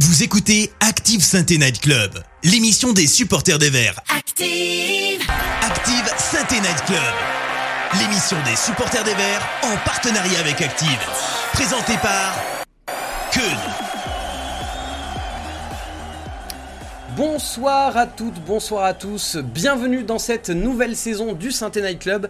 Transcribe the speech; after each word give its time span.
Vous 0.00 0.24
écoutez 0.24 0.72
Active 0.80 1.22
Sainte 1.22 1.50
Night 1.50 1.80
Club, 1.80 2.10
l'émission 2.42 2.92
des 2.92 3.06
supporters 3.06 3.60
des 3.60 3.70
Verts. 3.70 4.00
Active. 4.12 5.20
Active 5.62 6.12
Sainte 6.18 6.50
Night 6.50 6.84
Club, 6.84 6.98
l'émission 8.00 8.36
des 8.44 8.56
supporters 8.56 9.04
des 9.04 9.14
Verts 9.14 9.48
en 9.62 9.76
partenariat 9.84 10.40
avec 10.40 10.60
Active. 10.62 10.98
Présentée 11.52 11.96
par 12.02 12.34
Keun. 13.32 13.42
Bonsoir 17.16 17.96
à 17.96 18.06
toutes, 18.08 18.44
bonsoir 18.44 18.84
à 18.86 18.94
tous, 18.94 19.36
bienvenue 19.36 20.02
dans 20.02 20.18
cette 20.18 20.50
nouvelle 20.50 20.96
saison 20.96 21.34
du 21.34 21.52
Saint 21.52 21.70
Night 21.76 22.00
Club. 22.00 22.28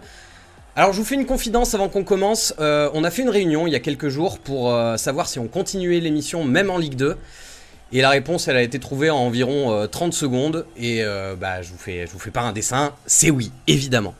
Alors 0.75 0.93
je 0.93 0.99
vous 0.99 1.05
fais 1.05 1.15
une 1.15 1.25
confidence 1.25 1.73
avant 1.73 1.89
qu'on 1.89 2.03
commence, 2.03 2.53
Euh, 2.59 2.91
on 2.93 3.03
a 3.03 3.09
fait 3.09 3.23
une 3.23 3.29
réunion 3.29 3.65
il 3.65 3.73
y 3.73 3.75
a 3.75 3.79
quelques 3.79 4.09
jours 4.09 4.37
pour 4.37 4.71
euh, 4.71 4.97
savoir 4.97 5.27
si 5.27 5.39
on 5.39 5.47
continuait 5.47 5.99
l'émission 5.99 6.43
même 6.43 6.69
en 6.69 6.77
Ligue 6.77 6.95
2. 6.95 7.17
Et 7.91 8.01
la 8.01 8.09
réponse 8.09 8.47
elle 8.47 8.57
a 8.57 8.61
été 8.61 8.79
trouvée 8.79 9.09
en 9.09 9.17
environ 9.17 9.71
euh, 9.71 9.87
30 9.87 10.13
secondes 10.13 10.65
et 10.77 11.03
euh, 11.03 11.35
bah, 11.35 11.61
je, 11.61 11.71
vous 11.71 11.77
fais, 11.77 12.07
je 12.07 12.11
vous 12.11 12.19
fais 12.19 12.31
pas 12.31 12.41
un 12.41 12.51
dessin, 12.51 12.93
c'est 13.05 13.29
oui, 13.29 13.51
évidemment. 13.67 14.15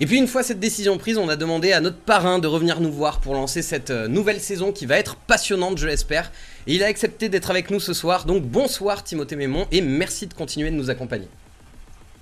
Et 0.00 0.06
puis 0.06 0.18
une 0.18 0.26
fois 0.26 0.42
cette 0.42 0.58
décision 0.58 0.98
prise, 0.98 1.18
on 1.18 1.28
a 1.28 1.36
demandé 1.36 1.72
à 1.72 1.80
notre 1.80 1.98
parrain 1.98 2.40
de 2.40 2.48
revenir 2.48 2.80
nous 2.80 2.90
voir 2.90 3.20
pour 3.20 3.34
lancer 3.34 3.62
cette 3.62 3.90
euh, 3.90 4.08
nouvelle 4.08 4.40
saison 4.40 4.72
qui 4.72 4.86
va 4.86 4.98
être 4.98 5.14
passionnante, 5.16 5.78
je 5.78 5.86
l'espère. 5.86 6.32
Et 6.66 6.74
il 6.74 6.82
a 6.82 6.86
accepté 6.86 7.28
d'être 7.28 7.50
avec 7.50 7.70
nous 7.70 7.80
ce 7.80 7.94
soir, 7.94 8.24
donc 8.24 8.42
bonsoir 8.42 9.04
Timothée 9.04 9.36
Mémon 9.36 9.66
et 9.70 9.80
merci 9.80 10.26
de 10.26 10.34
continuer 10.34 10.70
de 10.70 10.76
nous 10.76 10.90
accompagner. 10.90 11.28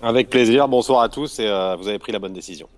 Avec 0.02 0.28
plaisir, 0.28 0.68
bonsoir 0.68 1.02
à 1.02 1.08
tous 1.08 1.38
et 1.38 1.46
euh, 1.46 1.76
vous 1.76 1.88
avez 1.88 1.98
pris 1.98 2.12
la 2.12 2.18
bonne 2.18 2.34
décision. 2.34 2.68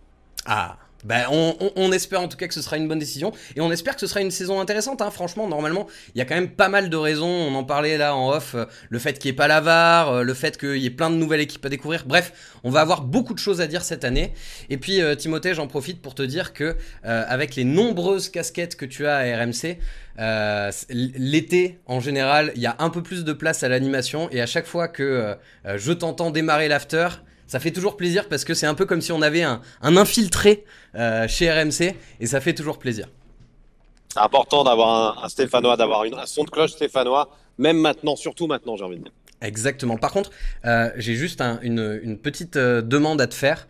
Ah, 0.46 0.77
bah 1.05 1.29
on, 1.31 1.93
espère 1.93 2.23
en 2.23 2.29
tout 2.29 2.37
cas 2.37 2.49
que 2.49 2.55
ce 2.55 2.63
sera 2.63 2.77
une 2.77 2.89
bonne 2.89 2.99
décision 2.99 3.33
et 3.57 3.61
on 3.61 3.71
espère 3.71 3.95
que 3.95 4.01
ce 4.01 4.07
sera 4.07 4.21
une 4.21 4.31
saison 4.31 4.61
intéressante. 4.61 5.03
hein. 5.03 5.11
Franchement, 5.11 5.47
normalement, 5.47 5.87
il 6.15 6.19
y 6.19 6.23
a 6.23 6.25
quand 6.25 6.35
même 6.35 6.51
pas 6.51 6.69
mal 6.69 6.89
de 6.89 6.97
raisons. 6.97 7.29
On 7.29 7.55
en 7.55 7.65
parlait 7.65 7.99
là 7.99 8.17
en 8.17 8.30
off, 8.30 8.55
euh, 8.55 8.65
le 8.89 8.99
fait 8.99 9.19
qu'il 9.19 9.30
n'y 9.30 9.35
ait 9.35 9.37
pas 9.37 9.49
la 9.49 9.61
VAR, 9.61 10.09
euh, 10.09 10.23
le 10.23 10.35
fait 10.35 10.57
qu'il 10.59 10.79
y 10.79 10.87
ait 10.87 10.91
plein 10.91 11.11
de 11.11 11.17
nouvelles 11.17 11.41
équipes 11.41 11.65
à 11.67 11.69
découvrir. 11.69 12.05
Bref, 12.07 12.33
on 12.65 12.71
va 12.71 12.80
avoir 12.80 13.02
beaucoup 13.02 13.35
de 13.35 13.38
choses 13.38 13.61
à 13.61 13.66
dire 13.66 13.85
cette 13.85 14.05
année. 14.05 14.33
Et 14.71 14.79
puis 14.79 15.02
euh, 15.02 15.15
Timothée, 15.15 15.55
j'en 15.55 15.66
profite 15.66 16.01
pour 16.01 16.15
te 16.15 16.23
dire 16.23 16.52
que 16.52 16.77
avec 17.02 17.55
les 17.57 17.65
nombreuses 17.65 18.29
casquettes 18.29 18.77
que 18.77 18.87
tu 18.87 19.07
as 19.07 19.16
à 19.16 19.45
RMC, 19.45 19.79
l'été 20.91 21.79
en 21.87 22.01
général, 22.01 22.52
il 22.57 22.63
y 22.63 22.66
a 22.66 22.77
un 22.79 22.91
peu 22.91 23.02
plus 23.02 23.24
de 23.24 23.33
place 23.33 23.63
à 23.63 23.68
l'animation 23.68 24.29
et 24.30 24.41
à 24.41 24.46
chaque 24.46 24.66
fois 24.66 24.89
que 24.89 25.37
je 25.65 25.93
t'entends 25.93 26.30
démarrer 26.30 26.68
l'after. 26.68 27.09
Ça 27.55 27.60
fait 27.60 27.71
toujours 27.71 27.97
plaisir 27.97 28.29
parce 28.29 28.43
que 28.43 28.52
c'est 28.52 28.66
un 28.66 28.74
peu 28.74 28.85
comme 28.85 29.01
si 29.01 29.13
on 29.13 29.23
avait 29.23 29.45
un, 29.45 29.60
un 29.80 29.97
infiltré 29.97 30.65
euh, 30.97 31.29
chez 31.29 31.49
RMC 31.52 31.95
et 32.19 32.27
ça 32.27 32.41
fait 32.41 32.52
toujours 32.52 32.80
plaisir. 32.80 33.07
C'est 34.13 34.19
important 34.19 34.65
d'avoir 34.65 35.21
un, 35.21 35.24
un 35.24 35.29
Stéphanois, 35.29 35.77
d'avoir 35.77 36.02
une- 36.02 36.15
un 36.15 36.27
son 36.27 36.43
de 36.43 36.51
cloche 36.51 36.73
stéphanois, 36.73 37.30
même 37.59 37.77
maintenant, 37.79 38.16
surtout 38.16 38.49
maintenant, 38.49 38.74
j'ai 38.77 38.83
envie 38.83 38.96
de 38.99 39.05
dire. 39.05 39.13
Exactement. 39.41 39.96
Par 39.99 40.11
contre, 40.11 40.33
euh, 40.65 40.91
j'ai 40.96 41.15
juste 41.15 41.41
un- 41.41 41.61
une, 41.63 42.01
une 42.02 42.19
petite 42.19 42.57
euh, 42.57 42.83
demande 42.83 43.21
à 43.21 43.29
te 43.29 43.35
faire. 43.37 43.68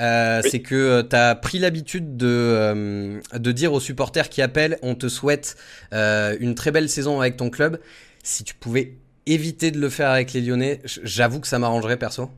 Euh, 0.00 0.40
Oui. 0.42 0.48
C'est 0.50 0.60
que 0.60 1.02
tu 1.02 1.14
as 1.14 1.34
pris 1.34 1.58
l'habitude 1.58 2.16
de, 2.16 2.26
euh, 2.26 3.20
de 3.34 3.52
dire 3.52 3.74
aux 3.74 3.80
supporters 3.80 4.30
qui 4.30 4.40
appellent 4.40 4.78
on 4.80 4.94
te 4.94 5.08
souhaite 5.08 5.58
une 5.92 6.54
très 6.54 6.70
belle 6.70 6.88
saison 6.88 7.20
avec 7.20 7.36
ton 7.36 7.50
club. 7.50 7.80
Si 8.22 8.44
tu 8.44 8.54
pouvais 8.54 8.94
éviter 9.26 9.70
de 9.72 9.78
le 9.78 9.90
faire 9.90 10.08
avec 10.08 10.32
les 10.32 10.40
Lyonnais, 10.40 10.80
j'avoue 10.86 11.40
que 11.40 11.46
ça 11.48 11.58
m'arrangerait 11.58 11.98
perso. 11.98 12.30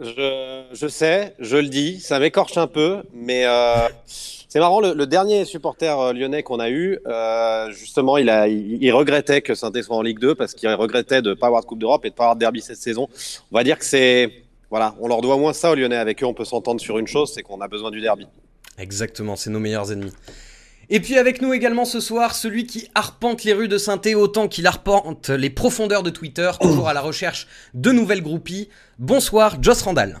Je, 0.00 0.88
sais, 0.88 1.34
je 1.38 1.56
le 1.56 1.68
dis, 1.68 2.00
ça 2.00 2.18
m'écorche 2.18 2.56
un 2.56 2.66
peu, 2.66 3.02
mais 3.12 3.44
euh, 3.44 3.88
c'est 4.06 4.58
marrant, 4.58 4.80
le, 4.80 5.06
dernier 5.06 5.44
supporter 5.44 5.98
euh, 5.98 6.12
lyonnais 6.12 6.42
qu'on 6.42 6.60
a 6.60 6.70
eu, 6.70 6.98
euh, 7.06 7.70
justement, 7.70 8.16
il 8.16 8.92
regrettait 8.92 9.42
que 9.42 9.54
saint 9.54 9.70
soit 9.82 9.96
en 9.96 10.02
Ligue 10.02 10.18
2 10.18 10.34
parce 10.34 10.54
qu'il 10.54 10.68
regrettait 10.70 11.22
de 11.22 11.30
ne 11.30 11.34
pas 11.34 11.46
avoir 11.46 11.62
de 11.62 11.66
Coupe 11.66 11.78
d'Europe 11.78 12.04
et 12.04 12.08
de 12.08 12.14
ne 12.14 12.16
pas 12.16 12.24
avoir 12.24 12.36
de 12.36 12.40
derby 12.40 12.60
cette 12.60 12.78
saison. 12.78 13.08
On 13.52 13.56
va 13.56 13.64
dire 13.64 13.78
que 13.78 13.84
c'est... 13.84 14.30
Voilà, 14.70 14.94
on 15.00 15.08
leur 15.08 15.20
doit 15.20 15.36
moins 15.36 15.52
ça 15.52 15.72
aux 15.72 15.74
Lyonnais. 15.74 15.96
Avec 15.96 16.22
eux, 16.22 16.26
on 16.26 16.34
peut 16.34 16.44
s'entendre 16.44 16.80
sur 16.80 16.98
une 16.98 17.08
chose, 17.08 17.32
c'est 17.34 17.42
qu'on 17.42 17.60
a 17.60 17.66
besoin 17.66 17.90
du 17.90 18.00
derby. 18.00 18.26
Exactement, 18.78 19.34
c'est 19.34 19.50
nos 19.50 19.58
meilleurs 19.58 19.90
ennemis. 19.90 20.12
Et 20.92 20.98
puis 20.98 21.18
avec 21.18 21.40
nous 21.40 21.52
également 21.52 21.84
ce 21.84 22.00
soir, 22.00 22.34
celui 22.34 22.66
qui 22.66 22.88
arpente 22.96 23.44
les 23.44 23.52
rues 23.52 23.68
de 23.68 23.78
saint 23.78 24.00
autant 24.16 24.48
qu'il 24.48 24.66
arpente 24.66 25.28
les 25.28 25.48
profondeurs 25.48 26.02
de 26.02 26.10
Twitter, 26.10 26.50
toujours 26.60 26.88
à 26.88 26.94
la 26.94 27.00
recherche 27.00 27.46
de 27.74 27.92
nouvelles 27.92 28.22
groupies. 28.22 28.68
Bonsoir, 28.98 29.62
Joss 29.62 29.82
Randall. 29.82 30.18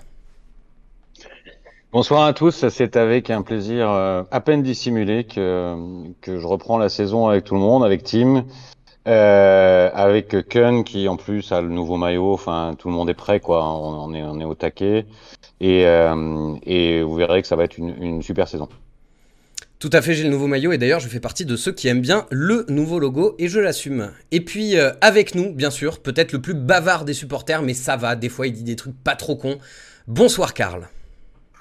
Bonsoir 1.90 2.24
à 2.24 2.32
tous, 2.34 2.68
c'est 2.68 2.96
avec 2.96 3.30
un 3.30 3.42
plaisir 3.42 3.90
euh, 3.90 4.22
à 4.30 4.40
peine 4.40 4.62
dissimulé 4.62 5.24
que, 5.24 5.74
que 6.20 6.38
je 6.38 6.46
reprends 6.46 6.78
la 6.78 6.88
saison 6.88 7.26
avec 7.26 7.42
tout 7.42 7.54
le 7.54 7.60
monde, 7.60 7.84
avec 7.84 8.04
Tim, 8.04 8.44
euh, 9.08 9.90
avec 9.92 10.48
Kun 10.48 10.84
qui 10.84 11.08
en 11.08 11.16
plus 11.16 11.50
a 11.50 11.62
le 11.62 11.68
nouveau 11.68 11.96
maillot, 11.96 12.32
enfin 12.32 12.76
tout 12.78 12.86
le 12.86 12.94
monde 12.94 13.10
est 13.10 13.14
prêt 13.14 13.40
quoi, 13.40 13.66
on, 13.66 14.14
est, 14.14 14.22
on 14.22 14.38
est 14.38 14.44
au 14.44 14.54
taquet 14.54 15.04
et, 15.58 15.84
euh, 15.84 16.54
et 16.62 17.02
vous 17.02 17.16
verrez 17.16 17.42
que 17.42 17.48
ça 17.48 17.56
va 17.56 17.64
être 17.64 17.76
une 17.76 18.22
super 18.22 18.46
saison. 18.46 18.68
Tout 19.80 19.88
à 19.94 20.02
fait, 20.02 20.12
j'ai 20.12 20.24
le 20.24 20.28
nouveau 20.28 20.46
maillot 20.46 20.72
et 20.72 20.78
d'ailleurs 20.78 21.00
je 21.00 21.08
fais 21.08 21.20
partie 21.20 21.46
de 21.46 21.56
ceux 21.56 21.72
qui 21.72 21.88
aiment 21.88 22.02
bien 22.02 22.26
le 22.30 22.66
nouveau 22.68 22.98
logo 22.98 23.34
et 23.38 23.48
je 23.48 23.58
l'assume. 23.58 24.10
Et 24.30 24.42
puis 24.42 24.76
euh, 24.76 24.90
avec 25.00 25.34
nous, 25.34 25.54
bien 25.54 25.70
sûr, 25.70 26.00
peut-être 26.00 26.32
le 26.32 26.42
plus 26.42 26.52
bavard 26.52 27.06
des 27.06 27.14
supporters, 27.14 27.62
mais 27.62 27.72
ça 27.72 27.96
va, 27.96 28.14
des 28.14 28.28
fois 28.28 28.46
il 28.46 28.52
dit 28.52 28.62
des 28.62 28.76
trucs 28.76 28.94
pas 29.02 29.16
trop 29.16 29.36
cons. 29.36 29.56
Bonsoir 30.06 30.52
Karl. 30.52 30.90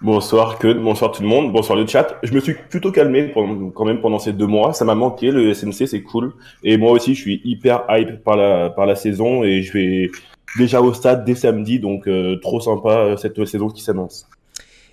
Bonsoir 0.01 0.59
que 0.59 0.73
bonsoir 0.73 1.13
tout 1.13 1.21
le 1.21 1.29
monde, 1.29 1.53
bonsoir 1.53 1.79
le 1.79 1.87
chat. 1.87 2.19
Je 2.23 2.33
me 2.33 2.41
suis 2.41 2.55
plutôt 2.69 2.91
calmé 2.91 3.31
quand 3.33 3.85
même 3.85 4.01
pendant 4.01 4.19
ces 4.19 4.33
deux 4.33 4.47
mois. 4.47 4.73
Ça 4.73 4.83
m'a 4.83 4.95
manqué 4.95 5.31
le 5.31 5.53
SNC, 5.53 5.87
c'est 5.87 6.01
cool. 6.01 6.33
Et 6.61 6.75
moi 6.75 6.91
aussi, 6.91 7.15
je 7.15 7.21
suis 7.21 7.41
hyper 7.45 7.85
hype 7.89 8.21
par 8.25 8.35
la 8.35 8.69
par 8.69 8.85
la 8.85 8.97
saison 8.97 9.45
et 9.45 9.61
je 9.61 9.71
vais 9.71 10.11
déjà 10.57 10.81
au 10.81 10.93
stade 10.93 11.23
dès 11.23 11.35
samedi, 11.35 11.79
donc 11.79 12.05
euh, 12.05 12.37
trop 12.41 12.59
sympa 12.59 12.97
euh, 12.97 13.15
cette 13.15 13.45
saison 13.45 13.69
qui 13.69 13.81
s'annonce. 13.81 14.27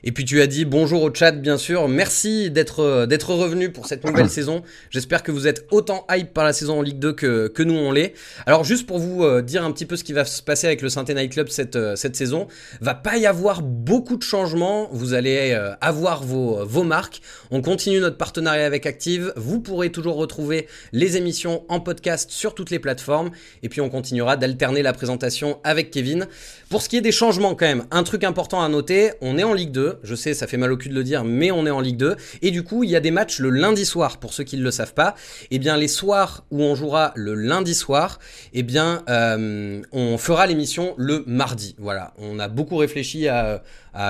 Et 0.04 0.12
puis 0.12 0.24
tu 0.24 0.40
as 0.40 0.46
dit 0.46 0.64
bonjour 0.64 1.02
au 1.02 1.12
chat, 1.12 1.32
bien 1.32 1.58
sûr. 1.58 1.88
Merci 1.88 2.50
d'être 2.50 2.80
euh, 2.80 3.06
d'être 3.06 3.34
revenu 3.34 3.70
pour 3.70 3.86
cette 3.86 4.04
nouvelle 4.04 4.30
saison. 4.36 4.62
J'espère 4.90 5.22
que 5.22 5.32
vous 5.32 5.46
êtes 5.46 5.66
autant 5.70 6.06
hype 6.10 6.32
par 6.32 6.44
la 6.44 6.52
saison 6.52 6.78
en 6.78 6.82
Ligue 6.82 6.98
2 6.98 7.12
que, 7.12 7.48
que 7.48 7.62
nous 7.62 7.74
on 7.74 7.92
l'est. 7.92 8.14
Alors 8.46 8.64
juste 8.64 8.86
pour 8.86 8.98
vous 8.98 9.24
euh, 9.24 9.42
dire 9.42 9.64
un 9.64 9.72
petit 9.72 9.86
peu 9.86 9.96
ce 9.96 10.04
qui 10.04 10.12
va 10.12 10.24
se 10.24 10.42
passer 10.42 10.66
avec 10.66 10.82
le 10.82 10.88
saint 10.88 11.04
Night 11.04 11.32
Club 11.32 11.48
cette, 11.48 11.76
euh, 11.76 11.96
cette 11.96 12.16
saison, 12.16 12.46
va 12.80 12.94
pas 12.94 13.16
y 13.16 13.26
avoir 13.26 13.62
beaucoup 13.62 14.16
de 14.16 14.22
changements. 14.22 14.88
Vous 14.92 15.14
allez 15.14 15.52
euh, 15.52 15.74
avoir 15.80 16.22
vos, 16.22 16.64
vos 16.64 16.84
marques. 16.84 17.20
On 17.50 17.62
continue 17.62 18.00
notre 18.00 18.16
partenariat 18.16 18.66
avec 18.66 18.86
Active. 18.86 19.32
Vous 19.36 19.60
pourrez 19.60 19.90
toujours 19.90 20.16
retrouver 20.16 20.66
les 20.92 21.16
émissions 21.16 21.64
en 21.68 21.80
podcast 21.80 22.30
sur 22.30 22.54
toutes 22.54 22.70
les 22.70 22.78
plateformes. 22.78 23.30
Et 23.62 23.68
puis 23.68 23.80
on 23.80 23.88
continuera 23.88 24.36
d'alterner 24.36 24.82
la 24.82 24.92
présentation 24.92 25.58
avec 25.64 25.90
Kevin. 25.90 26.26
Pour 26.68 26.82
ce 26.82 26.88
qui 26.88 26.96
est 26.96 27.00
des 27.00 27.12
changements 27.12 27.54
quand 27.54 27.64
même, 27.64 27.86
un 27.92 28.02
truc 28.02 28.24
important 28.24 28.60
à 28.60 28.68
noter, 28.68 29.12
on 29.20 29.38
est 29.38 29.44
en 29.44 29.54
Ligue 29.54 29.70
2. 29.70 30.00
Je 30.02 30.14
sais, 30.16 30.34
ça 30.34 30.48
fait 30.48 30.56
mal 30.56 30.72
au 30.72 30.76
cul 30.76 30.88
de 30.88 30.94
le 30.94 31.04
dire, 31.04 31.22
mais 31.22 31.52
on 31.52 31.64
est 31.64 31.70
en 31.70 31.80
Ligue 31.80 31.96
2. 31.96 32.16
Et 32.42 32.50
du 32.50 32.64
coup, 32.64 32.82
il 32.82 32.90
y 32.90 32.96
a 32.96 33.00
des 33.00 33.12
matchs 33.12 33.38
le 33.38 33.50
lundi 33.50 33.86
soir, 33.86 34.18
pour 34.18 34.32
ceux 34.32 34.42
qui 34.42 34.56
ne 34.56 34.64
le 34.64 34.72
savent 34.72 34.92
pas. 34.92 35.14
Eh 35.52 35.60
bien, 35.60 35.76
les 35.76 35.86
soirs 35.86 36.44
où 36.50 36.62
on 36.64 36.74
jouera 36.74 37.12
le 37.14 37.34
lundi 37.34 37.72
soir, 37.72 38.18
eh 38.52 38.64
bien, 38.64 39.04
euh, 39.08 39.80
on 39.92 40.18
fera 40.18 40.48
l'émission 40.48 40.94
le 40.96 41.22
mardi. 41.28 41.76
Voilà, 41.78 42.14
on 42.18 42.40
a 42.40 42.48
beaucoup 42.48 42.76
réfléchi 42.78 43.28
à, 43.28 43.62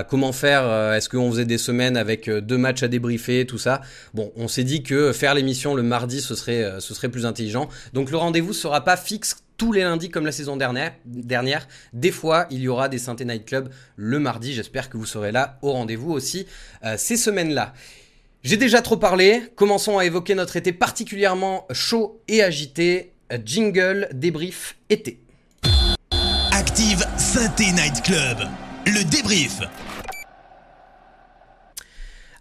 comment 0.08 0.32
faire. 0.32 0.62
euh, 0.64 0.94
Est-ce 0.94 1.10
qu'on 1.10 1.30
faisait 1.30 1.44
des 1.44 1.58
semaines 1.58 1.98
avec 1.98 2.26
euh, 2.26 2.40
deux 2.40 2.58
matchs 2.58 2.82
à 2.82 2.88
débriefer, 2.88 3.44
tout 3.44 3.58
ça 3.58 3.82
Bon, 4.14 4.32
on 4.34 4.48
s'est 4.48 4.64
dit 4.64 4.82
que 4.82 5.12
faire 5.12 5.34
l'émission 5.34 5.74
le 5.74 5.82
mardi, 5.82 6.22
ce 6.22 6.34
serait, 6.34 6.80
ce 6.80 6.94
serait 6.94 7.10
plus 7.10 7.26
intelligent. 7.26 7.68
Donc 7.92 8.10
le 8.10 8.16
rendez-vous 8.16 8.54
sera 8.54 8.82
pas 8.82 8.96
fixe 8.96 9.36
tous 9.56 9.72
les 9.72 9.82
lundis 9.82 10.08
comme 10.08 10.26
la 10.26 10.32
saison 10.32 10.56
dernière. 10.56 11.68
Des 11.92 12.12
fois, 12.12 12.46
il 12.50 12.60
y 12.60 12.68
aura 12.68 12.88
des 12.88 12.98
Synthé 12.98 13.24
Night 13.24 13.44
Club 13.44 13.70
le 13.96 14.18
mardi. 14.18 14.52
J'espère 14.52 14.90
que 14.90 14.96
vous 14.96 15.06
serez 15.06 15.32
là 15.32 15.58
au 15.62 15.72
rendez-vous 15.72 16.12
aussi 16.12 16.46
euh, 16.84 16.96
ces 16.96 17.16
semaines-là. 17.16 17.72
J'ai 18.42 18.56
déjà 18.56 18.82
trop 18.82 18.96
parlé. 18.96 19.42
Commençons 19.56 19.98
à 19.98 20.04
évoquer 20.04 20.34
notre 20.34 20.56
été 20.56 20.72
particulièrement 20.72 21.66
chaud 21.72 22.22
et 22.28 22.42
agité. 22.42 23.12
Jingle, 23.44 24.08
débrief, 24.12 24.76
été. 24.88 25.18
Active 26.52 27.04
Synthé 27.16 27.72
Night 27.72 28.02
Club, 28.02 28.38
le 28.86 29.02
débrief. 29.10 29.60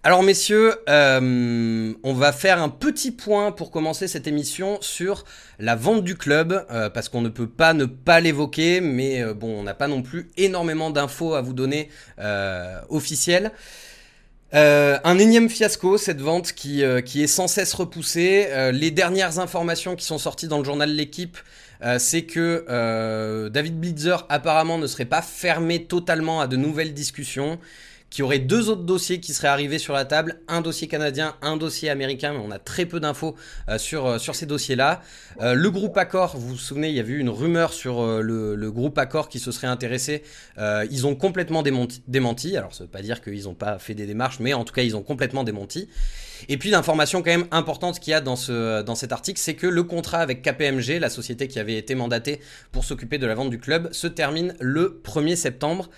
Alors 0.06 0.22
messieurs, 0.22 0.76
euh, 0.88 1.92
on 2.04 2.14
va 2.14 2.32
faire 2.32 2.62
un 2.62 2.70
petit 2.70 3.10
point 3.10 3.52
pour 3.52 3.72
commencer 3.72 4.08
cette 4.08 4.28
émission 4.28 4.78
sur 4.80 5.26
la 5.58 5.76
vente 5.76 6.04
du 6.04 6.16
club, 6.16 6.64
euh, 6.70 6.92
parce 6.92 7.10
qu'on 7.10 7.22
ne 7.22 7.30
peut 7.30 7.48
pas 7.48 7.74
ne 7.74 7.86
pas 7.86 8.20
l'évoquer, 8.20 8.82
mais 8.82 9.24
euh, 9.24 9.34
bon, 9.34 9.62
on 9.62 9.64
n'a 9.64 9.74
pas 9.74 9.88
non 9.88 10.04
plus 10.04 10.30
énormément 10.38 10.92
d'infos 10.92 11.34
à 11.34 11.42
vous 11.42 11.54
donner 11.54 11.90
officielles. 12.90 13.52
Un 14.54 15.18
énième 15.18 15.50
fiasco, 15.50 15.98
cette 15.98 16.22
vente 16.22 16.54
qui, 16.54 16.84
est 16.84 17.28
sans 17.28 17.48
cesse 17.48 17.74
repoussée. 17.74 18.72
Les 18.74 18.92
dernières 18.92 19.40
informations 19.40 19.96
qui 19.96 20.06
sont 20.06 20.20
sorties 20.20 20.48
dans 20.48 20.60
le 20.60 20.64
journal 20.64 20.92
L'équipe, 20.92 21.38
c'est 21.98 22.22
que 22.22 23.50
David 23.50 23.80
Blitzer 23.80 24.18
apparemment 24.30 24.78
ne 24.78 24.88
serait 24.88 25.06
pas 25.06 25.24
fermé 25.24 25.86
totalement 25.86 26.42
à 26.42 26.48
de 26.48 26.56
nouvelles 26.58 26.94
discussions, 26.94 27.60
qu'il 28.10 28.22
y 28.22 28.24
aurait 28.24 28.40
deux 28.40 28.70
autres 28.70 28.84
dossiers 28.84 29.20
qui 29.20 29.34
seraient 29.34 29.48
arrivés 29.48 29.80
sur 29.80 29.94
la 29.94 30.06
table, 30.06 30.40
un 30.48 30.62
dossier 30.62 30.88
canadien, 30.88 31.36
un 31.42 31.58
dossier 31.58 31.90
américain, 31.90 32.34
mais 32.34 32.40
on 32.40 32.52
a 32.52 32.60
très 32.60 32.86
peu 32.86 33.00
d'infos 33.00 33.36
euh, 33.68 33.78
sur, 33.78 34.06
euh, 34.06 34.18
sur 34.20 34.36
ces 34.36 34.46
dossiers-là. 34.46 35.02
Euh, 35.42 35.54
le 35.54 35.72
groupe 35.72 35.98
Accor, 35.98 36.38
vous 36.38 36.50
vous 36.50 36.58
souvenez, 36.58 36.90
il 36.90 36.96
y 36.96 37.00
avait 37.00 37.14
eu 37.14 37.20
une 37.20 37.30
rumeur 37.30 37.74
sur 37.74 38.06
le, 38.06 38.72
groupe 38.72 38.98
Accor 38.98 39.30
qui 39.30 39.40
se 39.40 39.52
serait 39.52 39.68
intéressé. 39.68 40.24
ils 40.58 41.08
ont 41.08 41.16
complètement 41.16 41.64
démenti, 41.64 42.58
alors 42.58 42.74
ça 42.74 42.84
veut 42.84 42.90
pas 42.90 43.02
dire 43.02 43.22
qu'ils 43.22 43.44
n'ont 43.44 43.54
pas 43.54 43.80
fait 43.80 43.94
des 43.94 44.06
démarches, 44.06 44.40
mais 44.40 44.54
en 44.54 44.64
tout 44.64 44.74
cas 44.74 44.82
ils 44.82 44.96
ont 44.96 45.04
complètement 45.04 45.44
démenti. 45.44 45.88
Et 46.50 46.58
puis 46.58 46.70
l'information 46.70 47.22
quand 47.22 47.32
même 47.32 47.48
importante 47.52 48.00
qu'il 48.00 48.12
y 48.12 48.14
a 48.14 48.22
dans, 48.22 48.36
dans 48.84 48.96
cet 48.96 49.12
article, 49.12 49.40
c'est 49.40 49.56
que 49.56 49.68
le 49.68 49.84
contrat 49.84 50.20
avec 50.20 50.42
KPMG, 50.42 51.00
la 51.00 51.10
société 51.10 51.48
qui 51.48 51.60
avait 51.60 51.78
été 51.78 51.96
mandatée 51.96 52.42
pour 52.72 52.84
s'occuper 52.84 53.18
de 53.18 53.28
la 53.28 53.36
vente 53.36 53.50
du 53.50 53.60
club, 53.60 53.92
se 53.94 54.08
termine 54.08 54.56
le 54.60 55.02
1er 55.04 55.36
septembre. 55.36 55.90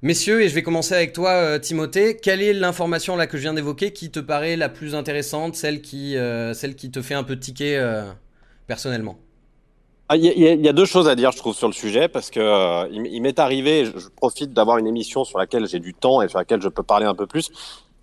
Messieurs, 0.00 0.42
et 0.42 0.48
je 0.48 0.54
vais 0.54 0.62
commencer 0.62 0.94
avec 0.94 1.12
toi, 1.12 1.30
euh, 1.30 1.58
Timothée. 1.58 2.16
Quelle 2.16 2.40
est 2.40 2.52
l'information 2.52 3.16
là 3.16 3.26
que 3.26 3.36
je 3.36 3.42
viens 3.42 3.54
d'évoquer 3.54 3.92
qui 3.92 4.12
te 4.12 4.20
paraît 4.20 4.54
la 4.54 4.68
plus 4.68 4.94
intéressante, 4.94 5.56
celle 5.56 5.82
qui, 5.82 6.16
euh, 6.16 6.54
celle 6.54 6.76
qui 6.76 6.92
te 6.92 7.02
fait 7.02 7.14
un 7.14 7.24
peu 7.24 7.36
tiquer 7.36 7.76
euh, 7.76 8.04
personnellement? 8.68 9.18
Ah, 10.08 10.16
il 10.16 10.22
y, 10.22 10.68
a 10.68 10.72
deux 10.72 10.84
choses 10.84 11.08
à 11.08 11.16
dire, 11.16 11.32
je 11.32 11.36
trouve, 11.38 11.54
sur 11.54 11.66
le 11.66 11.74
sujet, 11.74 12.06
parce 12.06 12.30
que 12.30 12.88
il, 12.92 13.20
m'est 13.20 13.38
arrivé, 13.40 13.86
je, 13.86 14.08
profite 14.08 14.54
d'avoir 14.54 14.78
une 14.78 14.86
émission 14.86 15.24
sur 15.24 15.38
laquelle 15.38 15.66
j'ai 15.66 15.80
du 15.80 15.92
temps 15.92 16.22
et 16.22 16.28
sur 16.28 16.38
laquelle 16.38 16.62
je 16.62 16.68
peux 16.68 16.84
parler 16.84 17.04
un 17.04 17.14
peu 17.14 17.26
plus, 17.26 17.50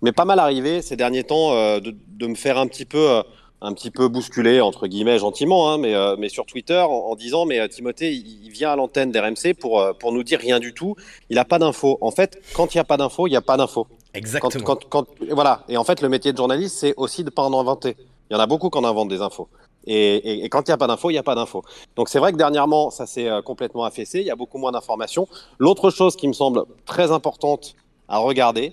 mais 0.02 0.12
pas 0.12 0.24
mal 0.24 0.38
arrivé 0.38 0.82
ces 0.82 0.94
derniers 0.94 1.24
temps 1.24 1.50
de, 1.80 1.96
de, 2.06 2.26
me 2.28 2.36
faire 2.36 2.58
un 2.58 2.68
petit 2.68 2.84
peu 2.84 3.22
un 3.66 3.72
petit 3.72 3.90
peu 3.90 4.06
bousculé 4.06 4.60
entre 4.60 4.86
guillemets 4.86 5.18
gentiment, 5.18 5.70
hein, 5.70 5.78
mais, 5.78 5.94
euh, 5.94 6.14
mais 6.16 6.28
sur 6.28 6.46
Twitter 6.46 6.78
en, 6.78 7.16
disant 7.16 7.46
mais 7.46 7.58
euh, 7.58 7.66
Timothée 7.66 8.12
il, 8.12 8.48
vient 8.50 8.70
à 8.70 8.76
l'antenne 8.76 9.10
d'RMC 9.10 9.54
pour 9.58 9.80
euh, 9.80 9.92
pour 9.92 10.12
nous 10.12 10.22
dire 10.22 10.38
rien 10.38 10.60
du 10.60 10.72
tout. 10.72 10.94
Il 11.30 11.34
n'a 11.34 11.44
pas 11.44 11.58
d'infos. 11.58 11.98
En 12.00 12.12
fait, 12.12 12.40
quand 12.54 12.74
il 12.74 12.76
n'y 12.76 12.80
a 12.80 12.84
pas 12.84 12.96
d'infos, 12.96 13.26
il 13.26 13.30
n'y 13.30 13.36
a 13.36 13.42
pas 13.42 13.56
d'infos. 13.56 13.88
Exactement. 14.14 14.62
Quand, 14.64 14.88
quand, 14.88 15.06
voilà. 15.30 15.64
Et 15.68 15.76
en 15.76 15.82
fait, 15.84 16.00
le 16.00 16.08
métier 16.08 16.32
de 16.32 16.36
journaliste, 16.36 16.76
c'est 16.78 16.94
aussi 16.96 17.24
de 17.24 17.30
pas 17.30 17.42
en 17.42 17.58
inventer. 17.58 17.96
Il 18.30 18.34
y 18.34 18.36
en 18.36 18.40
a 18.40 18.46
beaucoup 18.46 18.70
qui 18.70 18.78
en 18.78 18.84
inventent 18.84 19.08
des 19.08 19.20
infos. 19.20 19.48
Et, 19.88 20.44
et, 20.44 20.48
quand 20.48 20.66
il 20.66 20.70
n'y 20.70 20.74
a 20.74 20.78
pas 20.78 20.86
d'infos, 20.86 21.10
il 21.10 21.14
n'y 21.14 21.18
a 21.18 21.22
pas 21.24 21.34
d'infos. 21.34 21.62
Donc 21.96 22.08
c'est 22.08 22.18
vrai 22.18 22.32
que 22.32 22.36
dernièrement, 22.36 22.90
ça 22.90 23.06
s'est 23.06 23.28
complètement 23.44 23.84
affaissé. 23.84 24.20
Il 24.20 24.26
y 24.26 24.30
a 24.30 24.36
beaucoup 24.36 24.58
moins 24.58 24.72
d'informations. 24.72 25.28
L'autre 25.58 25.90
chose 25.90 26.16
qui 26.16 26.26
me 26.28 26.32
semble 26.32 26.64
très 26.86 27.10
importante 27.12 27.74
à 28.08 28.18
regarder 28.18 28.72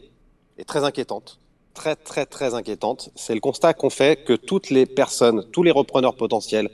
et 0.57 0.65
très 0.65 0.83
inquiétante, 0.83 1.39
très 1.73 1.95
très 1.95 2.25
très 2.25 2.53
inquiétante, 2.53 3.09
c'est 3.15 3.33
le 3.33 3.39
constat 3.39 3.73
qu'on 3.73 3.89
fait 3.89 4.23
que 4.23 4.33
toutes 4.33 4.69
les 4.69 4.85
personnes, 4.85 5.45
tous 5.51 5.63
les 5.63 5.71
repreneurs 5.71 6.15
potentiels 6.15 6.69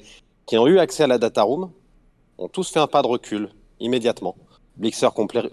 qui 0.46 0.58
ont 0.58 0.68
eu 0.68 0.80
accès 0.80 1.04
à 1.04 1.08
la 1.08 1.18
data 1.18 1.44
room 1.44 1.72
ont 2.38 2.48
tous 2.48 2.70
fait 2.72 2.80
un 2.80 2.88
pas 2.88 3.02
de 3.02 3.08
recul 3.08 3.50
immédiatement. 3.80 4.36
Blixter 4.78 5.10
complet, 5.14 5.44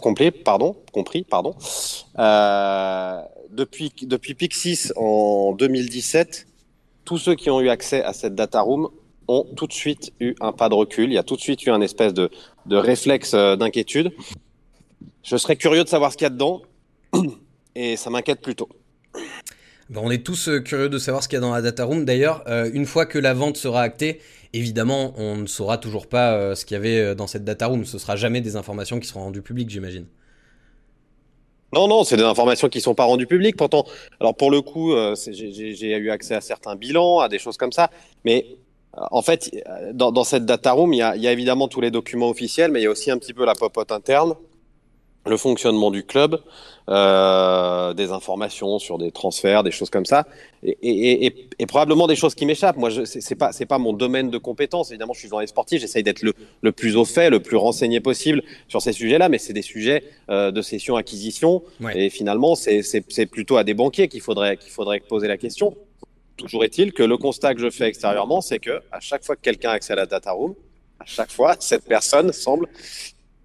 complet 0.00 0.30
pardon, 0.30 0.76
compris, 0.92 1.22
pardon. 1.22 1.54
Euh, 2.18 3.20
depuis, 3.50 3.92
depuis 4.02 4.34
Pixis 4.34 4.90
en 4.96 5.52
2017, 5.52 6.46
tous 7.04 7.18
ceux 7.18 7.34
qui 7.34 7.50
ont 7.50 7.60
eu 7.60 7.68
accès 7.68 8.02
à 8.02 8.12
cette 8.12 8.34
data 8.34 8.62
room 8.62 8.88
ont 9.28 9.46
tout 9.56 9.66
de 9.66 9.72
suite 9.72 10.12
eu 10.20 10.34
un 10.40 10.52
pas 10.52 10.70
de 10.70 10.74
recul. 10.74 11.10
Il 11.10 11.14
y 11.14 11.18
a 11.18 11.22
tout 11.22 11.36
de 11.36 11.40
suite 11.40 11.64
eu 11.66 11.70
un 11.70 11.82
espèce 11.82 12.14
de, 12.14 12.30
de 12.66 12.76
réflexe 12.76 13.34
euh, 13.34 13.56
d'inquiétude. 13.56 14.12
Je 15.22 15.36
serais 15.36 15.56
curieux 15.56 15.84
de 15.84 15.88
savoir 15.88 16.12
ce 16.12 16.16
qu'il 16.16 16.24
y 16.24 16.26
a 16.26 16.30
dedans 16.30 16.62
et 17.78 17.96
ça 17.96 18.10
m'inquiète 18.10 18.40
plutôt. 18.40 18.68
Ben, 19.88 20.00
on 20.04 20.10
est 20.10 20.24
tous 20.24 20.48
euh, 20.48 20.60
curieux 20.60 20.88
de 20.88 20.98
savoir 20.98 21.22
ce 21.22 21.28
qu'il 21.28 21.36
y 21.36 21.38
a 21.38 21.40
dans 21.40 21.54
la 21.54 21.62
data 21.62 21.84
room. 21.84 22.04
D'ailleurs, 22.04 22.42
euh, 22.48 22.68
une 22.74 22.84
fois 22.84 23.06
que 23.06 23.18
la 23.18 23.32
vente 23.34 23.56
sera 23.56 23.82
actée, 23.82 24.20
évidemment, 24.52 25.14
on 25.16 25.36
ne 25.36 25.46
saura 25.46 25.78
toujours 25.78 26.08
pas 26.08 26.32
euh, 26.32 26.54
ce 26.54 26.64
qu'il 26.64 26.74
y 26.74 26.78
avait 26.78 27.14
dans 27.14 27.26
cette 27.26 27.44
data 27.44 27.66
room. 27.66 27.84
Ce 27.84 27.98
sera 27.98 28.16
jamais 28.16 28.40
des 28.40 28.56
informations 28.56 28.98
qui 28.98 29.06
seront 29.06 29.20
rendues 29.20 29.42
publiques, 29.42 29.70
j'imagine. 29.70 30.06
Non, 31.72 31.86
non, 31.86 32.02
c'est 32.02 32.16
des 32.16 32.24
informations 32.24 32.68
qui 32.68 32.78
ne 32.78 32.82
sont 32.82 32.94
pas 32.94 33.04
rendues 33.04 33.26
publiques. 33.26 33.56
Pourtant, 33.56 33.84
alors 34.20 34.34
pour 34.34 34.50
le 34.50 34.60
coup, 34.60 34.94
j'ai 35.30 35.96
eu 35.98 36.10
accès 36.10 36.34
à 36.34 36.40
certains 36.40 36.76
bilans, 36.76 37.20
à 37.20 37.28
des 37.28 37.38
choses 37.38 37.58
comme 37.58 37.72
ça. 37.72 37.90
Mais 38.24 38.46
en 38.94 39.20
fait, 39.20 39.50
dans, 39.92 40.24
cette 40.24 40.46
data 40.46 40.72
room, 40.72 40.94
il 40.94 40.98
y, 40.98 41.02
a, 41.02 41.14
il 41.14 41.22
y, 41.22 41.28
a, 41.28 41.32
évidemment 41.32 41.68
tous 41.68 41.82
les 41.82 41.90
documents 41.90 42.30
officiels, 42.30 42.72
mais 42.72 42.80
il 42.80 42.84
y 42.84 42.86
a 42.86 42.90
aussi 42.90 43.10
un 43.10 43.18
petit 43.18 43.34
peu 43.34 43.44
la 43.44 43.54
popote 43.54 43.92
interne 43.92 44.34
le 45.26 45.36
fonctionnement 45.36 45.90
du 45.90 46.04
club, 46.04 46.40
euh, 46.88 47.92
des 47.92 48.12
informations 48.12 48.78
sur 48.78 48.96
des 48.98 49.10
transferts, 49.10 49.62
des 49.62 49.70
choses 49.70 49.90
comme 49.90 50.06
ça, 50.06 50.26
et, 50.62 51.34
probablement 51.66 52.06
des 52.06 52.16
choses 52.16 52.34
qui 52.34 52.46
m'échappent. 52.46 52.78
Moi, 52.78 52.90
c'est 53.04 53.34
pas 53.34 53.52
c'est 53.52 53.66
pas 53.66 53.78
mon 53.78 53.92
domaine 53.92 54.30
de 54.30 54.38
compétence. 54.38 54.90
Évidemment, 54.90 55.12
je 55.12 55.20
suis 55.20 55.28
dans 55.28 55.40
les 55.40 55.46
sportifs, 55.46 55.80
j'essaye 55.80 56.02
d'être 56.02 56.22
le, 56.22 56.32
le, 56.62 56.72
plus 56.72 56.96
au 56.96 57.04
fait, 57.04 57.28
le 57.28 57.40
plus 57.40 57.56
renseigné 57.56 58.00
possible 58.00 58.42
sur 58.68 58.80
ces 58.80 58.92
sujets-là, 58.92 59.28
mais 59.28 59.38
c'est 59.38 59.52
des 59.52 59.62
sujets 59.62 60.04
euh, 60.30 60.50
de 60.50 60.62
cession 60.62 60.96
acquisition, 60.96 61.62
et 61.94 62.08
finalement, 62.08 62.54
c'est 62.54 63.26
plutôt 63.30 63.58
à 63.58 63.64
des 63.64 63.74
banquiers 63.74 64.08
qu'il 64.08 64.22
faudrait 64.22 64.56
qu'il 64.56 64.70
faudrait 64.70 65.00
poser 65.00 65.28
la 65.28 65.36
question. 65.36 65.76
Toujours 66.38 66.64
est-il 66.64 66.92
que 66.92 67.02
le 67.02 67.16
constat 67.18 67.54
que 67.54 67.60
je 67.60 67.68
fais 67.68 67.88
extérieurement, 67.88 68.40
c'est 68.40 68.60
que 68.60 68.80
à 68.92 69.00
chaque 69.00 69.24
fois 69.24 69.34
que 69.34 69.42
quelqu'un 69.42 69.70
a 69.70 69.72
accès 69.72 69.92
à 69.92 69.96
la 69.96 70.06
data 70.06 70.30
room, 70.30 70.54
à 71.00 71.04
chaque 71.04 71.30
fois, 71.30 71.56
cette 71.58 71.84
personne 71.84 72.32
semble 72.32 72.68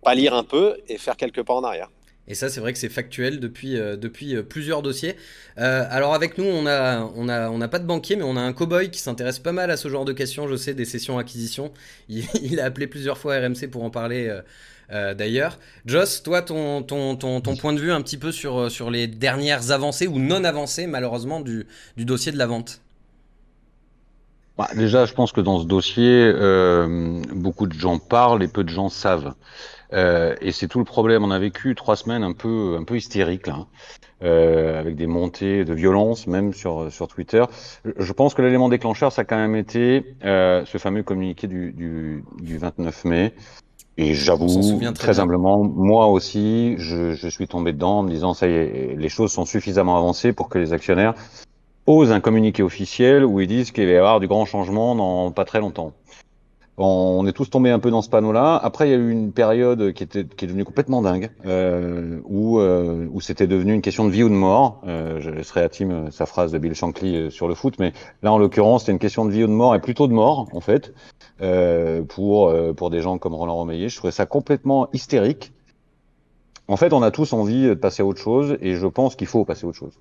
pas 0.04 0.16
lire 0.16 0.34
un 0.34 0.44
peu 0.44 0.78
et 0.88 0.98
faire 0.98 1.18
quelques 1.18 1.44
pas 1.44 1.54
en 1.54 1.64
arrière. 1.64 1.90
Et 2.28 2.36
ça, 2.36 2.50
c'est 2.50 2.62
vrai 2.62 2.72
que 2.72 2.80
c'est 2.80 2.90
factuel 2.90 3.40
depuis, 3.40 3.78
euh, 3.78 3.98
depuis 3.98 4.36
euh, 4.36 4.44
plusieurs 4.44 4.82
dossiers. 4.82 5.18
Euh, 5.58 5.86
alors 5.90 6.14
avec 6.14 6.38
nous, 6.38 6.46
on 6.46 6.64
n'a 6.64 7.10
on 7.16 7.28
a, 7.28 7.50
on 7.50 7.60
a 7.60 7.68
pas 7.68 7.80
de 7.80 7.86
banquier, 7.86 8.16
mais 8.16 8.24
on 8.24 8.38
a 8.38 8.42
un 8.42 8.54
cowboy 8.54 8.90
qui 8.92 9.00
s'intéresse 9.00 9.40
pas 9.40 9.52
mal 9.52 9.70
à 9.72 9.78
ce 9.78 9.90
genre 9.90 10.06
de 10.06 10.14
questions, 10.14 10.48
je 10.48 10.56
sais, 10.56 10.74
des 10.74 10.86
sessions 10.86 11.18
acquisition. 11.18 11.74
Il, 12.08 12.60
a 12.62 12.66
appelé 12.66 12.88
plusieurs 12.88 13.18
fois 13.18 13.38
RMC 13.38 13.68
pour 13.70 13.84
en 13.84 13.90
parler 13.90 14.34
d'ailleurs. 15.18 15.58
Joss, 15.88 16.22
toi, 16.22 16.44
ton, 16.44 16.84
ton, 16.84 17.16
ton, 17.16 17.42
ton, 17.42 17.56
point 17.56 17.74
de 17.74 17.80
vue 17.80 17.92
un 17.92 18.02
petit 18.04 18.18
peu 18.18 18.32
sur, 18.32 18.70
sur 18.70 18.92
les 18.92 19.08
dernières 19.08 19.72
avancées 19.72 20.06
ou 20.06 20.20
non 20.20 20.44
avancées, 20.44 20.86
malheureusement, 20.86 21.40
du, 21.40 21.66
du 21.98 22.06
dossier 22.06 22.32
de 22.32 22.38
la 22.38 22.46
vente? 22.46 22.80
Bah, 24.56 24.68
Déjà, 24.76 25.06
je 25.06 25.16
pense 25.16 25.32
que 25.32 25.42
dans 25.42 25.60
ce 25.60 25.66
dossier, 25.66 26.32
beaucoup 27.34 27.66
de 27.66 27.74
gens 27.74 27.98
parlent 27.98 28.44
et 28.44 28.48
peu 28.48 28.64
de 28.64 28.70
gens 28.70 28.90
savent. 28.90 29.34
Euh, 29.94 30.36
et 30.42 30.52
c'est 30.52 30.68
tout 30.68 30.80
le 30.80 30.86
problème. 30.86 31.24
On 31.24 31.32
a 31.32 31.40
vécu 31.40 31.76
trois 31.76 31.96
semaines 31.96 32.24
un 32.24 32.34
peu, 32.34 32.78
un 32.80 32.84
peu 32.84 32.98
hystériques, 32.98 33.48
là, 33.48 33.54
hein. 33.54 33.68
euh, 34.24 34.80
avec 34.80 34.96
des 34.96 35.08
montées 35.08 35.66
de 35.66 35.74
violence, 35.74 36.28
même 36.28 36.54
sur, 36.54 36.92
sur 36.92 37.08
Twitter. 37.08 37.44
Je 37.98 38.14
pense 38.14 38.34
que 38.34 38.42
l'élément 38.42 38.70
déclencheur, 38.70 39.12
ça 39.12 39.22
a 39.22 39.26
quand 39.26 39.38
même 39.38 39.56
été 39.56 40.16
euh, 40.26 40.66
ce 40.66 40.78
fameux 40.78 41.04
communiqué 41.04 41.48
du, 41.48 41.72
du, 41.72 42.24
du 42.42 42.58
29 42.58 43.06
mai. 43.06 43.34
Et 43.96 44.16
j'avoue, 44.16 44.48
très, 44.96 45.20
humblement, 45.20 45.64
moi 45.64 46.08
aussi, 46.08 46.76
je, 46.80 47.14
je, 47.14 47.28
suis 47.28 47.48
tombé 47.48 47.74
dedans 47.74 48.00
en 48.00 48.04
me 48.04 48.10
disant, 48.10 48.34
ça 48.34 48.48
y 48.48 48.52
est, 48.52 48.96
les 48.98 49.10
choses 49.10 49.32
sont 49.32 49.46
suffisamment 49.46 49.96
avancées 49.98 50.34
pour 50.34 50.50
que 50.50 50.58
les 50.58 50.74
actionnaires 50.74 51.14
osent 51.86 52.12
un 52.12 52.20
communiqué 52.20 52.64
officiel 52.64 53.24
où 53.24 53.40
ils 53.40 53.48
disent 53.48 53.72
qu'il 53.72 53.86
va 53.86 53.92
y 53.92 53.96
avoir 53.98 54.20
du 54.20 54.28
grand 54.28 54.46
changement 54.46 54.96
dans 54.96 55.32
pas 55.32 55.46
très 55.46 55.60
longtemps. 55.60 55.94
On 56.78 57.28
est 57.28 57.34
tous 57.34 57.52
tombés 57.52 57.70
un 57.70 57.78
peu 57.78 57.92
dans 57.92 58.02
ce 58.02 58.10
panneau-là. 58.10 58.56
Après, 58.56 58.88
il 58.88 58.92
y 58.92 58.96
a 58.96 58.98
eu 58.98 59.12
une 59.12 59.32
période 59.32 59.94
qui 59.94 60.04
était 60.04 60.26
qui 60.26 60.46
est 60.46 60.48
devenue 60.48 60.66
complètement 60.66 61.04
dingue, 61.04 61.30
euh, 61.46 62.20
où 62.26 62.60
euh, 62.60 63.08
où 63.12 63.22
c'était 63.22 63.46
devenu 63.46 63.74
une 63.74 63.84
question 63.84 64.06
de 64.06 64.10
vie 64.10 64.24
ou 64.24 64.30
de 64.30 64.34
mort. 64.34 64.82
Euh, 64.88 65.20
je 65.20 65.30
laisserai 65.30 65.62
à 65.62 65.70
Tim 65.70 65.92
euh, 65.92 66.12
sa 66.12 66.26
phrase 66.26 66.52
de 66.52 66.58
Bill 66.58 66.74
Shankly 66.74 67.16
euh, 67.16 67.30
sur 67.30 67.48
le 67.48 67.54
foot, 67.54 67.76
mais 67.78 67.94
là, 68.24 68.34
en 68.34 68.40
l'occurrence, 68.40 68.82
c'était 68.82 68.92
une 68.92 69.00
question 69.00 69.26
de 69.26 69.32
vie 69.32 69.44
ou 69.44 69.48
de 69.48 69.52
mort, 69.52 69.76
et 69.76 69.82
plutôt 69.82 70.08
de 70.08 70.14
mort, 70.14 70.50
en 70.52 70.62
fait, 70.62 70.94
pour 72.10 72.52
pour 72.76 72.90
des 72.90 73.02
gens 73.02 73.20
comme 73.20 73.36
Roland 73.36 73.56
Romeillet. 73.56 73.90
Je 73.90 73.98
trouvais 73.98 74.12
ça 74.12 74.26
complètement 74.26 74.90
hystérique. 74.94 75.54
En 76.68 76.78
fait, 76.78 76.92
on 76.92 77.04
a 77.04 77.12
tous 77.12 77.34
envie 77.34 77.68
de 77.68 77.74
passer 77.76 78.02
à 78.02 78.06
autre 78.06 78.22
chose, 78.22 78.58
et 78.62 78.76
je 78.76 78.88
pense 78.88 79.16
qu'il 79.16 79.28
faut 79.28 79.46
passer 79.46 79.66
à 79.66 79.70
autre 79.70 79.78
chose. 79.78 80.00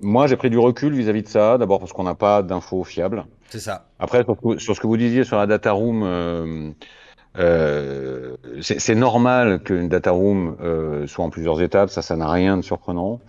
moi, 0.00 0.26
j'ai 0.28 0.36
pris 0.36 0.48
du 0.48 0.58
recul 0.58 0.94
vis-à-vis 0.94 1.20
-vis 1.20 1.24
de 1.24 1.28
ça, 1.28 1.58
d'abord 1.58 1.78
parce 1.78 1.92
qu'on 1.92 2.04
n'a 2.04 2.14
pas 2.14 2.42
d'infos 2.42 2.84
fiables. 2.84 3.26
C'est 3.50 3.60
ça. 3.60 3.86
Après, 3.98 4.24
sur, 4.58 4.76
ce 4.76 4.80
que 4.80 4.86
vous 4.86 4.96
disiez 4.96 5.24
sur 5.24 5.36
la 5.36 5.46
data 5.46 5.72
room, 5.72 6.02
euh, 6.04 6.70
euh, 7.38 8.36
c'est 8.60 8.94
normal 8.94 9.62
qu'une 9.62 9.88
data 9.88 10.10
room 10.10 10.56
euh, 10.60 11.06
soit 11.06 11.24
en 11.24 11.30
plusieurs 11.30 11.62
étapes, 11.62 11.90
ça, 11.90 12.02
ça 12.02 12.16
n'a 12.16 12.28
rien 12.28 12.56
de 12.56 12.62
surprenant. 12.62 13.20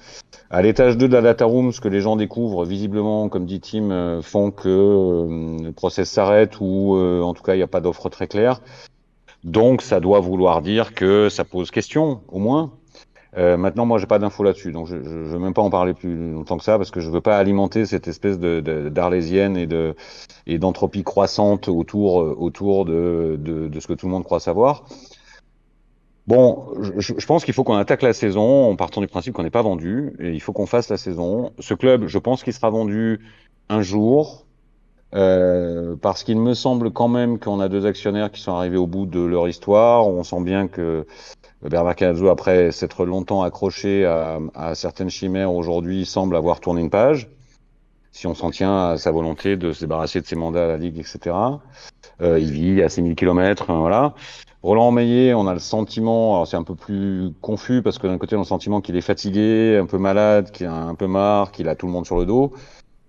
À 0.50 0.62
l'étage 0.62 0.98
2 0.98 1.08
de 1.08 1.14
la 1.14 1.22
data 1.22 1.46
room, 1.46 1.72
ce 1.72 1.82
que 1.82 1.88
les 1.88 2.02
gens 2.02 2.16
découvrent, 2.16 2.66
visiblement, 2.66 3.30
comme 3.30 3.46
dit 3.46 3.62
Tim, 3.62 3.92
euh, 3.92 4.22
font 4.22 4.52
que 4.52 4.68
euh, 4.68 5.64
le 5.64 5.72
process 5.72 6.10
s'arrête 6.10 6.60
ou 6.60 6.96
en 6.98 7.34
tout 7.34 7.44
cas 7.44 7.54
il 7.54 7.58
n'y 7.58 7.64
a 7.64 7.68
pas 7.68 7.82
d'offre 7.82 8.10
très 8.10 8.28
claire. 8.28 8.62
Donc 9.44 9.82
ça 9.82 10.00
doit 10.00 10.20
vouloir 10.20 10.62
dire 10.62 10.94
que 10.94 11.30
ça 11.30 11.46
pose 11.46 11.72
question, 11.72 12.22
au 12.28 12.40
moins. 12.40 12.72
Euh, 13.38 13.56
maintenant, 13.56 13.86
moi, 13.86 13.98
j'ai 13.98 14.08
pas 14.08 14.20
d'infos 14.20 14.44
là-dessus, 14.44 14.72
donc 14.74 14.88
je, 14.88 15.02
je, 15.02 15.10
veux 15.10 15.40
même 15.40 15.54
pas 15.54 15.62
en 15.62 15.70
parler 15.70 15.94
plus 15.94 16.34
longtemps 16.34 16.58
que 16.58 16.64
ça 16.64 16.78
parce 16.78 16.92
que 16.92 17.00
je 17.00 17.10
veux 17.10 17.22
pas 17.22 17.38
alimenter 17.38 17.86
cette 17.86 18.08
espèce 18.10 18.40
de 18.40 18.60
d'arlésienne 18.90 19.56
et 19.56 19.68
de 19.68 19.96
et 20.48 20.60
d'entropie 20.60 21.04
croissante 21.04 21.70
autour 21.70 22.22
euh, 22.22 22.36
autour 22.38 22.84
de, 22.86 23.38
de, 23.40 23.70
de 23.70 23.80
ce 23.80 23.88
que 23.88 23.94
tout 23.94 24.06
le 24.08 24.12
monde 24.12 24.26
croit 24.26 24.42
savoir. 24.42 24.84
Bon, 26.28 26.68
je, 26.98 27.14
je 27.18 27.26
pense 27.26 27.46
qu'il 27.46 27.54
faut 27.54 27.64
qu'on 27.64 27.76
attaque 27.76 28.02
la 28.04 28.14
saison 28.14 28.70
en 28.70 28.76
partant 28.76 29.02
du 29.02 29.08
principe 29.08 29.34
qu'on 29.34 29.44
n'est 29.44 29.50
pas 29.50 29.64
vendu 29.64 30.14
et 30.20 30.32
il 30.32 30.40
faut 30.42 30.54
qu'on 30.54 30.68
fasse 30.68 30.90
la 30.90 30.98
saison. 30.98 31.52
Ce 31.60 31.74
club, 31.74 32.08
je 32.08 32.20
pense 32.20 32.44
qu'il 32.44 32.54
sera 32.54 32.70
vendu 32.70 33.20
un 33.70 33.82
jour. 33.82 34.46
Euh, 35.14 35.98
parce 35.98 36.24
qu'il 36.24 36.40
me 36.40 36.54
semble 36.54 36.92
quand 36.92 37.10
même 37.10 37.38
qu'on 37.38 37.60
a 37.60 37.68
deux 37.68 37.86
actionnaires 37.86 38.32
qui 38.32 38.40
sont 38.42 38.54
arrivés 38.54 38.78
au 38.78 38.88
bout 38.88 39.06
de 39.06 39.20
leur 39.20 39.48
histoire. 39.48 40.08
On 40.08 40.24
sent 40.24 40.42
bien 40.42 40.68
que 40.68 41.06
Bernard 41.70 41.96
Cazzo, 41.96 42.30
après 42.30 42.72
s'être 42.72 43.06
longtemps 43.06 43.44
accroché 43.44 44.06
à, 44.06 44.40
à 44.56 44.76
certaines 44.76 45.10
chimères, 45.10 45.54
aujourd'hui 45.54 46.06
semble 46.06 46.36
avoir 46.36 46.60
tourné 46.60 46.82
une 46.82 46.90
page. 46.90 47.30
Si 48.12 48.28
on 48.28 48.36
s'en 48.36 48.52
tient 48.52 48.90
à 48.90 48.98
sa 48.98 49.12
volonté 49.12 49.56
de 49.56 49.72
se 49.72 49.82
débarrasser 49.82 50.20
de 50.20 50.26
ses 50.26 50.36
mandats 50.36 50.66
à 50.66 50.68
la 50.68 50.78
Ligue, 50.78 50.98
etc. 50.98 51.36
Euh, 52.22 52.40
il 52.40 52.52
vit 52.52 52.82
à 52.82 52.90
6000 52.90 53.16
km, 53.16 53.74
voilà. 53.74 54.14
Roland 54.64 54.92
Meillet, 54.92 55.34
on 55.34 55.48
a 55.48 55.54
le 55.54 55.60
sentiment, 55.60 56.36
alors 56.36 56.48
c'est 56.48 56.58
un 56.58 56.64
peu 56.64 56.76
plus 56.76 57.32
confus 57.42 57.82
parce 57.82 57.98
que 57.98 58.06
d'un 58.06 58.20
côté 58.20 58.36
on 58.36 58.40
a 58.40 58.42
le 58.42 58.48
sentiment 58.48 58.80
qu'il 58.82 58.96
est 58.96 59.02
fatigué, 59.02 59.80
un 59.82 59.88
peu 59.88 59.98
malade, 59.98 60.52
qu'il 60.52 60.68
a 60.68 60.74
un 60.74 60.94
peu 60.94 61.08
marre, 61.08 61.52
qu'il 61.52 61.68
a 61.68 61.76
tout 61.76 61.88
le 61.88 61.92
monde 61.92 62.06
sur 62.06 62.18
le 62.18 62.26
dos. 62.26 62.54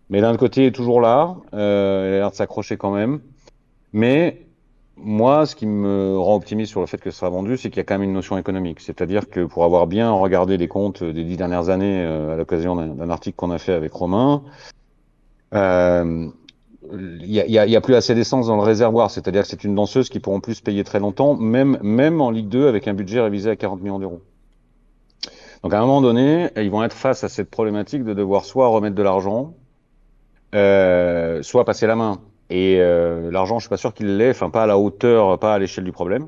Mais 0.09 0.21
d'un 0.21 0.37
côté, 0.37 0.63
il 0.63 0.67
est 0.67 0.73
toujours 0.73 1.01
là, 1.01 1.37
euh, 1.55 2.07
il 2.09 2.15
a 2.15 2.19
l'air 2.19 2.31
de 2.31 2.37
s'accrocher 2.37 2.77
quand 2.77 2.91
même. 2.91 3.21
Mais 3.93 4.47
moi, 4.97 5.47
ce 5.47 5.57
qui 5.57 5.67
me 5.67 6.19
rend 6.19 6.37
optimiste 6.37 6.71
sur 6.71 6.81
le 6.81 6.87
fait 6.87 6.99
que 6.99 7.11
ce 7.11 7.19
sera 7.19 7.31
vendu, 7.31 7.57
c'est 7.57 7.71
qu'il 7.71 7.79
y 7.79 7.81
a 7.81 7.85
quand 7.85 7.95
même 7.95 8.09
une 8.09 8.13
notion 8.13 8.39
économique. 8.39 8.81
C'est-à-dire 8.81 9.29
que 9.29 9.45
pour 9.45 9.65
avoir 9.65 9.87
bien 9.87 10.11
regardé 10.13 10.57
les 10.57 10.69
comptes 10.69 11.03
des 11.03 11.25
dix 11.25 11.37
dernières 11.37 11.69
années 11.71 12.03
euh, 12.05 12.35
à 12.35 12.37
l'occasion 12.37 12.77
d'un 12.77 13.11
article 13.11 13.37
qu'on 13.37 13.51
a 13.51 13.59
fait 13.59 13.73
avec 13.73 13.93
Romain, 13.93 14.43
euh, 15.55 16.29
il 16.93 17.31
y, 17.31 17.41
a, 17.41 17.67
y 17.67 17.77
a, 17.77 17.81
plus 17.81 17.95
assez 17.95 18.15
d'essence 18.15 18.49
dans 18.49 18.57
le 18.57 18.63
réservoir. 18.63 19.11
C'est-à-dire 19.11 19.43
que 19.43 19.49
c'est 19.49 19.65
une 19.65 19.75
danseuse 19.75 20.09
qui 20.09 20.21
pourront 20.21 20.41
plus 20.41 20.61
payer 20.61 20.85
très 20.85 21.01
longtemps, 21.01 21.35
même, 21.37 21.79
même 21.83 22.21
en 22.21 22.31
Ligue 22.31 22.49
2 22.49 22.67
avec 22.69 22.89
un 22.89 22.95
budget 22.95 23.21
révisé 23.21 23.51
à 23.51 23.57
40 23.57 23.81
millions 23.83 23.99
d'euros. 23.99 24.21
Donc 25.63 25.75
à 25.75 25.79
un 25.79 25.83
moment 25.83 26.01
donné, 26.01 26.51
ils 26.57 26.71
vont 26.71 26.83
être 26.83 26.97
face 26.97 27.23
à 27.23 27.29
cette 27.29 27.51
problématique 27.51 28.05
de 28.05 28.15
devoir 28.15 28.45
soit 28.45 28.67
remettre 28.67 28.97
de 28.97 29.03
l'argent, 29.03 29.55
euh, 30.55 31.41
soit 31.43 31.65
passer 31.65 31.87
la 31.87 31.95
main. 31.95 32.21
Et 32.55 32.77
euh, 32.81 33.31
l'argent, 33.31 33.59
je 33.59 33.63
suis 33.63 33.71
pas 33.71 33.79
sûr 33.79 33.95
qu'il 33.95 34.19
l'ait, 34.19 34.29
enfin 34.29 34.51
pas 34.51 34.65
à 34.65 34.67
la 34.67 34.77
hauteur, 34.77 35.39
pas 35.39 35.55
à 35.55 35.59
l'échelle 35.59 35.85
du 35.85 35.93
problème. 35.93 36.27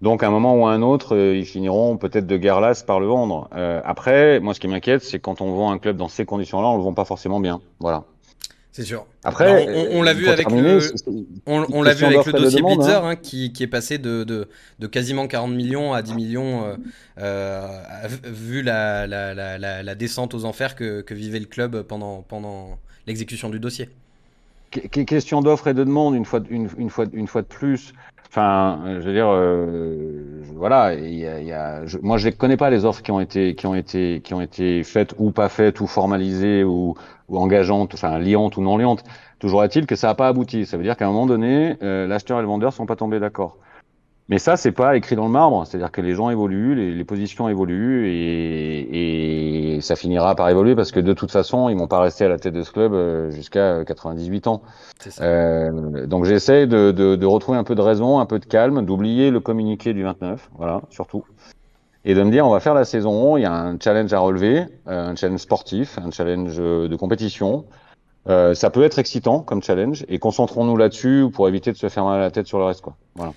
Donc 0.00 0.22
à 0.22 0.28
un 0.28 0.30
moment 0.30 0.54
ou 0.54 0.66
à 0.66 0.72
un 0.72 0.82
autre, 0.82 1.16
euh, 1.16 1.36
ils 1.36 1.44
finiront 1.44 1.96
peut-être 1.96 2.28
de 2.28 2.36
guerre 2.36 2.60
lasse 2.60 2.84
par 2.84 3.00
le 3.00 3.06
vendre. 3.06 3.48
Euh, 3.56 3.80
après, 3.84 4.38
moi 4.38 4.54
ce 4.54 4.60
qui 4.60 4.68
m'inquiète, 4.68 5.02
c'est 5.02 5.18
quand 5.18 5.40
on 5.40 5.50
vend 5.50 5.72
un 5.72 5.78
club 5.78 5.96
dans 5.96 6.06
ces 6.06 6.24
conditions-là, 6.24 6.68
on 6.68 6.76
le 6.76 6.84
vend 6.84 6.94
pas 6.94 7.04
forcément 7.04 7.40
bien. 7.40 7.60
Voilà. 7.80 8.04
C'est 8.70 8.84
sûr. 8.84 9.04
Après, 9.24 9.66
on, 9.68 9.98
on 9.98 10.02
l'a 10.04 10.14
vu 10.14 10.28
avec 10.28 10.48
le, 10.48 10.78
on, 11.46 11.66
on 11.72 11.82
l'a 11.82 11.92
vu 11.92 12.04
avec 12.04 12.24
le 12.24 12.32
dossier 12.34 12.60
demande, 12.60 12.78
Blitzer, 12.78 13.04
hein. 13.04 13.10
Hein, 13.10 13.16
qui, 13.16 13.52
qui, 13.52 13.64
est 13.64 13.68
passé 13.68 13.98
de, 13.98 14.22
de, 14.22 14.48
de, 14.78 14.86
quasiment 14.86 15.26
40 15.26 15.50
millions 15.50 15.92
à 15.92 16.02
10 16.02 16.14
millions, 16.14 16.64
euh, 16.64 16.76
euh, 17.18 17.82
vu 18.24 18.62
la, 18.62 19.08
la, 19.08 19.34
la, 19.34 19.82
la, 19.82 19.94
descente 19.96 20.34
aux 20.34 20.44
enfers 20.44 20.76
que, 20.76 21.00
que 21.00 21.14
vivait 21.14 21.40
le 21.40 21.46
club 21.46 21.82
pendant, 21.82 22.22
pendant 22.22 22.78
l'exécution 23.08 23.50
du 23.50 23.58
dossier. 23.58 23.90
Question 24.72 25.42
d'offre 25.42 25.68
et 25.68 25.74
de 25.74 25.84
demande, 25.84 26.14
une 26.14 26.24
fois, 26.24 26.40
une, 26.48 26.68
une, 26.78 26.88
fois, 26.88 27.04
une 27.12 27.26
fois 27.26 27.42
de 27.42 27.46
plus. 27.46 27.92
Enfin, 28.28 28.80
je 28.86 29.00
veux 29.00 29.12
dire, 29.12 29.28
euh, 29.28 30.42
voilà, 30.54 30.94
il 30.94 31.14
y 31.14 31.26
a, 31.26 31.40
y 31.42 31.52
a, 31.52 31.84
je, 31.84 31.98
moi 31.98 32.16
je 32.16 32.28
ne 32.28 32.32
connais 32.32 32.56
pas 32.56 32.70
les 32.70 32.86
offres 32.86 33.02
qui 33.02 33.10
ont 33.10 33.20
été, 33.20 33.54
qui 33.54 33.66
ont 33.66 33.74
été, 33.74 34.22
qui 34.24 34.32
ont 34.32 34.40
été 34.40 34.82
faites 34.84 35.14
ou 35.18 35.32
pas 35.32 35.50
faites 35.50 35.80
ou 35.82 35.86
formalisées 35.86 36.64
ou, 36.64 36.94
ou 37.28 37.36
engageantes, 37.38 37.92
enfin 37.92 38.18
liantes 38.18 38.56
ou 38.56 38.62
non 38.62 38.78
liantes. 38.78 39.04
Toujours 39.38 39.62
est-il 39.64 39.84
que 39.84 39.96
ça 39.96 40.06
n'a 40.06 40.14
pas 40.14 40.28
abouti. 40.28 40.64
Ça 40.64 40.78
veut 40.78 40.82
dire 40.82 40.96
qu'à 40.96 41.04
un 41.06 41.10
moment 41.10 41.26
donné, 41.26 41.76
euh, 41.82 42.06
l'acheteur 42.06 42.38
et 42.38 42.42
le 42.42 42.48
vendeur 42.48 42.72
sont 42.72 42.86
pas 42.86 42.96
tombés 42.96 43.20
d'accord. 43.20 43.58
Mais 44.32 44.38
ça, 44.38 44.56
c'est 44.56 44.72
pas 44.72 44.96
écrit 44.96 45.14
dans 45.14 45.26
le 45.26 45.30
marbre. 45.30 45.66
C'est-à-dire 45.66 45.92
que 45.92 46.00
les 46.00 46.14
gens 46.14 46.30
évoluent, 46.30 46.74
les, 46.74 46.94
les 46.94 47.04
positions 47.04 47.50
évoluent 47.50 48.08
et, 48.08 49.74
et, 49.74 49.80
ça 49.82 49.94
finira 49.94 50.34
par 50.34 50.48
évoluer 50.48 50.74
parce 50.74 50.90
que 50.90 51.00
de 51.00 51.12
toute 51.12 51.30
façon, 51.30 51.68
ils 51.68 51.76
vont 51.76 51.86
pas 51.86 52.00
rester 52.00 52.24
à 52.24 52.30
la 52.30 52.38
tête 52.38 52.54
de 52.54 52.62
ce 52.62 52.72
club 52.72 52.94
euh, 52.94 53.30
jusqu'à 53.30 53.84
98 53.84 54.46
ans. 54.46 54.62
Euh, 55.20 56.06
donc 56.06 56.24
j'essaie 56.24 56.66
de, 56.66 56.92
de, 56.92 57.14
de, 57.14 57.26
retrouver 57.26 57.58
un 57.58 57.64
peu 57.64 57.74
de 57.74 57.82
raison, 57.82 58.20
un 58.20 58.24
peu 58.24 58.38
de 58.38 58.46
calme, 58.46 58.86
d'oublier 58.86 59.30
le 59.30 59.40
communiqué 59.40 59.92
du 59.92 60.02
29, 60.02 60.48
voilà, 60.56 60.80
surtout, 60.88 61.26
et 62.06 62.14
de 62.14 62.22
me 62.22 62.30
dire 62.30 62.46
on 62.46 62.52
va 62.52 62.60
faire 62.60 62.72
la 62.72 62.86
saison. 62.86 63.36
Il 63.36 63.42
y 63.42 63.44
a 63.44 63.52
un 63.52 63.76
challenge 63.78 64.14
à 64.14 64.18
relever, 64.18 64.64
euh, 64.88 65.10
un 65.10 65.14
challenge 65.14 65.40
sportif, 65.40 65.98
un 65.98 66.10
challenge 66.10 66.56
de 66.56 66.96
compétition. 66.96 67.66
Euh, 68.28 68.54
ça 68.54 68.70
peut 68.70 68.82
être 68.82 68.98
excitant 68.98 69.40
comme 69.40 69.62
challenge 69.62 70.06
et 70.08 70.18
concentrons-nous 70.18 70.78
là-dessus 70.78 71.26
pour 71.34 71.48
éviter 71.48 71.70
de 71.70 71.76
se 71.76 71.90
faire 71.90 72.04
mal 72.04 72.18
à 72.18 72.22
la 72.22 72.30
tête 72.30 72.46
sur 72.46 72.58
le 72.58 72.64
reste, 72.64 72.80
quoi. 72.80 72.96
Voilà. 73.14 73.34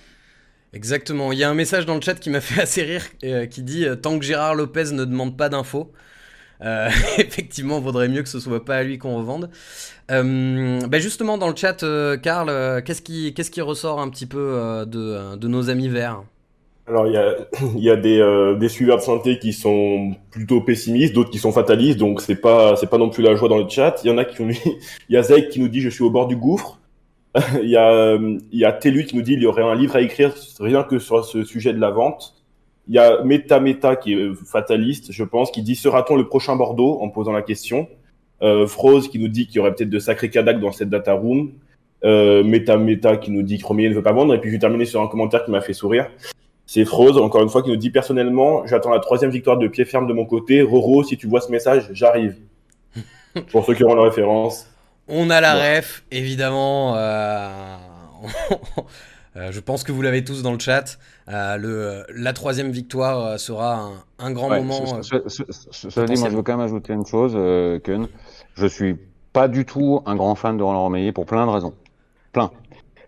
Exactement. 0.75 1.31
Il 1.31 1.39
y 1.39 1.43
a 1.43 1.49
un 1.49 1.55
message 1.55 1.85
dans 1.85 1.95
le 1.95 2.01
chat 2.01 2.15
qui 2.15 2.29
m'a 2.29 2.41
fait 2.41 2.61
assez 2.61 2.83
rire, 2.83 3.05
euh, 3.23 3.47
qui 3.47 3.63
dit 3.63 3.85
euh, 3.85 3.95
tant 3.95 4.19
que 4.19 4.25
Gérard 4.25 4.55
Lopez 4.55 4.91
ne 4.91 5.05
demande 5.05 5.35
pas 5.37 5.49
d'infos. 5.49 5.91
Euh, 6.61 6.89
effectivement, 7.17 7.79
vaudrait 7.79 8.07
mieux 8.07 8.21
que 8.21 8.29
ce 8.29 8.39
soit 8.39 8.63
pas 8.63 8.77
à 8.77 8.83
lui 8.83 8.97
qu'on 8.97 9.17
revende. 9.17 9.49
Euh, 10.11 10.79
bah 10.87 10.99
justement, 10.99 11.37
dans 11.37 11.49
le 11.49 11.55
chat, 11.55 11.83
Karl, 12.21 12.83
qu'est-ce 12.83 13.01
qui, 13.01 13.61
ressort 13.61 13.99
un 13.99 14.09
petit 14.09 14.27
peu 14.27 14.85
de, 14.87 15.47
nos 15.47 15.69
amis 15.69 15.89
verts? 15.89 16.23
Alors 16.87 17.07
il 17.07 17.83
y 17.83 17.89
a, 17.89 17.95
des, 17.95 18.19
euh, 18.19 18.55
des 18.55 18.69
suiveurs 18.69 18.97
de 18.97 19.01
santé 19.01 19.39
qui 19.39 19.53
sont 19.53 20.15
plutôt 20.31 20.61
pessimistes, 20.61 21.13
d'autres 21.13 21.31
qui 21.31 21.39
sont 21.39 21.51
fatalistes, 21.51 21.97
donc 21.97 22.21
c'est 22.21 22.35
pas 22.35 22.75
pas 22.75 22.97
non 22.97 23.09
plus 23.09 23.23
la 23.23 23.35
joie 23.35 23.49
dans 23.49 23.57
le 23.57 23.67
chat. 23.67 23.99
Il 24.03 24.07
y 24.07 24.13
en 24.13 24.17
a 24.17 24.25
qui 24.25 24.41
ont 24.41 24.49
il 25.09 25.13
y 25.13 25.17
a 25.17 25.23
Zek 25.23 25.49
qui 25.49 25.59
nous 25.59 25.67
dit 25.67 25.81
je 25.81 25.89
suis 25.89 26.03
au 26.03 26.11
bord 26.11 26.27
du 26.27 26.35
gouffre. 26.35 26.79
il 27.61 27.69
y 27.69 27.77
a 27.77 28.15
il 28.15 28.59
y 28.59 28.65
a 28.65 28.71
Telu 28.71 29.05
qui 29.05 29.15
nous 29.15 29.21
dit 29.21 29.33
il 29.33 29.41
y 29.41 29.45
aurait 29.45 29.63
un 29.63 29.75
livre 29.75 29.95
à 29.95 30.01
écrire 30.01 30.33
rien 30.59 30.83
que 30.83 30.99
sur 30.99 31.25
ce 31.25 31.43
sujet 31.43 31.73
de 31.73 31.79
la 31.79 31.91
vente. 31.91 32.35
Il 32.87 32.93
y 32.93 32.99
a 32.99 33.23
Meta 33.23 33.59
Meta 33.59 33.95
qui 33.95 34.13
est 34.13 34.33
fataliste, 34.45 35.11
je 35.11 35.23
pense, 35.23 35.51
qui 35.51 35.63
dit 35.63 35.75
sera-t-on 35.75 36.15
le 36.15 36.27
prochain 36.27 36.55
Bordeaux 36.55 36.99
en 37.01 37.09
posant 37.09 37.31
la 37.31 37.41
question. 37.41 37.87
Euh, 38.41 38.67
Froze 38.67 39.07
qui 39.07 39.19
nous 39.19 39.27
dit 39.27 39.47
qu'il 39.47 39.57
y 39.57 39.59
aurait 39.59 39.73
peut-être 39.73 39.89
de 39.89 39.99
sacrés 39.99 40.29
Kadak 40.29 40.59
dans 40.59 40.71
cette 40.71 40.89
data 40.89 41.13
room. 41.13 41.53
Euh, 42.03 42.43
Meta 42.43 42.77
Meta 42.77 43.17
qui 43.17 43.31
nous 43.31 43.41
dit 43.41 43.57
que 43.57 43.65
Romier 43.65 43.89
ne 43.89 43.95
veut 43.95 44.03
pas 44.03 44.13
vendre. 44.13 44.33
Et 44.33 44.39
puis 44.39 44.49
je 44.49 44.55
vais 44.55 44.59
terminer 44.59 44.85
sur 44.85 45.01
un 45.01 45.07
commentaire 45.07 45.43
qui 45.43 45.51
m'a 45.51 45.61
fait 45.61 45.73
sourire. 45.73 46.09
C'est 46.67 46.85
Froze, 46.85 47.17
encore 47.17 47.43
une 47.43 47.49
fois, 47.49 47.61
qui 47.61 47.69
nous 47.69 47.75
dit 47.75 47.91
personnellement, 47.91 48.65
j'attends 48.65 48.89
la 48.89 48.99
troisième 48.99 49.29
victoire 49.29 49.57
de 49.57 49.67
pied 49.67 49.85
ferme 49.85 50.07
de 50.07 50.13
mon 50.13 50.25
côté. 50.25 50.61
Roro, 50.61 51.03
si 51.03 51.17
tu 51.17 51.27
vois 51.27 51.41
ce 51.41 51.51
message, 51.51 51.89
j'arrive. 51.91 52.37
Pour 53.51 53.65
ceux 53.65 53.73
qui 53.73 53.83
auront 53.83 53.95
la 53.95 54.03
référence. 54.03 54.67
On 55.07 55.29
a 55.29 55.41
la 55.41 55.55
ref, 55.55 56.03
évidemment. 56.11 56.95
Euh... 59.37 59.51
je 59.51 59.59
pense 59.59 59.83
que 59.83 59.91
vous 59.91 60.01
l'avez 60.01 60.23
tous 60.23 60.41
dans 60.41 60.53
le 60.53 60.59
chat. 60.59 60.97
Euh, 61.27 61.57
le, 61.57 62.05
la 62.15 62.31
troisième 62.31 62.71
victoire 62.71 63.37
sera 63.37 63.75
un, 63.75 63.91
un 64.17 64.31
grand 64.31 64.49
ouais, 64.49 64.61
moment. 64.61 65.01
Cela 65.03 66.05
dit, 66.07 66.17
moi, 66.17 66.29
je 66.29 66.35
veux 66.37 66.41
quand 66.41 66.55
même 66.55 66.65
ajouter 66.65 66.93
une 66.93 67.05
chose, 67.05 67.33
euh, 67.35 67.77
Ken. 67.79 68.07
Je 68.55 68.65
suis 68.65 68.97
pas 69.33 69.49
du 69.49 69.65
tout 69.65 70.01
un 70.05 70.15
grand 70.15 70.35
fan 70.35 70.55
de 70.57 70.63
Roland 70.63 70.83
Romeillet 70.83 71.11
pour 71.11 71.25
plein 71.25 71.45
de 71.45 71.51
raisons. 71.51 71.73
Plein 72.31 72.49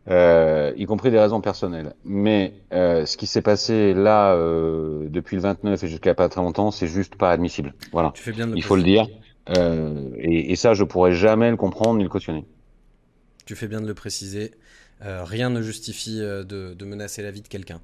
euh, 0.10 0.72
y 0.78 0.86
compris 0.86 1.12
des 1.12 1.20
raisons 1.20 1.42
personnelles. 1.42 1.94
Mais 2.06 2.54
euh, 2.74 3.06
ce 3.06 3.18
qui 3.18 3.28
s'est 3.28 3.42
passé 3.42 3.94
là 3.94 4.34
euh, 4.34 5.08
depuis 5.10 5.36
le 5.36 5.42
29 5.42 5.84
et 5.84 5.88
jusqu'à 5.88 6.14
pas 6.14 6.30
très 6.30 6.42
longtemps, 6.42 6.72
c'est 6.72 6.88
juste 6.88 7.16
pas 7.16 7.32
admissible. 7.32 7.74
Voilà. 7.92 8.12
Tu 8.14 8.24
fais 8.24 8.32
bien 8.32 8.46
de 8.46 8.52
le 8.52 8.58
Il 8.58 8.64
faut 8.64 8.76
le 8.76 8.84
dire. 8.84 9.08
Euh, 9.56 10.10
et, 10.18 10.56
ça, 10.56 10.74
je 10.74 10.84
pourrais 10.84 11.14
jamais 11.14 11.50
le 11.50 11.58
comprendre 11.58 11.98
ni 11.98 12.04
le 12.04 12.10
cautionner. 12.10 12.46
Tu 13.46 13.56
fais 13.56 13.68
bien 13.68 13.82
de 13.82 13.88
le 13.88 13.94
préciser. 13.94 14.52
Euh, 15.06 15.24
rien 15.24 15.50
ne 15.50 15.62
justifie 15.62 16.18
de, 16.20 16.44
de, 16.74 16.86
menacer 16.86 17.22
la 17.22 17.32
vie 17.32 17.42
de 17.42 17.48
quelqu'un. 17.48 17.80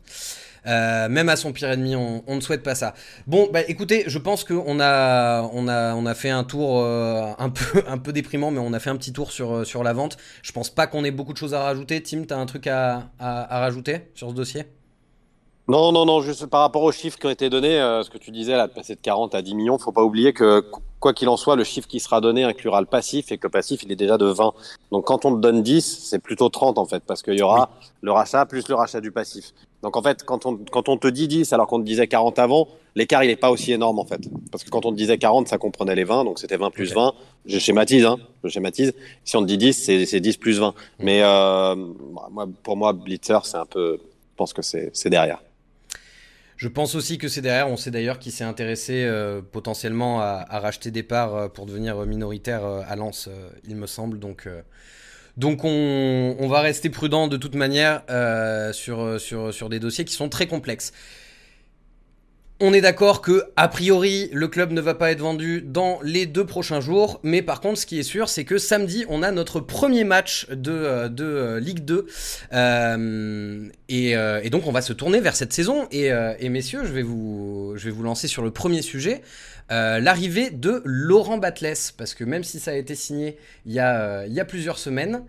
Euh, 0.65 1.09
même 1.09 1.29
à 1.29 1.35
son 1.35 1.51
pire 1.51 1.69
ennemi, 1.69 1.95
on, 1.95 2.23
ne 2.27 2.41
souhaite 2.41 2.63
pas 2.63 2.75
ça. 2.75 2.93
Bon, 3.27 3.49
bah 3.51 3.61
écoutez, 3.67 4.03
je 4.07 4.17
pense 4.17 4.43
qu'on 4.43 4.79
a, 4.79 5.41
on 5.53 5.67
a, 5.67 5.93
on 5.93 6.05
a 6.05 6.13
fait 6.15 6.29
un 6.29 6.43
tour 6.43 6.81
euh, 6.81 7.31
un, 7.37 7.49
peu, 7.49 7.83
un 7.87 7.97
peu 7.97 8.13
déprimant, 8.13 8.51
mais 8.51 8.59
on 8.59 8.73
a 8.73 8.79
fait 8.79 8.89
un 8.89 8.95
petit 8.95 9.13
tour 9.13 9.31
sur, 9.31 9.65
sur 9.65 9.83
la 9.83 9.93
vente. 9.93 10.17
Je 10.41 10.51
pense 10.51 10.69
pas 10.69 10.87
qu'on 10.87 11.03
ait 11.03 11.11
beaucoup 11.11 11.33
de 11.33 11.37
choses 11.37 11.53
à 11.53 11.61
rajouter. 11.61 12.01
Tim, 12.01 12.23
tu 12.25 12.33
as 12.33 12.37
un 12.37 12.45
truc 12.45 12.67
à, 12.67 13.11
à, 13.19 13.59
rajouter 13.59 14.09
sur 14.15 14.29
ce 14.29 14.35
dossier? 14.35 14.63
Non, 15.69 15.93
non, 15.93 16.05
non, 16.05 16.21
juste 16.21 16.45
par 16.47 16.59
rapport 16.59 16.83
aux 16.83 16.91
chiffres 16.91 17.17
qui 17.17 17.25
ont 17.25 17.29
été 17.29 17.49
donnés, 17.49 17.79
euh, 17.79 18.03
ce 18.03 18.09
que 18.09 18.17
tu 18.17 18.31
disais 18.31 18.57
là, 18.57 18.67
de 18.67 18.73
passer 18.73 18.95
de 18.95 18.99
40 18.99 19.33
à 19.33 19.41
10 19.41 19.55
millions, 19.55 19.77
faut 19.77 19.93
pas 19.93 20.03
oublier 20.03 20.33
que 20.33 20.61
quoi 20.99 21.13
qu'il 21.13 21.29
en 21.29 21.37
soit, 21.37 21.55
le 21.55 21.63
chiffre 21.63 21.87
qui 21.87 22.01
sera 22.01 22.19
donné 22.19 22.43
inclura 22.43 22.81
le 22.81 22.87
passif 22.87 23.31
et 23.31 23.37
que 23.37 23.47
le 23.47 23.51
passif, 23.51 23.81
il 23.83 23.91
est 23.91 23.95
déjà 23.95 24.17
de 24.17 24.25
20. 24.25 24.53
Donc 24.91 25.05
quand 25.05 25.23
on 25.23 25.33
te 25.35 25.39
donne 25.39 25.63
10, 25.63 25.81
c'est 26.09 26.19
plutôt 26.19 26.49
30 26.49 26.77
en 26.77 26.85
fait, 26.85 27.01
parce 27.05 27.21
qu'il 27.21 27.39
y 27.39 27.41
aura 27.41 27.69
oui. 27.81 27.87
le 28.01 28.11
rachat 28.11 28.45
plus 28.45 28.67
le 28.67 28.75
rachat 28.75 28.99
du 28.99 29.11
passif. 29.11 29.53
Donc 29.83 29.95
en 29.95 30.01
fait, 30.01 30.23
quand 30.23 30.45
on, 30.45 30.57
quand 30.69 30.89
on 30.89 30.97
te 30.97 31.07
dit 31.07 31.29
10 31.29 31.53
alors 31.53 31.67
qu'on 31.67 31.79
te 31.79 31.85
disait 31.85 32.07
40 32.07 32.39
avant, 32.39 32.67
l'écart 32.95 33.23
il 33.23 33.27
n'est 33.27 33.37
pas 33.37 33.49
aussi 33.49 33.71
énorme 33.71 33.99
en 33.99 34.05
fait. 34.05 34.19
Parce 34.51 34.65
que 34.65 34.69
quand 34.69 34.85
on 34.85 34.91
te 34.91 34.97
disait 34.97 35.17
40, 35.17 35.47
ça 35.47 35.57
comprenait 35.57 35.95
les 35.95 36.03
20, 36.03 36.25
donc 36.25 36.39
c'était 36.39 36.57
20 36.57 36.71
plus 36.71 36.91
okay. 36.91 36.99
20. 36.99 37.13
Je 37.45 37.59
schématise, 37.59 38.05
hein, 38.05 38.17
je 38.43 38.49
schématise. 38.49 38.93
Si 39.23 39.37
on 39.37 39.41
te 39.41 39.45
dit 39.45 39.57
10, 39.57 39.73
c'est 40.05 40.19
10 40.19 40.37
plus 40.37 40.59
20. 40.59 40.69
Mmh. 40.69 40.73
Mais 40.99 41.21
euh, 41.23 41.75
moi, 42.31 42.47
pour 42.63 42.75
moi, 42.75 42.91
Blitzer, 42.91 43.39
c'est 43.43 43.57
un 43.57 43.65
peu, 43.65 43.97
je 43.97 44.35
pense 44.35 44.51
que 44.51 44.61
c'est 44.61 45.09
derrière. 45.09 45.41
Je 46.63 46.69
pense 46.69 46.95
aussi 46.95 47.17
que 47.17 47.27
c'est 47.27 47.41
derrière. 47.41 47.67
On 47.67 47.75
sait 47.75 47.91
d'ailleurs 47.91 48.19
qu'il 48.19 48.31
s'est 48.31 48.45
intéressé 48.45 49.03
euh, 49.03 49.41
potentiellement 49.41 50.21
à, 50.21 50.45
racheter 50.59 50.91
des 50.91 51.03
parts 51.03 51.35
euh, 51.35 51.47
pour 51.49 51.65
devenir 51.65 52.05
minoritaire 52.05 52.63
euh, 52.63 52.81
à 52.87 52.95
Lens, 52.95 53.27
il 53.67 53.75
me 53.75 53.85
semble. 53.85 54.17
Donc, 54.17 54.47
donc 55.35 55.65
on, 55.65 56.37
on, 56.39 56.47
va 56.47 56.61
rester 56.61 56.89
prudent 56.89 57.27
de 57.27 57.35
toute 57.35 57.55
manière 57.55 58.03
sur 58.71 59.69
des 59.69 59.79
dossiers 59.81 60.05
qui 60.05 60.13
sont 60.13 60.29
très 60.29 60.47
complexes. 60.47 60.93
On 62.65 62.71
est 62.71 62.79
d'accord 62.79 63.21
que, 63.21 63.43
a 63.57 63.67
priori, 63.67 64.29
le 64.31 64.47
club 64.47 64.71
ne 64.71 64.79
va 64.79 64.93
pas 64.93 65.11
être 65.11 65.19
vendu 65.19 65.61
dans 65.61 65.99
les 66.01 66.25
deux 66.25 66.45
prochains 66.45 66.79
jours. 66.79 67.19
Mais 67.21 67.41
par 67.41 67.59
contre, 67.59 67.77
ce 67.77 67.85
qui 67.85 67.99
est 67.99 68.03
sûr, 68.03 68.29
c'est 68.29 68.45
que 68.45 68.57
samedi, 68.57 69.03
on 69.09 69.21
a 69.21 69.31
notre 69.31 69.59
premier 69.59 70.05
match 70.05 70.47
de, 70.49 70.71
euh, 70.71 71.09
euh, 71.19 71.59
Ligue 71.59 71.83
2. 71.83 72.07
Euh, 72.53 73.67
et, 73.89 74.49
donc, 74.49 74.65
on 74.65 74.71
va 74.71 74.81
se 74.81 74.93
tourner 74.93 75.19
vers 75.19 75.35
cette 75.35 75.51
saison. 75.51 75.89
Et, 75.91 76.09
messieurs, 76.47 76.85
je 76.85 76.93
vais, 76.93 77.01
vous, 77.01 77.75
lancer 78.01 78.29
sur 78.29 78.43
le 78.43 78.51
premier 78.51 78.81
sujet. 78.81 79.23
L'arrivée 79.69 80.49
de 80.49 80.81
Laurent 80.85 81.39
Batles. 81.39 81.91
Parce 81.97 82.13
que 82.13 82.23
même 82.23 82.45
si 82.45 82.61
ça 82.61 82.71
a 82.71 82.75
été 82.75 82.95
signé 82.95 83.35
il 83.65 83.73
y 83.73 83.81
a, 83.81 84.45
plusieurs 84.47 84.77
semaines, 84.77 85.23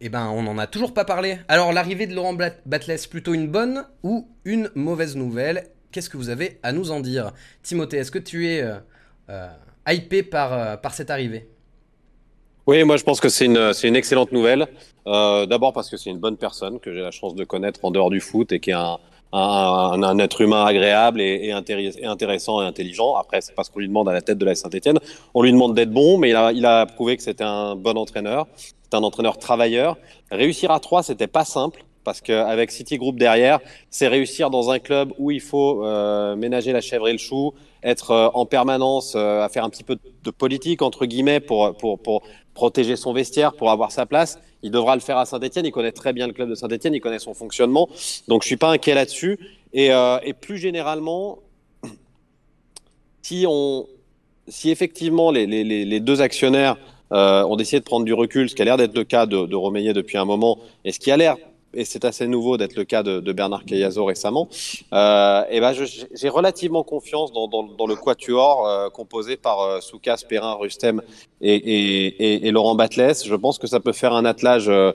eh 0.00 0.08
ben, 0.08 0.28
on 0.28 0.42
n'en 0.42 0.58
a 0.58 0.66
toujours 0.66 0.92
pas 0.92 1.04
parlé. 1.04 1.38
Alors, 1.48 1.72
l'arrivée 1.72 2.06
de 2.06 2.14
Laurent 2.14 2.34
Bat- 2.34 2.60
Batles, 2.66 3.08
plutôt 3.10 3.34
une 3.34 3.48
bonne 3.48 3.84
ou 4.02 4.28
une 4.44 4.70
mauvaise 4.74 5.16
nouvelle? 5.16 5.68
Qu'est-ce 5.92 6.10
que 6.10 6.16
vous 6.16 6.28
avez 6.28 6.58
à 6.62 6.72
nous 6.72 6.90
en 6.90 7.00
dire? 7.00 7.32
Timothée, 7.62 7.98
est-ce 7.98 8.10
que 8.10 8.18
tu 8.18 8.48
es 8.48 8.60
euh, 8.60 8.74
euh, 9.30 9.48
hypé 9.88 10.22
par, 10.22 10.52
euh, 10.52 10.76
par 10.76 10.92
cette 10.92 11.10
arrivée? 11.10 11.48
Oui, 12.66 12.82
moi 12.82 12.96
je 12.96 13.04
pense 13.04 13.20
que 13.20 13.28
c'est 13.28 13.46
une, 13.46 13.72
une 13.84 13.96
excellente 13.96 14.32
nouvelle. 14.32 14.66
Euh, 15.06 15.46
D'abord 15.46 15.72
parce 15.72 15.88
que 15.88 15.96
c'est 15.96 16.10
une 16.10 16.18
bonne 16.18 16.36
personne 16.36 16.80
que 16.80 16.92
j'ai 16.92 17.00
la 17.00 17.12
chance 17.12 17.34
de 17.34 17.44
connaître 17.44 17.84
en 17.84 17.92
dehors 17.92 18.10
du 18.10 18.20
foot 18.20 18.50
et 18.50 18.58
qui 18.58 18.70
est 18.70 18.74
un, 18.74 18.98
un, 19.32 20.02
un, 20.02 20.18
être 20.18 20.40
humain 20.40 20.64
agréable 20.64 21.20
et 21.20 21.52
intéressant 21.52 22.60
et 22.60 22.66
intelligent. 22.66 23.14
Après, 23.14 23.40
c'est 23.40 23.54
pas 23.54 23.62
ce 23.62 23.70
qu'on 23.70 23.78
lui 23.78 23.88
demande 23.88 24.08
à 24.08 24.12
la 24.12 24.20
tête 24.20 24.38
de 24.38 24.44
la 24.44 24.56
Saint-Etienne. 24.56 24.98
On 25.32 25.42
lui 25.42 25.52
demande 25.52 25.74
d'être 25.74 25.92
bon, 25.92 26.18
mais 26.18 26.30
il 26.30 26.36
a, 26.36 26.52
il 26.52 26.66
a 26.66 26.86
prouvé 26.86 27.16
que 27.16 27.22
c'était 27.22 27.44
un 27.44 27.76
bon 27.76 27.96
entraîneur. 27.96 28.48
C'est 28.88 28.96
un 28.96 29.02
entraîneur 29.02 29.38
travailleur. 29.38 29.96
Réussir 30.30 30.70
à 30.70 30.80
trois, 30.80 31.02
c'était 31.02 31.26
pas 31.26 31.44
simple 31.44 31.84
parce 32.04 32.20
qu'avec 32.20 32.70
City 32.70 32.98
Group 32.98 33.18
derrière, 33.18 33.58
c'est 33.90 34.06
réussir 34.06 34.48
dans 34.48 34.70
un 34.70 34.78
club 34.78 35.12
où 35.18 35.32
il 35.32 35.40
faut 35.40 35.84
euh, 35.84 36.36
ménager 36.36 36.72
la 36.72 36.80
chèvre 36.80 37.08
et 37.08 37.12
le 37.12 37.18
chou, 37.18 37.52
être 37.82 38.12
euh, 38.12 38.28
en 38.32 38.46
permanence 38.46 39.14
euh, 39.16 39.42
à 39.42 39.48
faire 39.48 39.64
un 39.64 39.70
petit 39.70 39.82
peu 39.82 39.98
de 40.22 40.30
politique 40.30 40.82
entre 40.82 41.04
guillemets 41.04 41.40
pour 41.40 41.76
pour 41.76 41.98
pour 41.98 42.22
protéger 42.54 42.94
son 42.94 43.12
vestiaire, 43.12 43.54
pour 43.54 43.72
avoir 43.72 43.90
sa 43.90 44.06
place. 44.06 44.38
Il 44.62 44.70
devra 44.70 44.94
le 44.94 45.00
faire 45.00 45.18
à 45.18 45.26
Saint-Etienne. 45.26 45.66
Il 45.66 45.72
connaît 45.72 45.92
très 45.92 46.12
bien 46.12 46.28
le 46.28 46.32
club 46.32 46.48
de 46.48 46.54
Saint-Etienne. 46.54 46.94
Il 46.94 47.00
connaît 47.00 47.18
son 47.18 47.34
fonctionnement. 47.34 47.88
Donc 48.28 48.42
je 48.42 48.46
suis 48.46 48.56
pas 48.56 48.70
inquiet 48.70 48.94
là-dessus. 48.94 49.38
Et, 49.72 49.92
euh, 49.92 50.18
et 50.22 50.32
plus 50.32 50.58
généralement, 50.58 51.38
si 53.22 53.46
on 53.48 53.88
si 54.48 54.70
effectivement 54.70 55.32
les, 55.32 55.44
les 55.46 55.64
les 55.64 56.00
deux 56.00 56.20
actionnaires 56.20 56.76
euh, 57.12 57.44
ont 57.44 57.56
décidé 57.56 57.80
de 57.80 57.84
prendre 57.84 58.04
du 58.04 58.14
recul, 58.14 58.48
ce 58.48 58.54
qui 58.54 58.62
a 58.62 58.64
l'air 58.64 58.76
d'être 58.76 58.94
le 58.96 59.04
cas 59.04 59.26
de, 59.26 59.46
de 59.46 59.92
depuis 59.92 60.18
un 60.18 60.24
moment, 60.24 60.58
et 60.84 60.92
ce 60.92 60.98
qui 60.98 61.10
a 61.10 61.16
l'air 61.16 61.36
et 61.74 61.84
c'est 61.84 62.04
assez 62.06 62.26
nouveau 62.26 62.56
d'être 62.56 62.74
le 62.74 62.84
cas 62.84 63.02
de, 63.02 63.20
de 63.20 63.32
Bernard 63.32 63.64
Cayazo 63.64 64.04
récemment, 64.06 64.48
euh, 64.94 65.42
et 65.50 65.60
ben 65.60 65.72
je- 65.74 65.84
j'ai 66.14 66.28
relativement 66.30 66.82
confiance 66.82 67.32
dans, 67.32 67.48
dans, 67.48 67.64
dans 67.64 67.86
le 67.86 67.96
quatuor 67.96 68.66
euh, 68.66 68.88
composé 68.88 69.36
par 69.36 69.60
euh, 69.60 69.80
Soukas, 69.80 70.22
Perrin, 70.26 70.54
Rustem 70.54 71.02
et, 71.42 71.54
et, 71.54 72.46
et, 72.46 72.50
Laurent 72.50 72.74
Batles. 72.76 73.14
Je 73.24 73.34
pense 73.34 73.58
que 73.58 73.66
ça 73.66 73.78
peut 73.80 73.92
faire 73.92 74.14
un 74.14 74.24
attelage, 74.24 74.68
euh, 74.68 74.92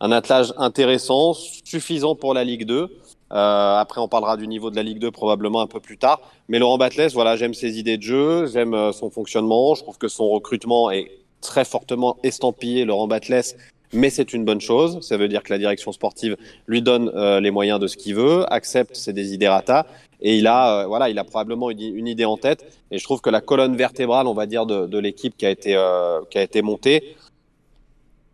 un 0.00 0.12
attelage 0.12 0.52
intéressant, 0.58 1.34
suffisant 1.34 2.14
pour 2.14 2.34
la 2.34 2.44
Ligue 2.44 2.66
2. 2.66 2.88
Euh, 3.32 3.76
après, 3.78 4.00
on 4.00 4.08
parlera 4.08 4.36
du 4.36 4.46
niveau 4.46 4.70
de 4.70 4.76
la 4.76 4.82
Ligue 4.82 4.98
2 4.98 5.10
probablement 5.10 5.60
un 5.62 5.66
peu 5.66 5.80
plus 5.80 5.98
tard. 5.98 6.20
Mais 6.48 6.58
Laurent 6.58 6.78
Batles, 6.78 7.08
voilà, 7.14 7.34
j'aime 7.36 7.54
ses 7.54 7.78
idées 7.78 7.96
de 7.96 8.02
jeu, 8.02 8.46
j'aime 8.46 8.74
euh, 8.74 8.92
son 8.92 9.10
fonctionnement. 9.10 9.74
Je 9.74 9.82
trouve 9.82 9.98
que 9.98 10.08
son 10.08 10.28
recrutement 10.28 10.90
est 10.90 11.10
très 11.42 11.66
fortement 11.66 12.16
estampillé 12.22 12.86
Laurent 12.86 13.06
Batles 13.06 13.54
mais 13.92 14.10
c'est 14.10 14.32
une 14.32 14.44
bonne 14.44 14.60
chose. 14.60 15.00
Ça 15.00 15.16
veut 15.16 15.28
dire 15.28 15.42
que 15.42 15.52
la 15.52 15.58
direction 15.58 15.92
sportive 15.92 16.36
lui 16.66 16.82
donne 16.82 17.10
euh, 17.14 17.40
les 17.40 17.50
moyens 17.50 17.78
de 17.78 17.86
ce 17.86 17.96
qu'il 17.96 18.14
veut, 18.14 18.50
accepte 18.52 18.96
ses 18.96 19.12
desiderata, 19.12 19.86
et 20.20 20.36
il 20.36 20.46
a, 20.46 20.82
euh, 20.82 20.86
voilà, 20.86 21.10
il 21.10 21.18
a 21.18 21.24
probablement 21.24 21.70
une, 21.70 22.06
idée 22.06 22.24
en 22.24 22.36
tête. 22.36 22.64
Et 22.90 22.98
je 22.98 23.04
trouve 23.04 23.20
que 23.20 23.30
la 23.30 23.40
colonne 23.40 23.76
vertébrale, 23.76 24.26
on 24.26 24.34
va 24.34 24.46
dire, 24.46 24.66
de, 24.66 24.86
de 24.86 24.98
l'équipe 24.98 25.36
qui 25.36 25.46
a 25.46 25.50
été 25.50 25.76
euh, 25.76 26.20
qui 26.30 26.38
a 26.38 26.42
été 26.42 26.62
montée, 26.62 27.16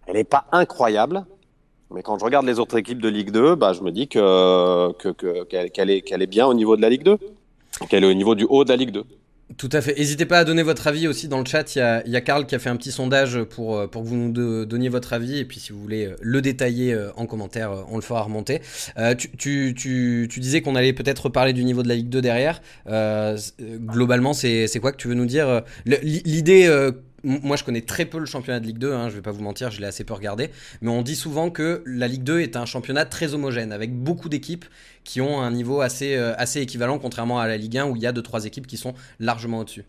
elle 0.07 0.15
n'est 0.15 0.25
pas 0.25 0.45
incroyable. 0.53 1.25
Mais 1.91 2.03
quand 2.03 2.19
je 2.19 2.25
regarde 2.25 2.47
les 2.47 2.59
autres 2.59 2.77
équipes 2.77 3.01
de 3.01 3.09
Ligue 3.09 3.31
2, 3.31 3.55
bah, 3.55 3.73
je 3.73 3.83
me 3.83 3.91
dis 3.91 4.09
que 4.09 4.93
que, 4.93 5.45
qu'elle 5.45 5.91
est, 5.91 6.03
qu'elle 6.03 6.23
est 6.23 6.27
bien 6.27 6.47
au 6.47 6.55
niveau 6.55 6.77
de 6.77 6.83
la 6.83 6.91
Ligue 6.91 7.03
2, 7.03 7.19
qu'elle 7.89 8.05
est 8.05 8.11
au 8.11 8.15
niveau 8.15 8.35
du 8.35 8.45
haut 8.45 8.65
de 8.65 8.69
la 8.69 8.77
Ligue 8.77 8.91
2. 8.91 9.05
Tout 9.57 9.71
à 9.73 9.81
fait. 9.81 9.99
N'hésitez 9.99 10.27
pas 10.27 10.39
à 10.39 10.45
donner 10.45 10.63
votre 10.63 10.87
avis 10.87 11.09
aussi 11.09 11.27
dans 11.27 11.39
le 11.39 11.47
chat. 11.47 11.75
Il 11.75 12.13
y 12.13 12.17
a, 12.17 12.21
Karl 12.21 12.47
qui 12.47 12.55
a 12.55 12.59
fait 12.59 12.69
un 12.69 12.77
petit 12.77 12.93
sondage 12.93 13.43
pour, 13.45 13.89
pour 13.89 14.03
que 14.03 14.07
vous 14.07 14.15
nous 14.15 14.65
donniez 14.67 14.89
votre 14.89 15.15
avis. 15.15 15.39
Et 15.39 15.45
puis 15.45 15.59
si 15.59 15.73
vous 15.73 15.81
voulez 15.81 16.13
le 16.21 16.43
détailler 16.43 16.97
en 17.17 17.27
commentaire, 17.27 17.73
on 17.91 17.97
le 17.97 18.03
fera 18.03 18.23
remonter. 18.23 18.61
Euh, 18.99 19.15
tu, 19.15 19.75
tu, 19.75 20.29
tu, 20.31 20.41
disais 20.41 20.61
qu'on 20.61 20.75
allait 20.75 20.93
peut-être 20.93 21.29
parler 21.29 21.53
du 21.53 21.65
niveau 21.65 21.83
de 21.83 21.89
la 21.89 21.95
Ligue 21.95 22.09
2 22.09 22.21
derrière. 22.21 22.61
Euh, 22.89 23.37
globalement, 23.61 24.33
c'est 24.33 24.79
quoi 24.81 24.93
que 24.93 24.97
tu 24.97 25.09
veux 25.09 25.15
nous 25.15 25.27
dire? 25.27 25.63
L'idée 25.85 26.67
euh, 26.67 26.93
moi 27.25 27.57
je 27.57 27.65
connais 27.65 27.81
très 27.81 28.05
peu 28.05 28.19
le 28.19 28.27
championnat 28.27 28.61
de 28.61 28.67
Ligue 28.67 28.79
2, 28.79 28.93
hein, 28.93 29.09
je 29.09 29.17
vais 29.17 29.23
pas 29.23 29.31
vous 29.31 29.43
mentir, 29.43 29.71
je 29.71 29.81
l'ai 29.81 29.87
assez 29.87 30.05
peu 30.05 30.15
regardé, 30.15 30.51
mais 30.81 30.91
on 30.91 31.03
dit 31.03 31.17
souvent 31.17 31.51
que 31.51 31.83
la 31.87 32.09
Ligue 32.09 32.23
2 32.23 32.41
est 32.41 32.57
un 32.57 32.67
championnat 32.67 33.05
très 33.05 33.35
homogène, 33.35 33.73
avec 33.73 33.95
beaucoup 33.95 34.29
d'équipes 34.29 34.65
qui 35.05 35.21
ont 35.21 35.41
un 35.41 35.51
niveau 35.51 35.81
assez, 35.81 36.17
euh, 36.17 36.35
assez 36.37 36.61
équivalent, 36.61 36.99
contrairement 36.99 37.41
à 37.41 37.49
la 37.49 37.57
Ligue 37.57 37.79
1 37.79 37.87
où 37.87 37.97
il 37.97 38.03
y 38.03 38.07
a 38.07 38.13
2-3 38.13 38.47
équipes 38.47 38.67
qui 38.67 38.77
sont 38.77 38.95
largement 39.21 39.61
au-dessus. 39.61 39.85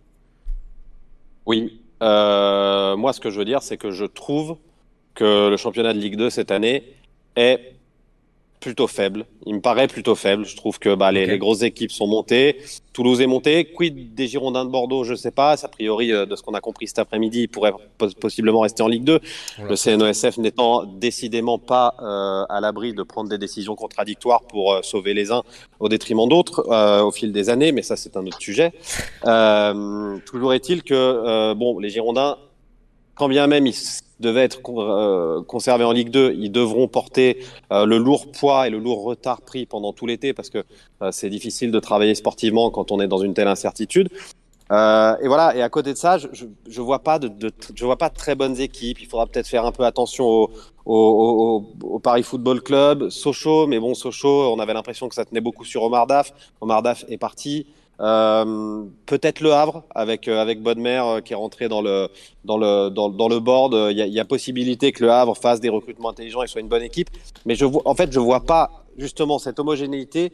Oui, 1.46 1.82
euh, 2.02 2.96
moi 2.96 3.14
ce 3.14 3.20
que 3.20 3.30
je 3.30 3.38
veux 3.38 3.46
dire, 3.46 3.62
c'est 3.62 3.78
que 3.78 3.92
je 3.92 4.06
trouve 4.06 4.58
que 5.16 5.50
le 5.50 5.58
championnat 5.58 5.94
de 5.94 6.00
Ligue 6.00 6.16
2 6.16 6.30
cette 6.30 6.52
année 6.52 6.96
est 7.36 7.79
plutôt 8.60 8.88
faible. 8.88 9.26
Il 9.46 9.56
me 9.56 9.62
paraît 9.62 9.88
plutôt 9.88 10.16
faible. 10.16 10.46
Je 10.46 10.56
trouve 10.56 10.80
que 10.80 10.94
bah, 10.96 11.12
les, 11.12 11.24
okay. 11.24 11.32
les, 11.32 11.38
grosses 11.38 11.62
équipes 11.62 11.92
sont 11.92 12.08
montées. 12.08 12.58
Toulouse 12.94 13.22
est 13.22 13.28
monté. 13.28 13.66
Quid 13.66 14.14
des 14.14 14.28
Girondins 14.28 14.66
de 14.66 14.70
Bordeaux? 14.70 15.04
Je 15.04 15.16
sais 15.16 15.32
pas. 15.32 15.56
A 15.64 15.68
priori, 15.68 16.12
euh, 16.12 16.26
de 16.26 16.36
ce 16.36 16.44
qu'on 16.44 16.54
a 16.54 16.62
compris 16.62 16.88
cet 16.88 17.00
après-midi, 17.00 17.44
ils 17.44 17.48
pourraient 17.48 17.74
possiblement 18.20 18.60
rester 18.60 18.84
en 18.84 18.88
Ligue 18.88 19.06
2. 19.06 19.20
Le 19.70 19.76
CNOSF 19.76 20.38
n'étant 20.38 20.84
décidément 20.84 21.58
pas 21.58 21.96
euh, 22.02 22.46
à 22.50 22.60
l'abri 22.60 22.94
de 22.94 23.04
prendre 23.04 23.30
des 23.30 23.38
décisions 23.38 23.76
contradictoires 23.76 24.42
pour 24.42 24.74
euh, 24.74 24.82
sauver 24.82 25.14
les 25.14 25.32
uns 25.32 25.44
au 25.80 25.88
détriment 25.88 26.28
d'autres 26.28 26.66
euh, 26.70 27.02
au 27.02 27.12
fil 27.12 27.32
des 27.32 27.50
années, 27.50 27.72
mais 27.72 27.82
ça 27.82 27.96
c'est 27.96 28.18
un 28.18 28.26
autre 28.26 28.42
sujet. 28.42 28.74
Toujours 30.26 30.54
est-il 30.54 30.84
que 30.84 31.54
bon, 31.54 31.80
les 31.80 31.90
Girondins, 31.90 32.38
quand 33.16 33.30
bien 33.30 33.48
même 33.48 33.68
ils 33.68 33.76
devaient 34.20 34.44
être 34.44 34.60
euh, 34.68 35.42
conservés 35.44 35.84
en 35.84 35.92
Ligue 35.92 36.10
2, 36.10 36.36
ils 36.38 36.52
devront 36.52 36.88
porter 36.88 37.44
euh, 37.72 37.86
le 37.86 37.98
lourd 37.98 38.32
poids 38.32 38.68
et 38.68 38.70
le 38.70 38.80
lourd 38.80 39.04
retard 39.04 39.42
pris 39.42 39.66
pendant 39.66 39.94
tout 39.94 40.06
l'été 40.06 40.34
parce 40.34 40.50
que 40.50 40.64
euh, 41.02 41.12
c'est 41.12 41.30
difficile 41.30 41.72
de 41.72 41.80
travailler 41.80 42.16
sportivement 42.16 42.70
quand 42.70 42.92
on 42.92 43.00
est 43.00 43.08
dans 43.08 43.20
une 43.20 43.34
telle 43.34 43.48
incertitude. 43.48 44.10
Euh, 44.72 45.18
et 45.22 45.28
voilà. 45.28 45.56
Et 45.56 45.62
à 45.62 45.70
côté 45.70 45.94
de 45.94 45.98
ça, 45.98 46.18
je, 46.18 46.28
je, 46.68 46.82
vois 46.82 47.00
pas 47.00 47.18
de, 47.20 47.52
je 47.74 47.86
vois 47.86 47.98
pas 47.98 48.10
de 48.10 48.16
très 48.16 48.36
bonnes 48.36 48.60
équipes. 48.60 49.02
Il 49.02 49.08
faudra 49.08 49.26
peut-être 49.26 49.48
faire 49.48 49.66
un 49.66 49.72
peu 49.72 49.84
attention 49.84 50.26
au, 50.26 50.50
au, 50.86 52.00
Paris 52.00 52.24
Football 52.24 52.62
Club, 52.62 53.10
Sochaux. 53.10 53.68
Mais 53.68 53.80
bon, 53.80 53.96
Sochaux, 53.96 54.54
on 54.54 54.60
avait 54.60 54.74
l'impression 54.74 55.10
que 55.10 55.16
ça 55.16 55.26
tenait 55.26 55.42
beaucoup 55.42 55.66
sur 55.66 55.84
Omar 55.84 56.08
Daf. 56.08 56.34
Omar 56.62 56.84
Daf 56.84 57.06
est 57.10 57.18
parti. 57.18 57.66
Euh, 58.02 58.86
peut-être 59.06 59.42
le 59.42 59.52
Havre 59.52 59.84
avec 59.94 60.30
euh, 60.30 60.42
avec 60.42 60.62
Bodmer 60.62 61.02
euh, 61.04 61.22
qui 61.22 61.34
est 61.34 61.36
rentré 61.36 61.68
dans 61.68 61.82
le 61.82 62.08
dans 62.46 62.58
le 62.58 62.90
dans, 62.90 63.10
dans 63.10 63.28
le 63.28 63.40
board. 63.40 63.74
Il 63.92 63.98
y, 63.98 64.02
a, 64.02 64.08
y, 64.08 64.20
a, 64.20 64.26
possibilité 64.26 64.94
que 64.94 65.04
le 65.04 65.12
Havre 65.12 65.36
fasse 65.36 65.60
des 65.60 65.68
recrutements 65.68 66.10
intelligents 66.10 66.42
et 66.42 66.48
soit 66.48 66.62
une 66.62 66.70
bonne 66.70 66.84
équipe. 66.84 67.10
Mais 67.46 67.56
je 67.56 67.66
vois, 67.66 67.82
en 67.84 67.96
fait, 67.96 68.14
je 68.14 68.20
vois 68.20 68.46
pas 68.46 68.86
justement 68.98 69.38
cette 69.38 69.60
homogénéité. 69.60 70.32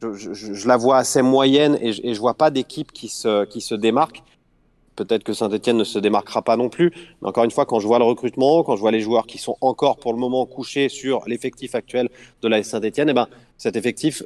Je, 0.00 0.12
je, 0.12 0.54
je 0.54 0.68
la 0.68 0.76
vois 0.76 0.98
assez 0.98 1.22
moyenne 1.22 1.76
et 1.80 1.92
je, 1.92 2.00
et 2.04 2.14
je 2.14 2.20
vois 2.20 2.34
pas 2.34 2.50
d'équipe 2.50 2.92
qui 2.92 3.08
se 3.08 3.44
qui 3.46 3.60
se 3.60 3.74
démarque. 3.74 4.22
Peut-être 4.94 5.24
que 5.24 5.32
Saint-Etienne 5.32 5.76
ne 5.76 5.84
se 5.84 5.98
démarquera 5.98 6.42
pas 6.42 6.56
non 6.56 6.68
plus. 6.68 6.92
Mais 7.20 7.28
encore 7.28 7.44
une 7.44 7.50
fois, 7.50 7.66
quand 7.66 7.80
je 7.80 7.86
vois 7.88 7.98
le 7.98 8.04
recrutement, 8.04 8.62
quand 8.62 8.76
je 8.76 8.80
vois 8.80 8.90
les 8.92 9.00
joueurs 9.00 9.26
qui 9.26 9.38
sont 9.38 9.56
encore 9.60 9.96
pour 9.96 10.12
le 10.12 10.18
moment 10.20 10.46
couchés 10.46 10.88
sur 10.88 11.22
l'effectif 11.26 11.74
actuel 11.74 12.10
de 12.42 12.48
la 12.48 12.62
Saint-Etienne, 12.62 13.08
eh 13.08 13.12
ben 13.12 13.26
cet 13.56 13.74
effectif, 13.74 14.22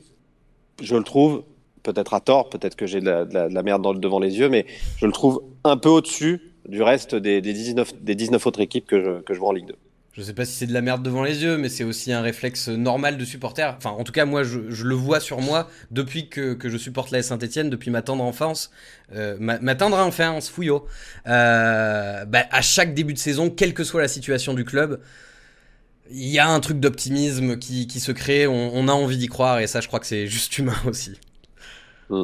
je 0.83 0.95
le 0.97 1.05
trouve 1.05 1.43
peut-être 1.83 2.15
à 2.15 2.21
tort, 2.21 2.49
peut-être 2.49 2.77
que 2.77 2.87
j'ai 2.87 3.01
de, 3.01 3.27
la, 3.33 3.63
merde 3.63 4.01
devant 4.01 4.21
les 4.21 4.39
yeux, 4.39 4.49
mais 4.49 4.67
je 4.97 5.07
le 5.07 5.13
trouve 5.13 5.43
un 5.65 5.77
peu 5.77 5.89
au-dessus 5.89 6.41
du 6.69 6.83
reste 6.83 7.15
des, 7.15 7.41
des, 7.41 7.53
19, 7.53 8.03
des 8.03 8.15
19 8.15 8.47
autres 8.47 8.61
équipes 8.61 8.87
que 8.87 9.23
je, 9.29 9.39
vois 9.39 9.49
en 9.49 9.53
Ligue 9.53 9.67
2. 9.67 9.75
Je 10.13 10.21
sais 10.21 10.35
pas 10.35 10.45
si 10.45 10.53
c'est 10.53 10.67
de 10.67 10.75
la 10.75 10.83
merde 10.83 11.03
devant 11.03 11.25
les 11.25 11.43
yeux, 11.43 11.57
mais 11.57 11.71
c'est 11.71 11.85
aussi 11.85 12.13
un 12.13 12.21
réflexe 12.21 12.69
normal 12.69 13.17
de 13.17 13.25
supporter. 13.25 13.75
Enfin, 13.79 13.91
en 13.91 14.05
tout 14.05 14.13
cas, 14.13 14.27
moi, 14.27 14.43
je, 14.43 14.59
le 14.59 14.95
vois 14.95 15.21
sur 15.21 15.41
moi 15.41 15.71
depuis 15.91 16.29
que, 16.29 16.59
je 16.63 16.77
supporte 16.77 17.11
la 17.13 17.23
Saint-Etienne, 17.23 17.71
depuis 17.71 17.91
ma 17.91 18.03
tendre 18.03 18.23
enfance. 18.23 18.71
Euh, 19.15 19.37
ma, 19.41 19.75
tendre 19.75 19.97
enfance, 19.97 20.51
fouillot. 20.51 20.87
Euh, 21.27 22.27
bah, 22.27 22.45
à 22.51 22.61
chaque 22.61 22.93
début 22.93 23.15
de 23.15 23.19
saison, 23.19 23.49
quelle 23.49 23.73
que 23.73 23.85
soit 23.85 24.03
la 24.03 24.09
situation 24.09 24.53
du 24.53 24.67
club, 24.67 25.01
il 26.11 26.29
y 26.29 26.39
a 26.39 26.47
un 26.47 26.61
truc 26.61 26.79
d'optimisme 26.79 27.57
qui, 27.57 27.89
se 27.89 28.13
crée. 28.13 28.47
On 28.47 28.89
a 28.89 28.93
envie 28.93 29.17
d'y 29.17 29.29
croire, 29.29 29.61
et 29.61 29.67
ça, 29.67 29.81
je 29.81 29.89
crois 29.89 29.99
que 29.99 30.07
c'est 30.07 30.27
juste 30.27 30.59
humain 30.59 30.77
aussi. 30.87 31.13
Mm. 32.13 32.23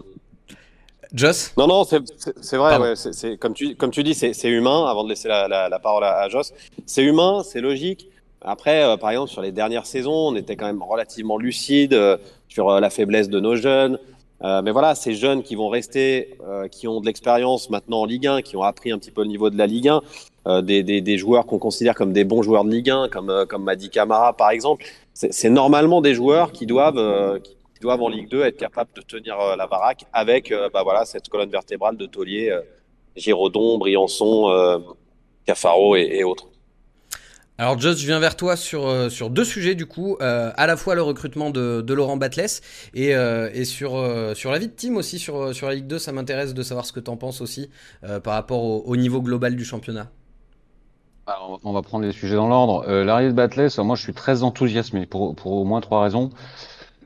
Joss 1.15 1.55
Non, 1.57 1.67
non, 1.67 1.85
c'est 1.85 2.57
vrai. 2.57 2.77
Ouais, 2.79 2.95
c'est 2.95 3.39
comme 3.39 3.55
tu, 3.55 3.75
comme 3.77 3.91
tu 3.91 4.03
dis, 4.03 4.15
c'est 4.15 4.49
humain. 4.49 4.87
Avant 4.87 5.05
de 5.05 5.09
laisser 5.09 5.29
la, 5.29 5.49
la, 5.49 5.69
la 5.69 5.79
parole 5.79 6.05
à, 6.05 6.21
à 6.21 6.29
Joss, 6.29 6.53
c'est 6.85 7.03
humain, 7.03 7.43
c'est 7.45 7.63
logique. 7.63 8.09
Après, 8.43 8.85
euh, 8.85 8.97
par 8.97 9.11
exemple, 9.11 9.31
sur 9.31 9.41
les 9.43 9.51
dernières 9.51 9.87
saisons, 9.87 10.13
on 10.13 10.37
était 10.37 10.55
quand 10.55 10.67
même 10.67 10.83
relativement 10.83 11.39
lucide 11.39 11.95
euh, 11.95 12.19
sur 12.49 12.69
euh, 12.69 12.79
la 12.79 12.91
faiblesse 12.91 13.29
de 13.29 13.41
nos 13.41 13.57
jeunes. 13.57 13.99
Euh, 14.45 14.63
mais 14.63 14.71
voilà, 14.71 14.95
ces 14.95 15.15
jeunes 15.15 15.43
qui 15.43 15.57
vont 15.57 15.69
rester, 15.69 16.37
euh, 16.47 16.69
qui 16.69 16.87
ont 16.87 17.01
de 17.01 17.07
l'expérience 17.07 17.71
maintenant 17.71 18.03
en 18.03 18.05
Ligue 18.05 18.27
1, 18.27 18.43
qui 18.43 18.57
ont 18.57 18.63
appris 18.63 18.93
un 18.93 18.99
petit 18.99 19.11
peu 19.11 19.23
le 19.23 19.29
niveau 19.29 19.51
de 19.51 19.59
la 19.59 19.67
Ligue 19.67 19.89
1, 19.89 20.03
euh, 20.47 20.63
des, 20.63 20.85
des, 20.85 21.01
des, 21.01 21.19
joueurs 21.19 21.47
qu'on 21.47 21.59
considère 21.59 21.95
comme 21.97 22.13
des 22.13 22.25
bons 22.25 22.43
joueurs 22.43 22.65
de 22.65 22.71
Ligue 22.71 22.91
1, 22.91 23.09
comme, 23.09 23.47
comme 23.49 23.65
Madi 23.65 23.91
Camara 23.91 24.33
par 24.35 24.51
exemple, 24.51 24.85
c'est 25.13 25.51
normalement 25.51 26.01
des 26.01 26.15
joueurs 26.15 26.53
qui 26.53 26.67
doivent, 26.67 26.99
euh, 26.99 27.41
qui 27.79 27.83
doivent 27.83 28.03
en 28.03 28.09
Ligue 28.09 28.29
2 28.29 28.43
être 28.43 28.57
capables 28.57 28.91
de 28.95 29.03
tenir 29.03 29.37
la 29.57 29.67
baraque 29.67 30.05
avec 30.13 30.53
bah, 30.73 30.83
voilà, 30.83 31.05
cette 31.05 31.29
colonne 31.29 31.51
vertébrale 31.51 31.97
de 31.97 32.07
Taulier, 32.07 32.53
Giraudon, 33.17 33.79
Briançon, 33.79 34.83
Cafaro 35.47 35.97
et, 35.97 36.09
et 36.13 36.25
autres. 36.25 36.49
Alors 37.61 37.77
Joss, 37.77 37.99
je 37.99 38.07
viens 38.07 38.21
vers 38.21 38.37
toi 38.37 38.55
sur, 38.55 38.87
euh, 38.87 39.09
sur 39.09 39.31
deux 39.31 39.45
sujets 39.45 39.75
du 39.75 39.85
coup, 39.85 40.17
euh, 40.21 40.53
à 40.57 40.69
la 40.69 40.77
fois 40.77 40.95
le 40.95 41.03
recrutement 41.03 41.51
de, 41.51 41.81
de 41.81 41.93
Laurent 41.93 42.17
Batles 42.17 42.61
et, 42.95 43.17
euh, 43.17 43.51
et 43.53 43.65
sur, 43.65 43.97
euh, 43.97 44.33
sur 44.35 44.53
la 44.53 44.61
vie 44.61 44.69
de 44.69 44.73
team 44.73 44.97
aussi 44.97 45.19
sur, 45.19 45.53
sur 45.53 45.67
la 45.67 45.75
Ligue 45.75 45.89
2, 45.89 45.99
ça 45.99 46.13
m'intéresse 46.13 46.55
de 46.55 46.63
savoir 46.63 46.87
ce 46.87 46.93
que 46.93 47.01
tu 47.01 47.11
en 47.11 47.17
penses 47.17 47.41
aussi 47.41 47.69
euh, 48.05 48.21
par 48.21 48.35
rapport 48.35 48.63
au, 48.63 48.85
au, 48.87 48.97
niveau 48.97 49.21
global 49.21 49.57
du 49.57 49.65
championnat. 49.65 50.09
Alors, 51.27 51.59
on 51.65 51.73
va 51.73 51.83
prendre 51.83 52.07
les 52.07 52.13
sujets 52.13 52.37
dans 52.37 52.47
l'ordre. 52.47 52.85
Euh, 52.87 53.05
L'arrivée 53.05 53.33
de 53.33 53.37
Batles, 53.37 53.71
moi 53.79 53.97
je 53.97 54.03
suis 54.03 54.15
très 54.15 54.45
enthousiasmé 54.45 55.07
pour, 55.07 55.35
pour 55.35 55.51
au 55.51 55.65
moins 55.65 55.81
trois 55.81 56.05
raisons. 56.05 56.31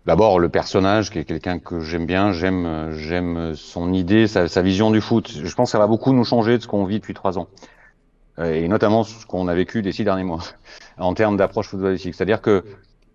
D'abord 0.05 0.39
le 0.41 0.49
personnage 0.49 1.11
qui 1.11 1.19
est 1.19 1.25
quelqu'un 1.25 1.59
que 1.59 1.81
j'aime 1.81 2.07
bien, 2.07 2.33
j'aime 2.33 2.93
j'aime 2.93 3.55
son 3.55 3.93
idée, 3.93 4.27
sa, 4.27 4.49
sa 4.49 4.63
vision 4.63 4.91
du 4.91 5.01
foot. 5.01 5.31
Je 5.45 5.55
pense 5.55 5.69
que 5.69 5.73
ça 5.73 5.79
va 5.79 5.87
beaucoup 5.87 6.13
nous 6.13 6.25
changer 6.25 6.59
de 6.59 6.63
ce 6.63 6.69
qu'on 6.69 6.85
vit 6.85 6.99
depuis 6.99 7.15
trois 7.15 7.39
ans. 7.39 7.47
Euh, 8.39 8.55
et 8.55 8.69
notamment 8.69 9.05
ce 9.05 9.27
qu'on 9.27 9.49
a 9.49 9.55
vécu 9.55 9.83
des 9.83 9.93
six 9.93 10.05
derniers 10.05 10.25
mois 10.25 10.41
en 10.99 11.15
termes 11.15 11.37
d'approche 11.37 11.69
footballistique. 11.69 12.15
C'est-à-dire 12.15 12.41
que 12.41 12.65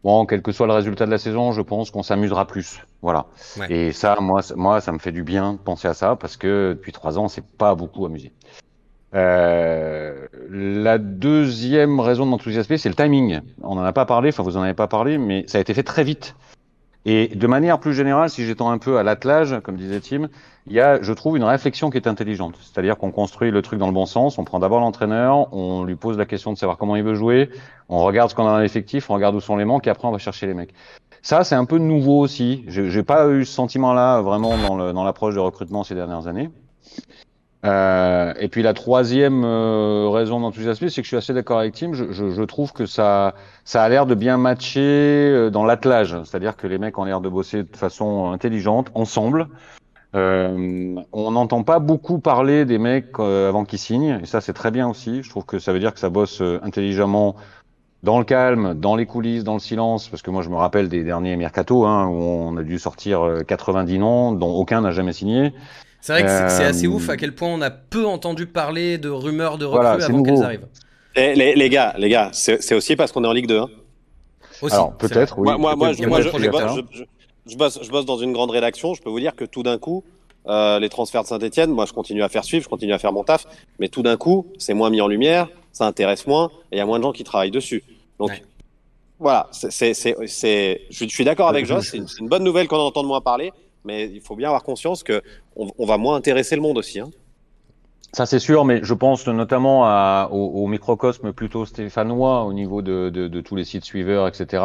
bon, 0.03 0.25
quel 0.25 0.41
que 0.41 0.51
soit 0.51 0.67
le 0.67 0.73
résultat 0.73 1.05
de 1.05 1.11
la 1.11 1.17
saison, 1.17 1.51
je 1.51 1.61
pense 1.61 1.91
qu'on 1.91 2.03
s'amusera 2.03 2.45
plus. 2.45 2.79
Voilà. 3.01 3.25
Ouais. 3.59 3.71
Et 3.71 3.91
ça, 3.91 4.17
moi, 4.21 4.41
moi, 4.55 4.79
ça 4.79 4.91
me 4.91 4.99
fait 4.99 5.11
du 5.11 5.23
bien 5.23 5.53
de 5.53 5.57
penser 5.57 5.87
à 5.87 5.93
ça 5.93 6.15
parce 6.15 6.37
que 6.37 6.73
depuis 6.77 6.91
trois 6.91 7.17
ans, 7.17 7.25
on 7.25 7.29
s'est 7.29 7.43
pas 7.57 7.75
beaucoup 7.75 8.05
amusé. 8.05 8.31
Euh, 9.15 10.27
la 10.49 10.97
deuxième 10.97 11.99
raison 11.99 12.25
d'enthousiasme, 12.25 12.77
c'est 12.77 12.89
le 12.89 12.95
timing. 12.95 13.39
On 13.63 13.75
n'en 13.75 13.83
a 13.83 13.93
pas 13.93 14.05
parlé, 14.05 14.29
enfin 14.29 14.43
vous 14.43 14.57
en 14.57 14.61
avez 14.61 14.73
pas 14.73 14.87
parlé, 14.87 15.17
mais 15.17 15.45
ça 15.47 15.57
a 15.57 15.61
été 15.61 15.73
fait 15.73 15.83
très 15.83 16.03
vite. 16.03 16.35
Et 17.09 17.29
de 17.29 17.47
manière 17.47 17.79
plus 17.79 17.93
générale, 17.93 18.29
si 18.29 18.45
j'étends 18.45 18.69
un 18.69 18.79
peu 18.79 18.97
à 18.97 19.03
l'attelage, 19.03 19.55
comme 19.63 19.77
disait 19.77 20.01
Tim, 20.01 20.27
il 20.67 20.73
y 20.73 20.81
a, 20.81 21.01
je 21.01 21.13
trouve, 21.13 21.37
une 21.37 21.45
réflexion 21.45 21.89
qui 21.89 21.95
est 21.95 22.05
intelligente. 22.05 22.55
C'est-à-dire 22.59 22.97
qu'on 22.97 23.11
construit 23.11 23.49
le 23.49 23.61
truc 23.61 23.79
dans 23.79 23.87
le 23.87 23.93
bon 23.93 24.05
sens. 24.05 24.37
On 24.37 24.43
prend 24.43 24.59
d'abord 24.59 24.81
l'entraîneur, 24.81 25.47
on 25.53 25.85
lui 25.85 25.95
pose 25.95 26.17
la 26.17 26.25
question 26.25 26.51
de 26.51 26.57
savoir 26.57 26.77
comment 26.77 26.97
il 26.97 27.03
veut 27.03 27.15
jouer, 27.15 27.49
on 27.87 27.99
regarde 27.99 28.29
ce 28.29 28.35
qu'on 28.35 28.45
a 28.45 28.51
dans 28.51 28.59
l'effectif, 28.59 29.09
on 29.09 29.13
regarde 29.13 29.35
où 29.35 29.39
sont 29.39 29.55
les 29.55 29.63
manques, 29.63 29.87
et 29.87 29.89
après 29.89 30.05
on 30.05 30.11
va 30.11 30.17
chercher 30.17 30.47
les 30.47 30.53
mecs. 30.53 30.73
Ça, 31.21 31.45
c'est 31.45 31.55
un 31.55 31.63
peu 31.63 31.77
nouveau 31.77 32.19
aussi. 32.19 32.65
J'ai 32.67 33.03
pas 33.03 33.29
eu 33.29 33.45
ce 33.45 33.53
sentiment-là 33.53 34.19
vraiment 34.19 34.57
dans 34.91 35.03
l'approche 35.05 35.35
de 35.35 35.39
recrutement 35.39 35.85
ces 35.85 35.95
dernières 35.95 36.27
années. 36.27 36.49
Euh, 37.65 38.33
et 38.39 38.49
puis 38.49 38.61
la 38.61 38.73
troisième 38.73 39.43
euh, 39.43 40.09
raison 40.09 40.39
d'enthousiasme, 40.39 40.89
c'est 40.89 41.01
que 41.01 41.05
je 41.05 41.07
suis 41.07 41.17
assez 41.17 41.33
d'accord 41.33 41.59
avec 41.59 41.73
Tim. 41.73 41.93
Je, 41.93 42.11
je, 42.11 42.29
je, 42.29 42.43
trouve 42.43 42.71
que 42.71 42.85
ça, 42.85 43.33
ça 43.65 43.83
a 43.83 43.89
l'air 43.89 44.05
de 44.05 44.15
bien 44.15 44.37
matcher 44.37 44.79
euh, 44.79 45.49
dans 45.49 45.65
l'attelage, 45.65 46.15
c'est-à-dire 46.23 46.55
que 46.55 46.67
les 46.67 46.77
mecs 46.77 46.97
ont 46.97 47.03
l'air 47.03 47.19
de 47.19 47.29
bosser 47.29 47.63
de 47.63 47.75
façon 47.75 48.31
intelligente, 48.31 48.91
ensemble. 48.93 49.47
Euh, 50.15 50.95
on 51.11 51.31
n'entend 51.31 51.63
pas 51.63 51.79
beaucoup 51.79 52.19
parler 52.19 52.65
des 52.65 52.77
mecs 52.77 53.19
euh, 53.19 53.49
avant 53.49 53.65
qu'ils 53.65 53.79
signent, 53.79 54.19
et 54.21 54.25
ça 54.25 54.39
c'est 54.41 54.53
très 54.53 54.71
bien 54.71 54.87
aussi. 54.87 55.21
Je 55.21 55.29
trouve 55.29 55.45
que 55.45 55.59
ça 55.59 55.73
veut 55.73 55.79
dire 55.79 55.93
que 55.93 55.99
ça 55.99 56.09
bosse 56.09 56.41
euh, 56.41 56.59
intelligemment 56.63 57.35
dans 58.03 58.17
le 58.17 58.25
calme, 58.25 58.73
dans 58.73 58.95
les 58.95 59.05
coulisses, 59.05 59.43
dans 59.43 59.53
le 59.53 59.59
silence, 59.59 60.07
parce 60.07 60.21
que 60.21 60.31
moi 60.31 60.43
je 60.43 60.49
me 60.49 60.55
rappelle 60.55 60.87
des 60.87 61.03
derniers 61.03 61.35
mercato 61.35 61.85
hein, 61.85 62.07
où 62.07 62.13
on 62.15 62.55
a 62.57 62.63
dû 62.63 62.79
sortir 62.79 63.41
90 63.45 63.99
noms, 63.99 64.31
dont 64.31 64.51
aucun 64.51 64.81
n'a 64.81 64.91
jamais 64.91 65.13
signé. 65.13 65.53
C'est 66.01 66.13
vrai 66.13 66.23
que 66.23 66.27
euh... 66.27 66.49
c'est 66.49 66.63
assez 66.63 66.87
ouf 66.87 67.09
à 67.09 67.17
quel 67.17 67.35
point 67.35 67.49
on 67.49 67.61
a 67.61 67.69
peu 67.69 68.05
entendu 68.05 68.47
parler 68.47 68.97
de 68.97 69.09
rumeurs 69.09 69.57
de 69.57 69.65
recrues 69.65 69.81
voilà, 69.81 70.05
avant 70.05 70.23
qu'elles 70.23 70.43
arrivent. 70.43 70.67
Et 71.15 71.33
les, 71.33 71.55
les, 71.55 71.69
gars, 71.69 71.95
les 71.97 72.09
gars, 72.09 72.29
c'est 72.31 72.75
aussi 72.75 72.95
parce 72.95 73.11
qu'on 73.11 73.23
est 73.23 73.27
en 73.27 73.33
Ligue 73.33 73.47
2. 73.47 73.59
Hein. 73.59 73.69
Aussi, 74.61 74.75
Alors 74.75 74.93
peut-être, 74.93 75.37
oui. 75.39 75.45
Moi, 75.45 75.57
moi, 75.57 75.75
moi, 75.75 75.91
je, 75.93 75.97
je, 75.97 76.29
je, 77.47 77.57
bosse, 77.57 77.79
je 77.81 77.89
bosse 77.89 78.05
dans 78.05 78.17
une 78.17 78.33
grande 78.33 78.51
rédaction. 78.51 78.93
Je 78.93 79.01
peux 79.01 79.09
vous 79.09 79.19
dire 79.19 79.35
que 79.35 79.45
tout 79.45 79.63
d'un 79.63 79.77
coup, 79.77 80.03
euh, 80.47 80.79
les 80.79 80.89
transferts 80.89 81.23
de 81.23 81.27
Saint-Etienne, 81.27 81.71
moi 81.71 81.85
je 81.85 81.91
continue 81.91 82.23
à 82.23 82.29
faire 82.29 82.45
suivre, 82.45 82.63
je 82.63 82.69
continue 82.69 82.93
à 82.93 82.99
faire 82.99 83.11
mon 83.11 83.23
taf, 83.23 83.45
mais 83.79 83.89
tout 83.89 84.01
d'un 84.01 84.15
coup, 84.15 84.47
c'est 84.57 84.73
moins 84.73 84.89
mis 84.89 85.01
en 85.01 85.07
lumière, 85.07 85.49
ça 85.73 85.85
intéresse 85.85 86.25
moins, 86.25 86.49
et 86.71 86.75
il 86.75 86.77
y 86.77 86.81
a 86.81 86.85
moins 86.85 86.99
de 86.99 87.03
gens 87.03 87.11
qui 87.11 87.25
travaillent 87.25 87.51
dessus. 87.51 87.83
Donc 88.17 88.29
ouais. 88.29 88.41
voilà, 89.19 89.49
c'est, 89.51 89.93
je 89.93 91.05
suis 91.07 91.25
d'accord 91.25 91.49
avec 91.49 91.65
Joss, 91.65 91.89
c'est 91.91 91.97
une, 91.97 92.07
une 92.21 92.29
bonne 92.29 92.43
nouvelle 92.43 92.69
qu'on 92.69 92.77
entend 92.77 93.03
de 93.03 93.07
moins 93.07 93.19
parler, 93.19 93.51
mais 93.83 94.05
il 94.05 94.21
faut 94.21 94.37
bien 94.37 94.47
avoir 94.47 94.63
conscience 94.63 95.03
que 95.03 95.21
on, 95.57 95.67
on 95.77 95.85
va 95.85 95.97
moins 95.97 96.15
intéresser 96.15 96.55
le 96.55 96.61
monde 96.61 96.77
aussi. 96.77 96.99
Hein. 96.99 97.09
Ça 98.13 98.25
c'est 98.25 98.39
sûr, 98.39 98.63
mais 98.63 98.79
je 98.83 98.93
pense 98.93 99.27
notamment 99.27 99.83
à, 99.85 100.29
au, 100.31 100.63
au, 100.63 100.67
microcosme 100.67 101.33
plutôt 101.33 101.65
stéphanois 101.65 102.45
au 102.45 102.53
niveau 102.53 102.81
de, 102.81 103.09
de, 103.09 103.27
de, 103.27 103.41
tous 103.41 103.55
les 103.55 103.65
sites 103.65 103.83
suiveurs, 103.83 104.27
etc. 104.27 104.63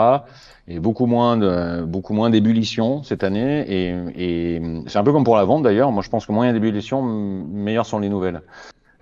Et 0.69 0.79
beaucoup 0.79 1.07
moins 1.07 1.37
de 1.37 1.83
beaucoup 1.83 2.15
moins 2.15 2.31
d'ébullition 2.31 3.03
cette 3.03 3.25
année. 3.25 3.65
Et, 3.69 3.95
et 4.17 4.63
c'est 4.87 4.99
un 4.99 5.05
peu 5.05 5.13
comme 5.13 5.25
pour 5.25 5.37
la 5.37 5.45
vente 5.45 5.65
d'ailleurs. 5.65 5.91
Moi, 5.91 6.03
je 6.03 6.09
pense 6.09 6.25
que 6.25 6.33
moins 6.33 6.53
d'ébullition, 6.53 7.03
meilleures 7.03 7.87
sont 7.87 7.99
les 7.99 8.09
nouvelles. 8.09 8.43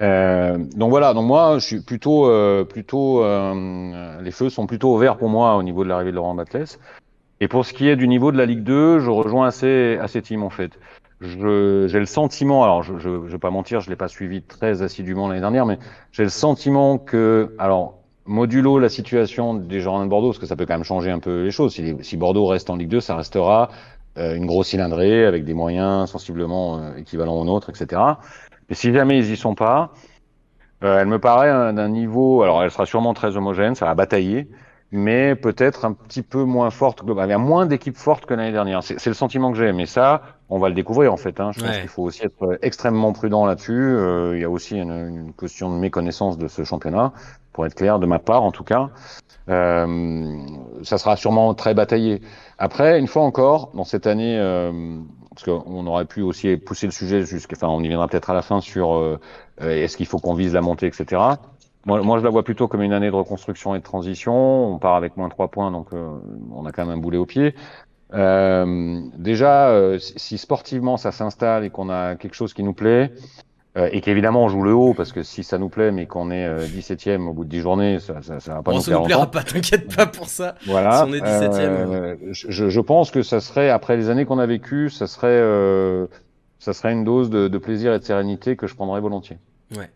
Euh, 0.01 0.59
donc 0.75 0.91
voilà. 0.91 1.13
Donc 1.13 1.27
moi, 1.27 1.59
je 1.59 1.67
suis 1.67 1.81
plutôt 1.81 2.27
euh, 2.27 2.65
plutôt 2.65 3.23
euh, 3.23 4.21
les 4.23 4.31
feux 4.31 4.49
sont 4.49 4.67
plutôt 4.67 4.95
ouverts 4.95 5.19
pour 5.19 5.29
moi 5.29 5.57
au 5.57 5.63
niveau 5.63 5.85
de 5.85 5.89
l'arrivée 5.89 6.11
de 6.11 6.17
Laurent 6.17 6.35
Batles. 6.35 6.79
Et 7.41 7.49
pour 7.49 7.65
ce 7.65 7.73
qui 7.73 7.89
est 7.89 7.97
du 7.97 8.09
niveau 8.09 8.33
de 8.33 8.39
la 8.39 8.47
Ligue 8.47 8.63
2, 8.63 9.01
je 9.01 9.11
rejoins 9.11 9.47
assez 9.47 9.99
assez 10.01 10.23
team 10.23 10.43
en 10.43 10.51
fait 10.51 10.73
j'ai 11.21 11.99
le 11.99 12.07
sentiment, 12.07 12.65
alors 12.65 12.83
je, 12.83 12.99
je 12.99 13.09
vais 13.09 13.39
pas 13.39 13.51
mentir, 13.51 13.81
je 13.81 13.91
l'ai 13.91 13.97
pas 13.97 14.09
suivi 14.09 14.43
très 14.43 14.83
assidûment 14.83 15.29
l'année 15.29 15.41
dernière, 15.41 15.67
mais 15.67 15.79
j'ai 16.13 16.23
le 16.23 16.31
sentiment 16.31 16.97
que, 16.99 17.55
alors 17.59 18.01
modulo 18.31 18.79
la 18.79 18.89
situation 18.89 19.55
des 19.55 19.81
Girondins 19.81 20.05
de 20.05 20.11
Bordeaux, 20.11 20.29
parce 20.29 20.39
que 20.39 20.47
ça 20.47 20.57
peut 20.57 20.65
quand 20.65 20.75
même 20.75 20.85
changer 20.85 21.11
un 21.11 21.19
peu 21.19 21.43
les 21.43 21.51
choses. 21.51 21.79
Si, 22.01 22.17
Bordeaux 22.17 22.47
reste 22.47 22.71
en 22.71 22.77
Ligue 22.77 22.89
2, 22.89 23.01
ça 23.01 23.17
restera 23.17 23.71
euh, 24.19 24.37
une 24.37 24.47
grosse 24.47 24.69
cylindrée 24.69 25.27
avec 25.27 25.45
des 25.45 25.55
moyens 25.55 26.11
sensiblement 26.11 26.79
euh, 26.79 26.97
équivalents 26.97 27.35
aux 27.35 27.45
nôtres, 27.45 27.71
etc. 27.71 28.01
Mais 28.69 28.75
si 28.75 28.93
jamais 28.93 29.19
ils 29.19 29.31
y 29.31 29.37
sont 29.37 29.55
pas, 29.55 29.93
euh, 30.85 31.01
elle 31.01 31.09
me 31.09 31.19
paraît 31.19 31.73
d'un 31.73 31.89
niveau, 31.89 32.43
alors 32.43 32.63
elle 32.63 32.71
sera 32.71 32.87
sûrement 32.87 33.15
très 33.15 33.37
homogène, 33.37 33.75
ça 33.75 33.87
va 33.87 33.95
batailler, 33.95 34.49
mais 34.93 35.35
peut-être 35.35 35.85
un 35.85 35.93
petit 35.93 36.23
peu 36.23 36.45
moins 36.45 36.71
forte 36.71 37.05
globalement. 37.05 37.39
Moins 37.39 37.67
d'équipes 37.67 37.97
fortes 37.97 38.27
que 38.27 38.35
l'année 38.35 38.53
dernière. 38.53 38.83
C'est 38.83 39.07
le 39.07 39.15
sentiment 39.15 39.53
que 39.53 39.59
j'ai, 39.59 39.73
mais 39.73 39.87
ça, 39.87 40.23
on 40.51 40.59
va 40.59 40.69
le 40.69 40.75
découvrir 40.75 41.13
en 41.13 41.17
fait. 41.17 41.41
Hein. 41.41 41.53
Je 41.53 41.61
pense 41.61 41.79
qu'il 41.79 41.89
faut 41.89 42.03
aussi 42.03 42.25
être 42.25 42.59
extrêmement 42.63 43.13
prudent 43.13 43.47
là-dessus. 43.47 43.73
Euh, 43.73 44.37
il 44.37 44.41
y 44.41 44.45
a 44.45 44.51
aussi 44.51 44.77
une, 44.77 44.91
une, 44.91 45.33
question 45.33 45.75
de 45.75 45.79
méconnaissance 45.79 46.37
de 46.37 46.49
ce 46.49 46.65
championnat, 46.65 47.13
pour 47.53 47.67
être 47.67 47.75
clair, 47.75 47.99
de 47.99 48.07
ma 48.07 48.19
part 48.19 48.43
en 48.43 48.51
tout 48.51 48.65
cas. 48.65 48.91
Euh, 49.49 50.39
ça 50.83 50.99
sera 50.99 51.17
sûrement 51.17 51.55
très 51.55 51.75
bataillé. 51.75 52.21
Après, 52.59 52.99
une 52.99 53.07
fois 53.07 53.23
encore, 53.23 53.71
dans 53.75 53.85
cette 53.85 54.07
année, 54.07 54.37
euh, 54.39 55.01
parce 55.31 55.45
qu'on 55.45 55.87
aurait 55.87 56.05
pu 56.05 56.23
aussi 56.23 56.57
pousser 56.57 56.87
le 56.87 56.93
sujet 56.93 57.25
jusqu'à, 57.25 57.57
enfin, 57.57 57.69
on 57.69 57.83
y 57.83 57.89
viendra 57.89 58.09
peut-être 58.09 58.31
à 58.31 58.35
la 58.35 58.43
fin 58.43 58.61
sur 58.61 58.95
euh, 58.95 59.19
est-ce 59.61 59.97
qu'il 59.97 60.07
faut 60.07 60.19
qu'on 60.19 60.35
vise 60.35 60.55
la 60.55 60.61
montée, 60.61 60.87
etc. 60.87 61.23
Moi, 61.87 62.03
moi, 62.03 62.19
je 62.19 62.25
la 62.25 62.31
vois 62.31 62.43
plutôt 62.43 62.69
comme 62.69 62.83
une 62.83 62.93
année 62.93 63.11
de 63.11 63.15
reconstruction 63.15 63.75
et 63.75 63.79
de 63.79 63.85
transition. 63.85 64.75
On 64.75 64.79
part 64.79 64.97
avec 64.97 65.17
moins 65.17 65.29
trois 65.29 65.49
points, 65.49 65.71
donc 65.71 65.93
euh, 65.93 66.19
on 66.55 66.67
a 66.67 66.73
quand 66.73 66.85
même 66.85 66.99
un 66.99 67.01
boulet 67.01 67.17
au 67.17 67.27
pied. 67.27 67.55
Euh, 68.15 69.01
déjà, 69.17 69.69
euh, 69.69 69.99
si 69.99 70.39
sportivement 70.39 70.97
ça 70.97 71.13
s'installe 71.13 71.65
et 71.65 71.71
qu'on 71.71 71.91
a 71.91 72.17
quelque 72.17 72.35
chose 72.35 72.55
qui 72.55 72.63
nous 72.63 72.73
plaît, 72.73 73.13
euh, 73.77 73.89
et 73.93 74.01
qu'évidemment 74.01 74.45
on 74.45 74.49
joue 74.49 74.63
le 74.63 74.73
haut, 74.73 74.95
parce 74.95 75.13
que 75.13 75.23
si 75.23 75.45
ça 75.45 75.59
nous 75.59 75.69
plaît, 75.69 75.93
mais 75.93 76.07
qu'on 76.07 76.31
est 76.31 76.49
17ème 76.67 77.29
au 77.29 77.33
bout 77.33 77.45
de 77.45 77.51
10 77.51 77.61
journées, 77.61 77.99
ça, 78.01 78.21
ça, 78.23 78.41
ça 78.41 78.55
va 78.55 78.63
pas 78.63 78.73
bon, 78.73 78.79
nous 78.79 78.83
ça 78.83 78.93
nous 78.93 79.05
plaira 79.05 79.31
pas, 79.31 79.43
t'inquiète 79.43 79.95
pas 79.95 80.07
pour 80.07 80.27
ça. 80.27 80.57
Voilà. 80.67 81.05
Si 81.05 81.11
on 81.11 81.15
est 81.15 81.21
17ème. 81.21 82.17
je, 82.33 82.69
je, 82.69 82.81
pense 82.81 83.11
que 83.11 83.23
ça 83.23 83.41
serait, 83.41 83.71
après 83.71 83.97
les 83.97 84.11
années 84.11 84.25
qu'on 84.25 84.39
a 84.39 84.47
vécues, 84.47 84.91
ça 84.91 85.07
serait, 85.07 86.09
ça 86.59 86.73
serait 86.73 86.93
une 86.93 87.05
dose 87.05 87.31
de, 87.31 87.49
de 87.49 87.59
plaisir 87.59 87.95
et 87.95 87.99
de 88.01 88.05
sérénité 88.05 88.57
que 88.57 88.67
je 88.67 88.75
prendrais 88.75 89.01
volontiers. 89.01 89.39
Ouais. 89.77 89.89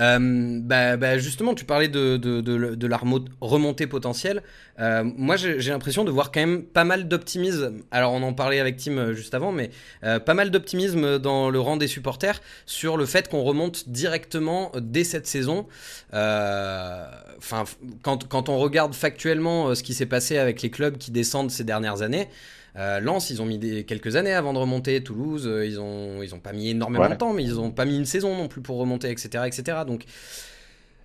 Euh, 0.00 0.58
bah, 0.62 0.96
bah, 0.96 1.18
justement, 1.18 1.54
tu 1.54 1.64
parlais 1.64 1.88
de, 1.88 2.16
de, 2.16 2.40
de, 2.40 2.86
la 2.86 2.98
remontée 3.40 3.86
potentielle. 3.86 4.42
Euh, 4.78 5.04
moi, 5.04 5.36
j'ai 5.36 5.70
l'impression 5.70 6.04
de 6.04 6.10
voir 6.10 6.32
quand 6.32 6.40
même 6.40 6.62
pas 6.62 6.84
mal 6.84 7.06
d'optimisme. 7.06 7.82
Alors, 7.90 8.12
on 8.12 8.22
en 8.22 8.32
parlait 8.32 8.60
avec 8.60 8.78
Tim 8.78 8.96
euh, 8.96 9.12
juste 9.12 9.34
avant, 9.34 9.52
mais 9.52 9.70
euh, 10.04 10.18
pas 10.18 10.34
mal 10.34 10.50
d'optimisme 10.50 11.18
dans 11.18 11.50
le 11.50 11.60
rang 11.60 11.76
des 11.76 11.86
supporters 11.86 12.40
sur 12.66 12.96
le 12.96 13.04
fait 13.04 13.28
qu'on 13.28 13.42
remonte 13.42 13.88
directement 13.88 14.72
dès 14.80 15.04
cette 15.04 15.26
saison. 15.26 15.66
Enfin, 16.12 17.64
quand, 18.02 18.28
quand 18.28 18.48
on 18.48 18.58
regarde 18.58 18.94
factuellement 18.94 19.74
ce 19.74 19.82
qui 19.82 19.94
s'est 19.94 20.06
passé 20.06 20.38
avec 20.38 20.62
les 20.62 20.70
clubs 20.70 20.96
qui 20.96 21.10
descendent 21.10 21.50
ces 21.50 21.64
dernières 21.64 22.02
années. 22.02 22.28
Euh, 22.76 23.00
Lens, 23.00 23.30
ils 23.30 23.42
ont 23.42 23.46
mis 23.46 23.58
des, 23.58 23.84
quelques 23.84 24.16
années 24.16 24.32
avant 24.32 24.52
de 24.52 24.58
remonter. 24.58 25.02
Toulouse, 25.02 25.46
euh, 25.46 25.66
ils 25.66 25.80
ont 25.80 26.22
ils 26.22 26.34
ont 26.34 26.38
pas 26.38 26.52
mis 26.52 26.70
énormément 26.70 27.04
ouais. 27.04 27.10
de 27.10 27.16
temps, 27.16 27.32
mais 27.32 27.42
ils 27.42 27.58
ont 27.58 27.70
pas 27.70 27.84
mis 27.84 27.96
une 27.96 28.06
saison 28.06 28.36
non 28.36 28.48
plus 28.48 28.60
pour 28.60 28.78
remonter, 28.78 29.10
etc., 29.10 29.44
etc. 29.46 29.78
Donc 29.86 30.04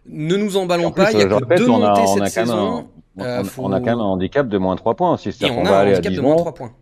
ne 0.07 0.35
nous 0.35 0.57
emballons 0.57 0.91
pas. 0.91 1.11
Il 1.11 1.19
y 1.19 1.21
a 1.21 1.25
que 1.25 1.33
répète, 1.33 1.57
deux 1.57 1.69
on 1.69 1.79
montées 1.79 2.01
a, 2.01 2.07
cette 2.07 2.21
on 2.21 2.25
a 2.25 2.29
saison. 2.29 2.89
On, 3.17 3.23
euh, 3.23 3.41
on, 3.41 3.43
faut... 3.45 3.63
on, 3.63 3.71
a 3.71 3.79
quand 3.79 3.85
même 3.85 3.99
un 3.99 4.03
handicap 4.03 4.47
de 4.47 4.57
moins 4.57 4.75
3 4.75 4.95
points 4.95 5.13
aussi. 5.13 5.29
Et 5.29 5.49
on 5.49 5.65
a 5.65 5.71
un 5.71 5.91
handicap 5.93 6.13
de 6.13 6.21
moins 6.21 6.35
3 6.35 6.53
points. 6.53 6.73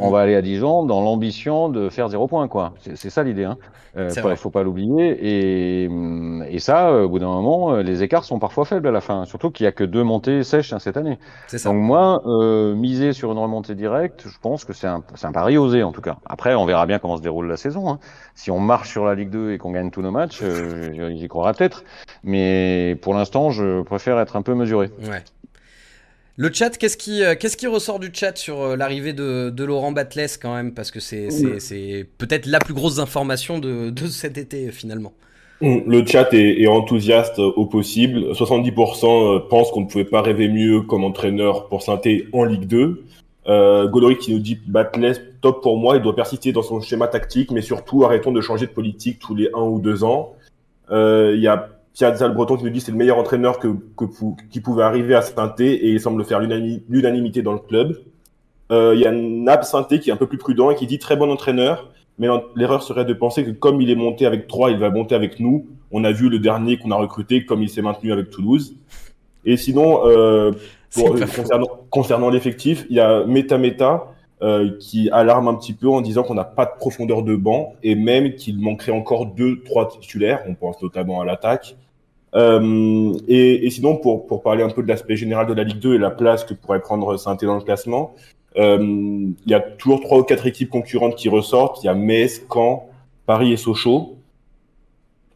On 0.00 0.10
va 0.10 0.20
aller 0.20 0.34
à 0.34 0.42
Dijon 0.42 0.84
dans 0.84 1.00
l'ambition 1.00 1.68
de 1.68 1.88
faire 1.88 2.08
zéro 2.08 2.26
point, 2.26 2.48
quoi. 2.48 2.72
C'est 2.94 3.10
ça 3.10 3.22
l'idée. 3.22 3.44
Hein. 3.44 3.58
Euh, 3.96 4.10
il 4.14 4.36
faut 4.36 4.50
pas 4.50 4.62
l'oublier. 4.62 5.18
Et, 5.20 5.90
et, 6.48 6.58
ça, 6.58 6.92
au 6.92 7.08
bout 7.08 7.18
d'un 7.18 7.26
moment, 7.26 7.76
les 7.76 8.02
écarts 8.02 8.24
sont 8.24 8.38
parfois 8.38 8.64
faibles 8.64 8.86
à 8.86 8.92
la 8.92 9.00
fin. 9.00 9.24
Surtout 9.24 9.50
qu'il 9.50 9.64
y 9.64 9.66
a 9.66 9.72
que 9.72 9.84
deux 9.84 10.04
montées 10.04 10.42
sèches 10.42 10.72
hein, 10.72 10.78
cette 10.78 10.96
année. 10.96 11.18
Donc 11.64 11.76
moi, 11.76 12.22
euh, 12.26 12.74
miser 12.74 13.12
sur 13.12 13.32
une 13.32 13.38
remontée 13.38 13.74
directe, 13.74 14.24
je 14.26 14.38
pense 14.40 14.64
que 14.64 14.72
c'est 14.72 14.86
un, 14.86 15.02
un 15.22 15.32
pari 15.32 15.58
osé 15.58 15.82
en 15.82 15.92
tout 15.92 16.02
cas. 16.02 16.16
Après, 16.26 16.54
on 16.54 16.64
verra 16.64 16.86
bien 16.86 16.98
comment 16.98 17.16
se 17.16 17.22
déroule 17.22 17.48
la 17.48 17.56
saison. 17.56 17.90
Hein. 17.90 17.98
Si 18.34 18.50
on 18.50 18.60
marche 18.60 18.90
sur 18.90 19.04
la 19.04 19.14
Ligue 19.14 19.30
2 19.30 19.52
et 19.52 19.58
qu'on 19.58 19.72
gagne 19.72 19.90
tous 19.90 20.02
nos 20.02 20.10
matchs, 20.12 20.40
euh, 20.42 21.12
j'y 21.16 21.28
croirai 21.28 21.52
peut-être. 21.52 21.84
Mais 22.22 22.96
pour 23.02 23.14
l'instant, 23.14 23.50
je 23.50 23.82
préfère 23.82 24.18
être 24.18 24.36
un 24.36 24.42
peu 24.42 24.54
mesuré. 24.54 24.90
Ouais. 25.02 25.22
Le 26.40 26.50
chat, 26.50 26.70
qu'est-ce 26.78 26.96
qui, 26.96 27.22
euh, 27.22 27.34
qu'est-ce 27.38 27.58
qui 27.58 27.66
ressort 27.66 27.98
du 27.98 28.08
chat 28.14 28.34
sur 28.38 28.62
euh, 28.62 28.74
l'arrivée 28.74 29.12
de, 29.12 29.50
de, 29.50 29.62
Laurent 29.62 29.92
Batles 29.92 30.38
quand 30.40 30.54
même? 30.54 30.72
Parce 30.72 30.90
que 30.90 30.98
c'est, 30.98 31.28
c'est, 31.58 32.06
peut-être 32.16 32.46
la 32.46 32.60
plus 32.60 32.72
grosse 32.72 32.98
information 32.98 33.58
de, 33.58 33.90
de 33.90 34.06
cet 34.06 34.38
été 34.38 34.72
finalement. 34.72 35.12
Le 35.60 36.02
chat 36.06 36.32
est, 36.32 36.62
est, 36.62 36.66
enthousiaste 36.66 37.38
au 37.38 37.66
possible. 37.66 38.32
70% 38.32 39.48
pensent 39.48 39.70
qu'on 39.70 39.82
ne 39.82 39.86
pouvait 39.86 40.06
pas 40.06 40.22
rêver 40.22 40.48
mieux 40.48 40.80
comme 40.80 41.04
entraîneur 41.04 41.68
pour 41.68 41.82
Synthé 41.82 42.26
en 42.32 42.44
Ligue 42.44 42.64
2. 42.64 43.04
Euh, 43.46 44.14
qui 44.18 44.32
nous 44.32 44.38
dit 44.38 44.58
Batles 44.66 45.16
top 45.42 45.62
pour 45.62 45.76
moi, 45.76 45.96
il 45.96 46.02
doit 46.02 46.16
persister 46.16 46.52
dans 46.52 46.62
son 46.62 46.80
schéma 46.80 47.06
tactique, 47.08 47.50
mais 47.50 47.60
surtout 47.60 48.04
arrêtons 48.04 48.32
de 48.32 48.40
changer 48.40 48.64
de 48.64 48.72
politique 48.72 49.18
tous 49.18 49.34
les 49.34 49.50
un 49.54 49.60
ou 49.60 49.78
deux 49.78 50.04
ans. 50.04 50.32
Euh, 50.90 51.34
il 51.36 51.42
y 51.42 51.48
a 51.48 51.68
Pierre 51.94 52.16
Zal 52.16 52.34
Breton 52.34 52.56
qui 52.56 52.64
nous 52.64 52.70
dit 52.70 52.80
c'est 52.80 52.92
le 52.92 52.96
meilleur 52.96 53.18
entraîneur 53.18 53.58
que, 53.58 53.68
que 53.96 54.04
qui 54.50 54.60
pouvait 54.60 54.82
arriver 54.82 55.14
à 55.14 55.22
Sainté 55.22 55.72
et 55.86 55.90
il 55.90 56.00
semble 56.00 56.24
faire 56.24 56.40
l'unanimité 56.40 57.42
dans 57.42 57.52
le 57.52 57.58
club. 57.58 57.98
Euh, 58.70 58.92
il 58.94 59.00
y 59.00 59.06
a 59.06 59.12
Nab 59.12 59.62
Sainté 59.64 59.98
qui 59.98 60.10
est 60.10 60.12
un 60.12 60.16
peu 60.16 60.26
plus 60.26 60.38
prudent 60.38 60.70
et 60.70 60.76
qui 60.76 60.86
dit 60.86 60.98
très 60.98 61.16
bon 61.16 61.30
entraîneur, 61.30 61.90
mais 62.18 62.28
l'erreur 62.54 62.82
serait 62.82 63.04
de 63.04 63.12
penser 63.12 63.44
que 63.44 63.50
comme 63.50 63.80
il 63.80 63.90
est 63.90 63.96
monté 63.96 64.26
avec 64.26 64.46
trois, 64.46 64.70
il 64.70 64.78
va 64.78 64.90
monter 64.90 65.14
avec 65.14 65.40
nous. 65.40 65.66
On 65.90 66.04
a 66.04 66.12
vu 66.12 66.28
le 66.28 66.38
dernier 66.38 66.78
qu'on 66.78 66.92
a 66.92 66.96
recruté 66.96 67.44
comme 67.44 67.62
il 67.62 67.68
s'est 67.68 67.82
maintenu 67.82 68.12
avec 68.12 68.30
Toulouse. 68.30 68.76
Et 69.44 69.56
sinon, 69.56 70.06
euh, 70.06 70.52
concernant, 70.94 71.68
concernant 71.90 72.30
l'effectif, 72.30 72.86
il 72.90 72.96
y 72.96 73.00
a 73.00 73.24
Meta 73.24 73.58
Meta 73.58 74.06
euh, 74.42 74.70
qui 74.78 75.10
alarme 75.10 75.48
un 75.48 75.54
petit 75.54 75.74
peu 75.74 75.88
en 75.88 76.00
disant 76.00 76.22
qu'on 76.22 76.34
n'a 76.34 76.44
pas 76.44 76.64
de 76.64 76.70
profondeur 76.78 77.22
de 77.22 77.36
banc 77.36 77.74
et 77.82 77.94
même 77.94 78.36
qu'il 78.36 78.58
manquerait 78.58 78.92
encore 78.92 79.26
deux, 79.26 79.62
trois 79.64 79.88
titulaires. 79.88 80.42
On 80.48 80.54
pense 80.54 80.80
notamment 80.80 81.20
à 81.20 81.24
l'attaque. 81.24 81.76
Euh, 82.34 83.12
et, 83.28 83.66
et, 83.66 83.70
sinon, 83.70 83.96
pour, 83.96 84.26
pour 84.26 84.42
parler 84.42 84.62
un 84.62 84.70
peu 84.70 84.82
de 84.82 84.88
l'aspect 84.88 85.16
général 85.16 85.46
de 85.46 85.52
la 85.52 85.64
Ligue 85.64 85.80
2 85.80 85.94
et 85.94 85.98
la 85.98 86.10
place 86.10 86.44
que 86.44 86.54
pourrait 86.54 86.80
prendre 86.80 87.16
saint 87.16 87.34
dans 87.34 87.56
le 87.56 87.62
classement, 87.62 88.14
euh, 88.56 88.78
il 88.80 89.50
y 89.50 89.54
a 89.54 89.60
toujours 89.60 90.00
trois 90.00 90.18
ou 90.18 90.22
quatre 90.22 90.46
équipes 90.46 90.70
concurrentes 90.70 91.16
qui 91.16 91.28
ressortent. 91.28 91.82
Il 91.82 91.86
y 91.86 91.88
a 91.88 91.94
Metz, 91.94 92.44
Caen, 92.52 92.88
Paris 93.26 93.52
et 93.52 93.56
Sochaux. 93.56 94.16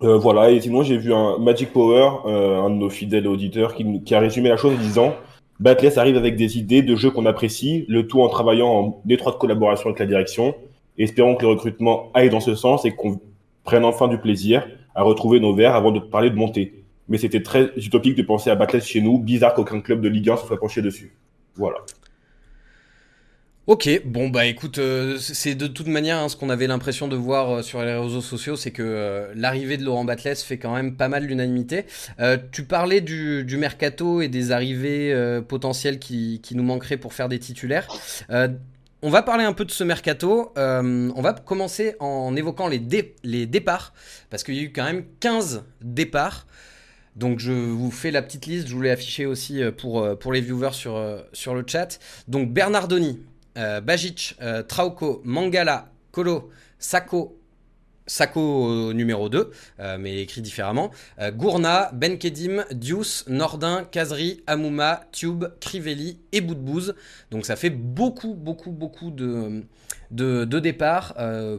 Euh, 0.02 0.18
voilà, 0.18 0.50
et 0.50 0.60
sinon 0.60 0.82
j'ai 0.82 0.98
vu 0.98 1.14
un 1.14 1.38
Magic 1.38 1.72
Power, 1.72 2.10
euh, 2.26 2.60
un 2.60 2.70
de 2.70 2.74
nos 2.74 2.90
fidèles 2.90 3.26
auditeurs, 3.28 3.74
qui, 3.74 4.02
qui, 4.02 4.14
a 4.14 4.20
résumé 4.20 4.48
la 4.48 4.56
chose 4.56 4.74
en 4.74 4.78
disant 4.78 5.14
Batless 5.60 5.96
arrive 5.98 6.16
avec 6.16 6.36
des 6.36 6.58
idées 6.58 6.82
de 6.82 6.96
jeux 6.96 7.10
qu'on 7.10 7.26
apprécie, 7.26 7.86
le 7.88 8.06
tout 8.06 8.20
en 8.20 8.28
travaillant 8.28 8.68
en 8.68 9.02
étroite 9.08 9.38
collaboration 9.38 9.86
avec 9.86 10.00
la 10.00 10.06
direction. 10.06 10.54
Espérons 10.98 11.36
que 11.36 11.42
le 11.42 11.48
recrutement 11.48 12.10
aille 12.12 12.28
dans 12.28 12.40
ce 12.40 12.54
sens 12.54 12.84
et 12.84 12.90
qu'on 12.90 13.20
prenne 13.62 13.84
enfin 13.84 14.08
du 14.08 14.18
plaisir 14.18 14.66
à 14.94 15.02
retrouver 15.02 15.40
nos 15.40 15.54
verts 15.54 15.74
avant 15.74 15.92
de 15.92 16.00
parler 16.00 16.30
de 16.30 16.36
montée. 16.36 16.83
Mais 17.08 17.18
c'était 17.18 17.42
très 17.42 17.72
utopique 17.76 18.16
de 18.16 18.22
penser 18.22 18.50
à 18.50 18.54
Batless 18.54 18.86
chez 18.86 19.00
nous, 19.00 19.18
bizarre 19.18 19.54
qu'aucun 19.54 19.80
club 19.80 20.00
de 20.00 20.08
Ligue 20.08 20.30
1 20.30 20.36
se 20.38 20.46
soit 20.46 20.58
penché 20.58 20.82
dessus. 20.82 21.12
Voilà. 21.56 21.78
Ok, 23.66 23.88
bon 24.04 24.28
bah 24.28 24.44
écoute, 24.44 24.76
euh, 24.76 25.16
c'est 25.18 25.54
de 25.54 25.66
toute 25.66 25.86
manière 25.86 26.18
hein, 26.18 26.28
ce 26.28 26.36
qu'on 26.36 26.50
avait 26.50 26.66
l'impression 26.66 27.08
de 27.08 27.16
voir 27.16 27.50
euh, 27.50 27.62
sur 27.62 27.82
les 27.82 27.94
réseaux 27.94 28.20
sociaux, 28.20 28.56
c'est 28.56 28.72
que 28.72 28.82
euh, 28.82 29.32
l'arrivée 29.34 29.78
de 29.78 29.84
Laurent 29.84 30.04
Batles 30.04 30.36
fait 30.36 30.58
quand 30.58 30.74
même 30.74 30.96
pas 30.96 31.08
mal 31.08 31.24
l'unanimité. 31.24 31.86
tu 32.52 32.64
parlais 32.64 33.00
du, 33.00 33.56
mercato 33.56 34.20
et 34.20 34.28
des 34.28 34.52
arrivées 34.52 35.40
potentielles 35.48 35.98
qui, 35.98 36.40
qui, 36.42 36.54
nous 36.56 36.62
manqueraient 36.62 36.98
pour 36.98 37.14
faire 37.14 37.30
des 37.30 37.38
titulaires. 37.38 37.88
on 38.28 39.08
va 39.10 39.22
parler 39.22 39.44
un 39.44 39.54
peu 39.54 39.64
de 39.64 39.70
ce 39.70 39.82
mercato. 39.82 40.52
on 40.56 41.22
va 41.22 41.32
commencer 41.32 41.96
en 42.00 42.36
évoquant 42.36 42.68
les, 42.68 42.82
les 43.22 43.46
départs, 43.46 43.94
parce 44.28 44.44
qu'il 44.44 44.56
y 44.56 44.58
a 44.58 44.62
eu 44.62 44.72
quand 44.72 44.84
même 44.84 45.04
15 45.20 45.64
départs. 45.80 46.46
Donc 47.16 47.38
je 47.38 47.52
vous 47.52 47.90
fais 47.90 48.10
la 48.10 48.22
petite 48.22 48.46
liste, 48.46 48.68
je 48.68 48.74
voulais 48.74 48.90
afficher 48.90 49.26
aussi 49.26 49.62
pour, 49.78 50.18
pour 50.18 50.32
les 50.32 50.40
viewers 50.40 50.72
sur, 50.72 51.00
sur 51.32 51.54
le 51.54 51.64
chat. 51.66 52.00
Donc 52.26 52.52
Bernardoni, 52.52 53.20
euh, 53.56 53.80
Bajic, 53.80 54.36
euh, 54.42 54.62
Trauco, 54.62 55.20
Mangala, 55.24 55.88
Kolo, 56.10 56.50
Sako, 56.78 57.38
Sako 58.06 58.92
numéro 58.92 59.28
2, 59.28 59.50
euh, 59.80 59.96
mais 59.98 60.20
écrit 60.20 60.42
différemment. 60.42 60.90
Gourna, 61.32 61.90
Benkedim, 61.92 62.64
Dius, 62.72 63.24
Nordin, 63.28 63.84
Kazri, 63.90 64.42
Amouma, 64.46 65.04
Tube, 65.12 65.44
Crivelli 65.60 66.18
et 66.32 66.40
Boudbouz. 66.40 66.94
Donc 67.30 67.46
ça 67.46 67.56
fait 67.56 67.70
beaucoup, 67.70 68.34
beaucoup, 68.34 68.72
beaucoup 68.72 69.10
de, 69.10 69.62
de, 70.10 70.44
de 70.44 70.58
départs. 70.58 71.14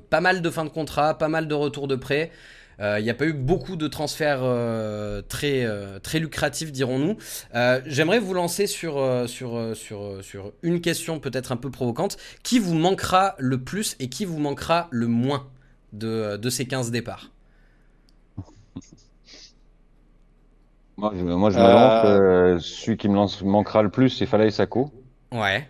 pas 0.10 0.22
mal 0.22 0.42
de 0.42 0.50
fins 0.50 0.66
de 0.66 0.70
contrat, 0.70 1.18
pas 1.18 1.30
mal 1.30 1.48
de 1.48 1.56
retours 1.56 1.88
de 1.88 1.96
prêt. 1.96 2.32
Il 2.80 3.04
n'y 3.04 3.10
a 3.10 3.14
pas 3.14 3.26
eu 3.26 3.34
beaucoup 3.34 3.76
de 3.76 3.88
transferts 3.88 4.44
très, 5.28 5.66
très 6.04 6.20
lucratifs, 6.20 6.72
dirons-nous. 6.72 7.18
J'aimerais 7.86 8.20
vous 8.20 8.34
lancer 8.34 8.68
sur, 8.68 9.24
sur, 9.28 9.76
sur, 9.76 10.24
sur 10.24 10.52
une 10.62 10.82
question 10.82 11.20
peut-être 11.20 11.52
un 11.52 11.58
peu 11.58 11.72
provocante. 11.72 12.18
Qui 12.44 12.60
vous 12.60 12.76
manquera 12.76 13.36
le 13.38 13.64
plus 13.64 13.96
et 14.00 14.10
qui 14.10 14.26
vous 14.26 14.40
manquera 14.40 14.88
le 14.92 15.08
moins 15.08 15.48
de, 15.94 16.38
de 16.38 16.50
ces 16.50 16.66
15 16.68 16.92
départs? 16.92 17.32
Moi, 20.98 21.12
je, 21.14 21.24
moi, 21.24 21.50
je 21.50 21.58
me 21.60 21.64
lance. 21.64 22.64
celui 22.64 22.98
qui 22.98 23.10
me 23.10 23.16
lance, 23.16 23.42
manquera 23.42 23.84
le 23.84 23.90
plus, 23.90 24.10
c'est 24.10 24.26
Falaï 24.26 24.52
Sako. 24.52 24.92
Ouais. 25.32 25.70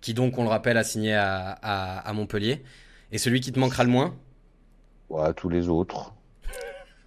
Qui 0.00 0.14
donc, 0.14 0.38
on 0.38 0.42
le 0.42 0.48
rappelle, 0.48 0.76
a 0.76 0.84
signé 0.84 1.14
à, 1.14 1.50
à, 1.62 1.98
à 1.98 2.12
Montpellier. 2.12 2.62
Et 3.12 3.18
celui 3.18 3.40
qui 3.40 3.52
te 3.52 3.58
manquera 3.58 3.84
le 3.84 3.90
moins? 3.90 4.14
Ouais, 5.08 5.32
tous 5.34 5.48
les 5.48 5.68
autres. 5.68 6.12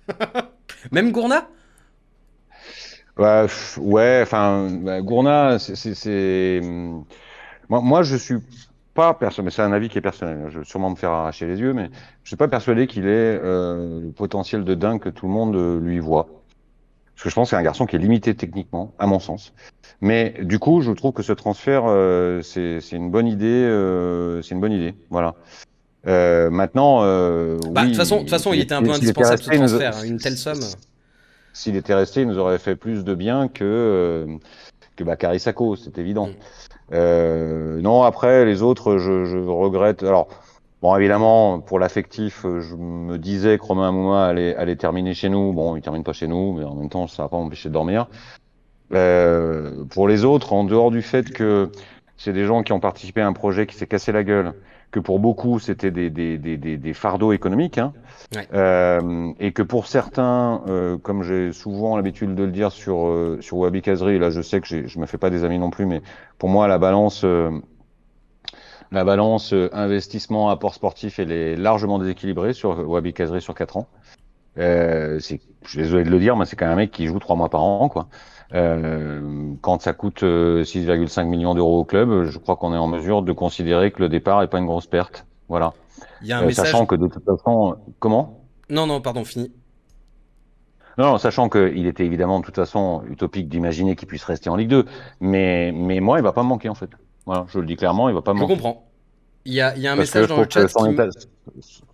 Même 0.92 1.12
Gourna? 1.12 1.48
Bah, 3.18 3.48
Ouais, 3.78 4.22
enfin, 4.24 4.70
bah, 4.82 5.02
Gourna, 5.02 5.60
c'est. 5.60 6.62
Hmm, 6.64 7.02
moi, 7.68 7.82
moi, 7.82 8.04
je 8.04 8.16
suis 8.16 8.38
pas 8.94 9.14
persuadé, 9.14 9.46
mais 9.46 9.52
c'est 9.52 9.62
un 9.62 9.74
avis 9.74 9.90
qui 9.90 9.98
est 9.98 10.02
personnel. 10.02 10.48
Je 10.50 10.60
vais 10.60 10.66
sûrement 10.66 10.90
me 10.90 10.96
faire 10.96 11.12
arracher 11.12 11.46
les 11.46 11.60
yeux, 11.60 11.74
mais 11.74 11.90
je 12.24 12.30
suis 12.30 12.38
pas 12.38 12.48
persuadé 12.48 12.88
qu'il 12.88 13.06
ait 13.06 13.40
euh, 13.44 14.02
le 14.02 14.12
potentiel 14.12 14.64
de 14.64 14.74
dingue 14.74 15.00
que 15.00 15.10
tout 15.10 15.28
le 15.28 15.34
monde 15.34 15.56
euh, 15.56 15.80
lui 15.80 16.00
voit. 16.00 16.28
Parce 17.16 17.24
que 17.26 17.30
je 17.30 17.36
pense 17.36 17.48
que 17.48 17.50
c'est 17.52 17.58
un 17.58 17.64
garçon 17.64 17.86
qui 17.86 17.98
est 17.98 18.00
limité 18.00 18.34
techniquement, 18.36 18.94
à 18.98 19.06
mon 19.06 19.20
sens. 19.20 19.54
Mais 20.00 20.36
du 20.42 20.58
coup, 20.58 20.82
je 20.82 20.92
trouve 20.94 21.12
que 21.12 21.24
ce 21.24 21.34
transfert, 21.34 21.84
euh, 21.88 22.42
c'est 22.42 22.80
une 22.94 23.12
bonne 23.12 23.28
idée. 23.28 23.66
c'est 24.42 24.56
une 24.56 24.62
bonne 24.62 24.72
idée. 24.72 24.96
Voilà. 25.10 25.36
Euh, 26.08 26.50
maintenant, 26.50 27.00
euh, 27.04 27.58
bah, 27.72 27.84
de 27.84 27.88
toute 27.88 27.98
façon, 27.98 28.20
toute 28.20 28.30
façon, 28.30 28.54
il 28.54 28.62
était 28.62 28.74
un 28.74 28.82
peu 28.82 28.92
indispensable 28.92 29.42
ce 29.42 29.50
transfert, 29.50 29.98
hein, 29.98 30.04
une 30.06 30.18
telle 30.18 30.38
somme. 30.38 30.60
S'il 31.54 31.76
était 31.76 31.94
resté, 31.94 32.22
il 32.22 32.28
nous 32.28 32.38
aurait 32.38 32.60
fait 32.60 32.76
plus 32.76 33.04
de 33.04 33.14
bien 33.16 33.48
que 33.48 33.64
euh, 33.64 34.38
que 34.96 35.04
Bakary 35.04 35.40
Sako, 35.40 35.76
c'est 35.76 35.98
évident. 35.98 36.28
Mm. 36.28 36.34
Euh, 36.94 37.82
non, 37.82 38.04
après 38.04 38.46
les 38.46 38.62
autres, 38.62 38.98
je, 38.98 39.26
je, 39.26 39.38
regrette. 39.38 40.04
Alors, 40.04 40.30
bon, 40.82 40.96
évidemment, 40.96 41.60
pour 41.60 41.80
l'affectif, 41.80 42.44
je 42.44 42.76
me 42.76 43.18
disais 43.18 43.58
que 43.58 43.64
Romain 43.64 43.92
Mouma 43.92 44.28
allait, 44.28 44.56
allait 44.56 44.76
terminer 44.76 45.14
chez 45.14 45.30
nous. 45.30 45.54
Bon, 45.54 45.76
il 45.76 45.82
termine 45.82 46.04
pas 46.04 46.14
chez 46.14 46.28
nous, 46.28 46.54
mais 46.54 46.64
en 46.64 46.76
même 46.76 46.90
temps, 46.90 47.08
ça 47.08 47.24
va 47.24 47.30
pas 47.30 47.38
m'empêcher 47.38 47.70
de 47.70 47.74
dormir. 47.74 48.08
Euh, 48.94 49.86
pour 49.86 50.08
les 50.08 50.26
autres, 50.26 50.54
en 50.54 50.64
dehors 50.64 50.92
du 50.92 51.02
fait 51.02 51.30
que 51.30 51.72
c'est 52.18 52.34
des 52.34 52.46
gens 52.46 52.64
qui 52.64 52.74
ont 52.74 52.80
participé 52.80 53.22
à 53.22 53.28
un 53.28 53.34
projet 53.34 53.68
qui 53.68 53.76
s'est 53.76 53.88
cassé 53.88 54.12
la 54.12 54.24
gueule, 54.24 54.54
que 54.92 55.00
pour 55.00 55.20
beaucoup 55.20 55.60
c'était 55.60 55.92
des, 55.92 56.10
des, 56.10 56.38
des, 56.38 56.58
des, 56.58 56.94
fardeaux 56.94 57.32
économiques, 57.32 57.78
hein, 57.78 57.94
euh, 58.54 59.32
et 59.40 59.52
que 59.52 59.62
pour 59.62 59.88
certains, 59.88 60.64
euh, 60.68 60.98
comme 60.98 61.24
j'ai 61.24 61.54
souvent 61.54 61.96
l'habitude 61.96 62.36
de 62.36 62.44
le 62.44 62.52
dire 62.52 62.72
sur 62.72 63.08
euh, 63.08 63.38
sur 63.42 63.58
Wabi 63.58 63.82
Kazri, 63.82 64.18
là 64.18 64.30
je 64.30 64.42
sais 64.42 64.62
que 64.62 64.88
je 64.88 65.00
me 65.00 65.06
fais 65.06 65.18
pas 65.18 65.30
des 65.30 65.44
amis 65.44 65.60
non 65.60 65.70
plus, 65.70 65.86
mais 65.86 66.02
pour 66.38 66.50
moi 66.50 66.68
la 66.68 66.78
balance 66.78 67.24
euh, 67.24 67.52
la 68.92 69.04
balance 69.04 69.54
euh, 69.54 69.70
investissement 69.74 70.50
apport 70.50 70.74
sportif 70.74 71.20
elle 71.20 71.32
est 71.32 71.56
largement 71.56 72.00
déséquilibrée 72.00 72.54
sur 72.54 72.90
Wabi 72.90 73.14
Kazri 73.14 73.42
sur 73.42 73.54
quatre 73.54 73.78
ans. 73.78 73.88
Euh, 74.58 75.20
c'est, 75.20 75.40
je 75.64 75.70
suis 75.70 75.78
désolé 75.80 76.04
de 76.04 76.10
le 76.10 76.20
dire, 76.20 76.36
mais 76.36 76.46
c'est 76.46 76.56
quand 76.56 76.66
même 76.66 76.74
un 76.74 76.78
mec 76.78 76.92
qui 76.92 77.06
joue 77.08 77.20
trois 77.20 77.36
mois 77.36 77.50
par 77.50 77.64
an, 77.64 77.90
quoi. 77.90 78.08
Euh, 78.54 79.54
quand 79.62 79.82
ça 79.82 79.94
coûte 79.94 80.24
6,5 80.24 81.20
euh, 81.20 81.24
millions 81.26 81.54
d'euros 81.54 81.80
au 81.80 81.86
club, 81.86 82.26
je 82.26 82.38
crois 82.40 82.56
qu'on 82.56 82.74
est 82.74 82.78
en 82.78 82.88
mesure 82.88 83.22
de 83.22 83.32
considérer 83.32 83.92
que 83.92 84.02
le 84.02 84.10
départ 84.10 84.42
est 84.42 84.48
pas 84.48 84.58
une 84.58 84.66
grosse 84.66 84.88
perte. 84.88 85.26
Voilà. 85.50 85.74
Il 86.22 86.28
y 86.28 86.34
a 86.34 86.40
un 86.40 86.46
message... 86.46 86.66
Sachant 86.66 86.86
que 86.86 86.96
de 86.96 87.08
toute 87.08 87.24
façon, 87.24 87.78
comment? 88.00 88.44
Non, 88.70 88.88
non, 88.88 89.02
pardon, 89.02 89.24
fini. 89.24 89.52
Non, 90.98 91.18
sachant 91.18 91.48
qu'il 91.48 91.88
était 91.88 92.06
évidemment 92.06 92.42
de 92.42 92.46
toute 92.46 92.56
façon 92.56 93.04
utopique 93.10 93.48
d'imaginer 93.48 93.96
qu'il 93.96 94.08
puisse 94.08 94.26
rester 94.26 94.50
en 94.50 94.58
Ligue 94.58 94.68
2, 94.68 94.86
mais 95.22 95.72
mais 95.74 96.02
moi 96.02 96.20
il 96.20 96.24
va 96.24 96.34
pas 96.34 96.44
me 96.44 96.50
manquer 96.50 96.68
en 96.68 96.76
fait. 96.76 96.90
Voilà, 97.26 97.46
je 97.48 97.58
le 97.60 97.66
dis 97.66 97.78
clairement, 97.78 98.10
il 98.10 98.16
va 98.16 98.22
pas 98.22 98.34
me 98.34 98.40
manquer. 98.40 98.56
Je 98.56 98.62
comprends. 98.62 98.89
Il 99.46 99.54
y 99.54 99.62
a, 99.62 99.76
y 99.78 99.88
a 99.88 99.94
un 99.94 99.96
message 99.96 100.28
dans 100.28 100.40
le 100.42 100.48
chat 100.50 100.68
son, 100.68 100.86
qui, 100.86 100.92
état, 100.94 101.08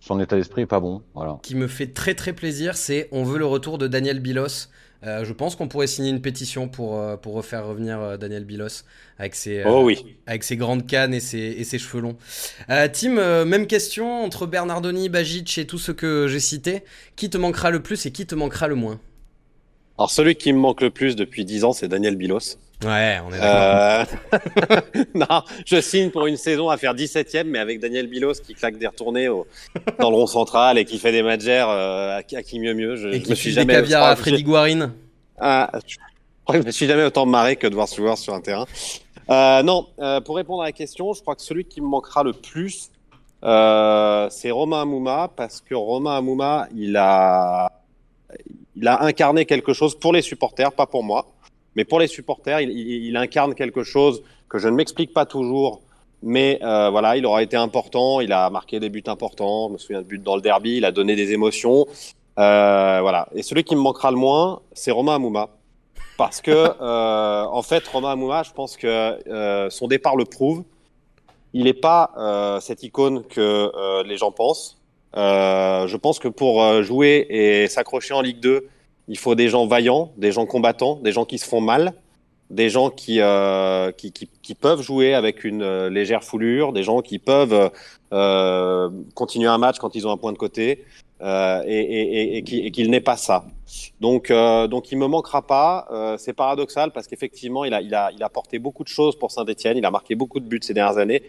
son 0.00 0.20
état 0.20 0.36
d'esprit 0.36 0.62
est 0.62 0.66
pas 0.66 0.80
bon. 0.80 1.02
Voilà. 1.14 1.38
qui 1.42 1.54
me 1.54 1.68
fait 1.68 1.88
très 1.88 2.14
très 2.14 2.32
plaisir, 2.32 2.76
c'est 2.76 3.08
on 3.12 3.24
veut 3.24 3.38
le 3.38 3.46
retour 3.46 3.78
de 3.78 3.86
Daniel 3.86 4.20
Bilos. 4.20 4.68
Euh, 5.04 5.24
je 5.24 5.32
pense 5.34 5.56
qu'on 5.56 5.68
pourrait 5.68 5.86
signer 5.86 6.08
une 6.10 6.22
pétition 6.22 6.68
pour, 6.68 6.98
euh, 6.98 7.16
pour 7.16 7.34
refaire 7.34 7.66
revenir 7.66 8.00
euh, 8.00 8.16
Daniel 8.16 8.44
Bilos 8.44 8.82
avec 9.18 9.34
ses, 9.34 9.62
Oh 9.66 9.82
oui. 9.84 10.16
avec 10.26 10.42
ses 10.42 10.56
grandes 10.56 10.86
cannes 10.86 11.12
et 11.14 11.20
ses, 11.20 11.38
et 11.38 11.64
ses 11.64 11.78
cheveux 11.78 12.00
longs. 12.02 12.16
Euh, 12.70 12.88
Tim, 12.92 13.18
euh, 13.18 13.44
même 13.44 13.66
question 13.66 14.24
entre 14.24 14.46
Bernardoni, 14.46 15.08
Bajic 15.10 15.58
et 15.58 15.66
tout 15.66 15.78
ce 15.78 15.92
que 15.92 16.26
j'ai 16.28 16.40
cité. 16.40 16.82
Qui 17.14 17.28
te 17.30 17.36
manquera 17.38 17.70
le 17.70 17.80
plus 17.82 18.06
et 18.06 18.10
qui 18.10 18.26
te 18.26 18.34
manquera 18.34 18.68
le 18.68 18.74
moins? 18.74 18.98
Alors 19.98 20.10
celui 20.10 20.34
qui 20.36 20.52
me 20.52 20.58
manque 20.58 20.80
le 20.82 20.90
plus 20.90 21.16
depuis 21.16 21.44
10 21.44 21.64
ans, 21.64 21.72
c'est 21.72 21.88
Daniel 21.88 22.16
Bilos. 22.16 22.58
Ouais, 22.84 23.18
on 23.26 23.32
est 23.32 23.38
d'accord. 23.38 24.14
Euh... 24.34 25.02
non, 25.14 25.42
je 25.64 25.80
signe 25.80 26.10
pour 26.10 26.26
une 26.26 26.36
saison 26.36 26.68
à 26.68 26.76
faire 26.76 26.94
17ème, 26.94 27.44
mais 27.44 27.58
avec 27.58 27.80
Daniel 27.80 28.06
Bilos 28.06 28.34
qui 28.44 28.54
claque 28.54 28.76
des 28.76 28.86
retournées 28.86 29.28
au... 29.28 29.46
dans 29.98 30.10
le 30.10 30.16
rond 30.16 30.26
central 30.26 30.76
et 30.76 30.84
qui 30.84 30.98
fait 30.98 31.12
des 31.12 31.22
matchs 31.22 31.44
euh, 31.46 32.18
à, 32.18 32.22
qui- 32.22 32.60
mieux 32.60 32.74
mieux. 32.74 32.96
Je, 32.96 33.08
et 33.08 33.12
je 33.14 33.18
qui 33.24 33.30
me 33.30 33.34
suis 33.34 33.44
file 33.50 33.54
des 33.54 33.60
jamais. 33.62 33.74
caviar 33.74 34.02
à 34.04 34.16
Freddy 34.16 34.42
Guarin. 34.42 34.92
Ah, 35.38 35.70
je 36.52 36.58
me 36.58 36.70
suis 36.70 36.86
jamais 36.86 37.04
autant 37.04 37.24
marré 37.24 37.56
que 37.56 37.66
de 37.66 37.74
voir 37.74 37.88
ce 37.88 37.96
joueur 37.96 38.18
sur 38.18 38.34
un 38.34 38.40
terrain. 38.40 38.66
Euh, 39.30 39.62
non, 39.62 39.86
euh, 39.98 40.20
pour 40.20 40.36
répondre 40.36 40.62
à 40.62 40.66
la 40.66 40.72
question, 40.72 41.14
je 41.14 41.20
crois 41.22 41.34
que 41.34 41.42
celui 41.42 41.64
qui 41.64 41.80
me 41.80 41.86
manquera 41.86 42.22
le 42.22 42.32
plus, 42.34 42.90
euh, 43.42 44.28
c'est 44.30 44.50
Romain 44.50 44.82
Amouma, 44.82 45.30
parce 45.34 45.60
que 45.62 45.74
Romain 45.74 46.16
Amouma, 46.18 46.68
il 46.76 46.96
a, 46.96 47.72
il 48.76 48.88
a 48.88 49.02
incarné 49.02 49.46
quelque 49.46 49.72
chose 49.72 49.98
pour 49.98 50.12
les 50.12 50.22
supporters, 50.22 50.72
pas 50.72 50.86
pour 50.86 51.02
moi, 51.02 51.26
mais 51.76 51.84
pour 51.84 51.98
les 51.98 52.06
supporters, 52.06 52.60
il, 52.60 53.16
incarne 53.16 53.54
quelque 53.54 53.82
chose 53.82 54.22
que 54.48 54.58
je 54.58 54.68
ne 54.68 54.74
m'explique 54.74 55.12
pas 55.12 55.26
toujours. 55.26 55.82
Mais 56.22 56.58
euh, 56.62 56.88
voilà, 56.90 57.16
il 57.16 57.26
aura 57.26 57.42
été 57.42 57.56
important, 57.56 58.20
il 58.20 58.32
a 58.32 58.48
marqué 58.48 58.80
des 58.80 58.88
buts 58.88 59.04
importants, 59.06 59.68
je 59.68 59.72
me 59.74 59.78
souviens 59.78 60.02
de 60.02 60.06
buts 60.06 60.18
dans 60.18 60.36
le 60.36 60.42
derby, 60.42 60.78
il 60.78 60.84
a 60.84 60.92
donné 60.92 61.14
des 61.14 61.32
émotions. 61.32 61.86
Euh, 62.38 62.98
voilà. 63.02 63.28
Et 63.34 63.42
celui 63.42 63.64
qui 63.64 63.76
me 63.76 63.80
manquera 63.80 64.10
le 64.10 64.16
moins, 64.16 64.60
c'est 64.72 64.90
Romain 64.90 65.16
Amouma. 65.16 65.50
Parce 66.16 66.40
que, 66.40 66.50
euh, 66.50 67.44
en 67.44 67.62
fait, 67.62 67.86
Romain 67.88 68.12
Amouma, 68.12 68.42
je 68.42 68.52
pense 68.52 68.78
que 68.78 69.68
son 69.70 69.86
départ 69.86 70.16
le 70.16 70.24
prouve. 70.24 70.64
Il 71.52 71.64
n'est 71.64 71.74
pas 71.74 72.58
cette 72.60 72.82
icône 72.82 73.22
que 73.24 74.02
les 74.02 74.16
gens 74.16 74.32
pensent. 74.32 74.78
Euh, 75.86 75.88
je 75.88 75.96
pense 75.96 76.18
que 76.18 76.28
pour 76.28 76.62
euh, 76.62 76.82
jouer 76.82 77.26
et 77.30 77.66
s'accrocher 77.68 78.14
en 78.14 78.20
Ligue 78.20 78.40
2, 78.40 78.68
il 79.08 79.18
faut 79.18 79.34
des 79.34 79.48
gens 79.48 79.66
vaillants, 79.66 80.12
des 80.16 80.32
gens 80.32 80.46
combattants, 80.46 80.96
des 80.96 81.12
gens 81.12 81.24
qui 81.24 81.38
se 81.38 81.46
font 81.46 81.60
mal, 81.60 81.94
des 82.50 82.68
gens 82.70 82.90
qui, 82.90 83.20
euh, 83.20 83.90
qui, 83.92 84.54
peuvent 84.54 84.82
jouer 84.82 85.14
avec 85.14 85.44
une 85.44 85.86
légère 85.88 86.22
foulure, 86.24 86.72
des 86.72 86.82
gens 86.82 87.00
qui 87.02 87.18
peuvent 87.18 87.70
continuer 89.14 89.48
un 89.48 89.58
match 89.58 89.78
quand 89.78 89.94
ils 89.94 90.06
ont 90.06 90.10
un 90.12 90.16
point 90.16 90.32
de 90.32 90.38
côté, 90.38 90.84
et, 91.22 91.24
et, 91.66 92.20
et, 92.20 92.36
et 92.36 92.42
qui- 92.42 92.60
et 92.60 92.70
qu'il 92.70 92.90
n'est 92.90 93.00
pas 93.00 93.16
ça. 93.16 93.44
Donc, 94.00 94.30
donc 94.70 94.92
il 94.92 94.98
me 94.98 95.06
manquera 95.06 95.42
pas. 95.42 96.16
C'est 96.18 96.32
paradoxal 96.34 96.92
parce 96.92 97.06
qu'effectivement, 97.08 97.64
il 97.64 97.74
a, 97.74 97.80
il 97.80 97.94
a, 97.94 98.10
il 98.12 98.22
a 98.22 98.28
porté 98.28 98.58
beaucoup 98.60 98.84
de 98.84 98.88
choses 98.88 99.16
pour 99.16 99.30
Saint-Etienne. 99.32 99.76
Il 99.76 99.84
a 99.84 99.90
marqué 99.90 100.14
beaucoup 100.14 100.38
de 100.40 100.46
buts 100.46 100.60
ces 100.62 100.74
dernières 100.74 100.98
années. 100.98 101.22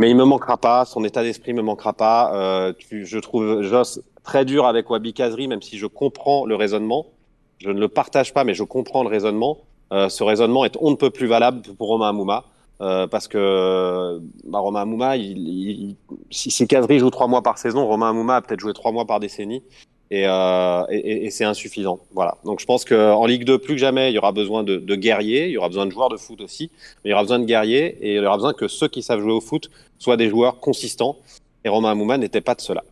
Mais 0.00 0.08
il 0.08 0.16
me 0.16 0.24
manquera 0.24 0.56
pas. 0.56 0.86
Son 0.86 1.04
état 1.04 1.22
d'esprit 1.22 1.52
me 1.52 1.60
manquera 1.60 1.92
pas. 1.92 2.32
Euh, 2.34 2.72
tu- 2.72 3.04
je 3.04 3.18
trouve 3.18 3.60
Joss 3.60 4.00
très 4.24 4.46
dur 4.46 4.64
avec 4.64 4.88
Wabi 4.88 5.12
Kazri, 5.12 5.46
même 5.46 5.60
si 5.60 5.76
je 5.76 5.84
comprends 5.86 6.46
le 6.46 6.54
raisonnement. 6.56 7.08
Je 7.58 7.68
ne 7.68 7.78
le 7.78 7.86
partage 7.88 8.32
pas, 8.32 8.42
mais 8.44 8.54
je 8.54 8.64
comprends 8.64 9.02
le 9.02 9.10
raisonnement. 9.10 9.58
Euh, 9.92 10.08
ce 10.08 10.24
raisonnement 10.24 10.64
est 10.64 10.74
on 10.80 10.90
ne 10.90 10.96
peut 10.96 11.10
plus 11.10 11.26
valable 11.26 11.60
pour 11.76 11.88
Romain 11.88 12.08
Amouma. 12.08 12.44
Euh, 12.80 13.06
parce 13.08 13.28
que 13.28 14.22
bah, 14.46 14.60
Romain 14.60 14.80
Amouma, 14.80 15.18
il, 15.18 15.36
il- 15.48 15.96
si, 16.30 16.50
si 16.50 16.66
Kazri 16.66 16.98
joue 16.98 17.10
trois 17.10 17.26
mois 17.26 17.42
par 17.42 17.58
saison, 17.58 17.86
Romain 17.86 18.08
Amouma 18.08 18.36
a 18.36 18.40
peut-être 18.40 18.60
joué 18.60 18.72
trois 18.72 18.92
mois 18.92 19.04
par 19.04 19.20
décennie 19.20 19.62
et, 20.10 20.24
euh, 20.26 20.84
et, 20.90 21.30
c'est 21.30 21.44
insuffisant. 21.44 22.00
Voilà. 22.12 22.36
Donc 22.44 22.60
je 22.60 22.66
pense 22.66 22.84
qu'en 22.84 23.24
Ligue 23.26 23.44
2, 23.44 23.58
plus 23.58 23.74
que 23.74 23.80
jamais, 23.80 24.10
il 24.10 24.14
y 24.14 24.18
aura 24.18 24.32
besoin 24.32 24.64
de, 24.64 24.78
guerriers, 24.96 25.46
il 25.46 25.52
y 25.52 25.58
aura 25.58 25.68
besoin 25.68 25.86
de 25.86 25.92
joueurs 25.92 26.08
de 26.08 26.16
foot 26.16 26.40
aussi, 26.40 26.70
mais 27.04 27.08
il 27.08 27.10
y 27.10 27.14
aura 27.14 27.22
besoin 27.22 27.38
de 27.38 27.44
guerriers 27.44 27.96
et 28.00 28.14
il 28.14 28.22
y 28.22 28.26
aura 28.26 28.36
besoin 28.36 28.52
que 28.52 28.66
ceux 28.66 28.88
qui 28.88 29.02
savent 29.02 29.20
jouer 29.20 29.32
au 29.32 29.40
foot 29.40 29.70
soient 29.98 30.16
des 30.16 30.28
joueurs 30.28 30.58
consistants. 30.58 31.16
Et 31.64 31.68
Romain 31.68 31.90
Amouma 31.90 32.18
n'était 32.18 32.40
pas 32.40 32.54
de 32.54 32.60
cela. 32.60 32.82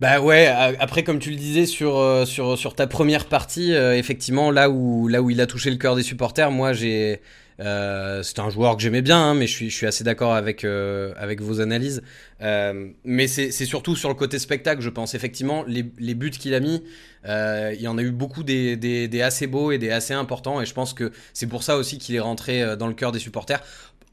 Bah 0.00 0.18
ouais, 0.18 0.46
après 0.46 1.02
comme 1.02 1.18
tu 1.18 1.28
le 1.28 1.36
disais 1.36 1.66
sur, 1.66 1.98
euh, 1.98 2.24
sur 2.24 2.74
ta 2.74 2.86
première 2.86 3.26
partie, 3.26 3.74
euh, 3.74 3.98
effectivement, 3.98 4.50
là 4.50 4.70
où, 4.70 5.08
là 5.08 5.20
où 5.20 5.28
il 5.28 5.42
a 5.42 5.46
touché 5.46 5.70
le 5.70 5.76
cœur 5.76 5.94
des 5.94 6.02
supporters, 6.02 6.50
moi 6.50 6.72
j'ai... 6.72 7.20
Euh, 7.60 8.22
c'est 8.22 8.38
un 8.38 8.48
joueur 8.48 8.76
que 8.76 8.82
j'aimais 8.82 9.02
bien, 9.02 9.18
hein, 9.18 9.34
mais 9.34 9.46
je 9.46 9.52
suis, 9.54 9.70
je 9.70 9.76
suis 9.76 9.86
assez 9.86 10.02
d'accord 10.02 10.32
avec, 10.34 10.64
euh, 10.64 11.12
avec 11.16 11.40
vos 11.42 11.60
analyses. 11.60 12.02
Euh, 12.40 12.88
mais 13.04 13.26
c'est 13.26 13.50
surtout 13.50 13.96
sur 13.96 14.08
le 14.08 14.14
côté 14.14 14.38
spectacle, 14.38 14.80
je 14.80 14.88
pense. 14.88 15.14
Effectivement, 15.14 15.62
les, 15.66 15.84
les 15.98 16.14
buts 16.14 16.30
qu'il 16.30 16.54
a 16.54 16.60
mis, 16.60 16.82
il 17.26 17.80
y 17.80 17.86
en 17.88 17.98
a 17.98 18.02
eu 18.02 18.10
beaucoup 18.12 18.42
des, 18.42 18.76
des, 18.76 19.08
des 19.08 19.22
assez 19.22 19.46
beaux 19.46 19.72
et 19.72 19.78
des 19.78 19.90
assez 19.90 20.14
importants, 20.14 20.60
et 20.62 20.66
je 20.66 20.72
pense 20.72 20.94
que 20.94 21.12
c'est 21.34 21.46
pour 21.46 21.62
ça 21.62 21.76
aussi 21.76 21.98
qu'il 21.98 22.14
est 22.14 22.20
rentré 22.20 22.76
dans 22.76 22.86
le 22.86 22.94
cœur 22.94 23.12
des 23.12 23.18
supporters, 23.18 23.62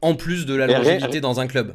en 0.02 0.14
plus 0.14 0.44
de 0.46 0.54
la 0.54 0.66
longévité 0.66 1.20
dans 1.20 1.40
un 1.40 1.46
club. 1.46 1.74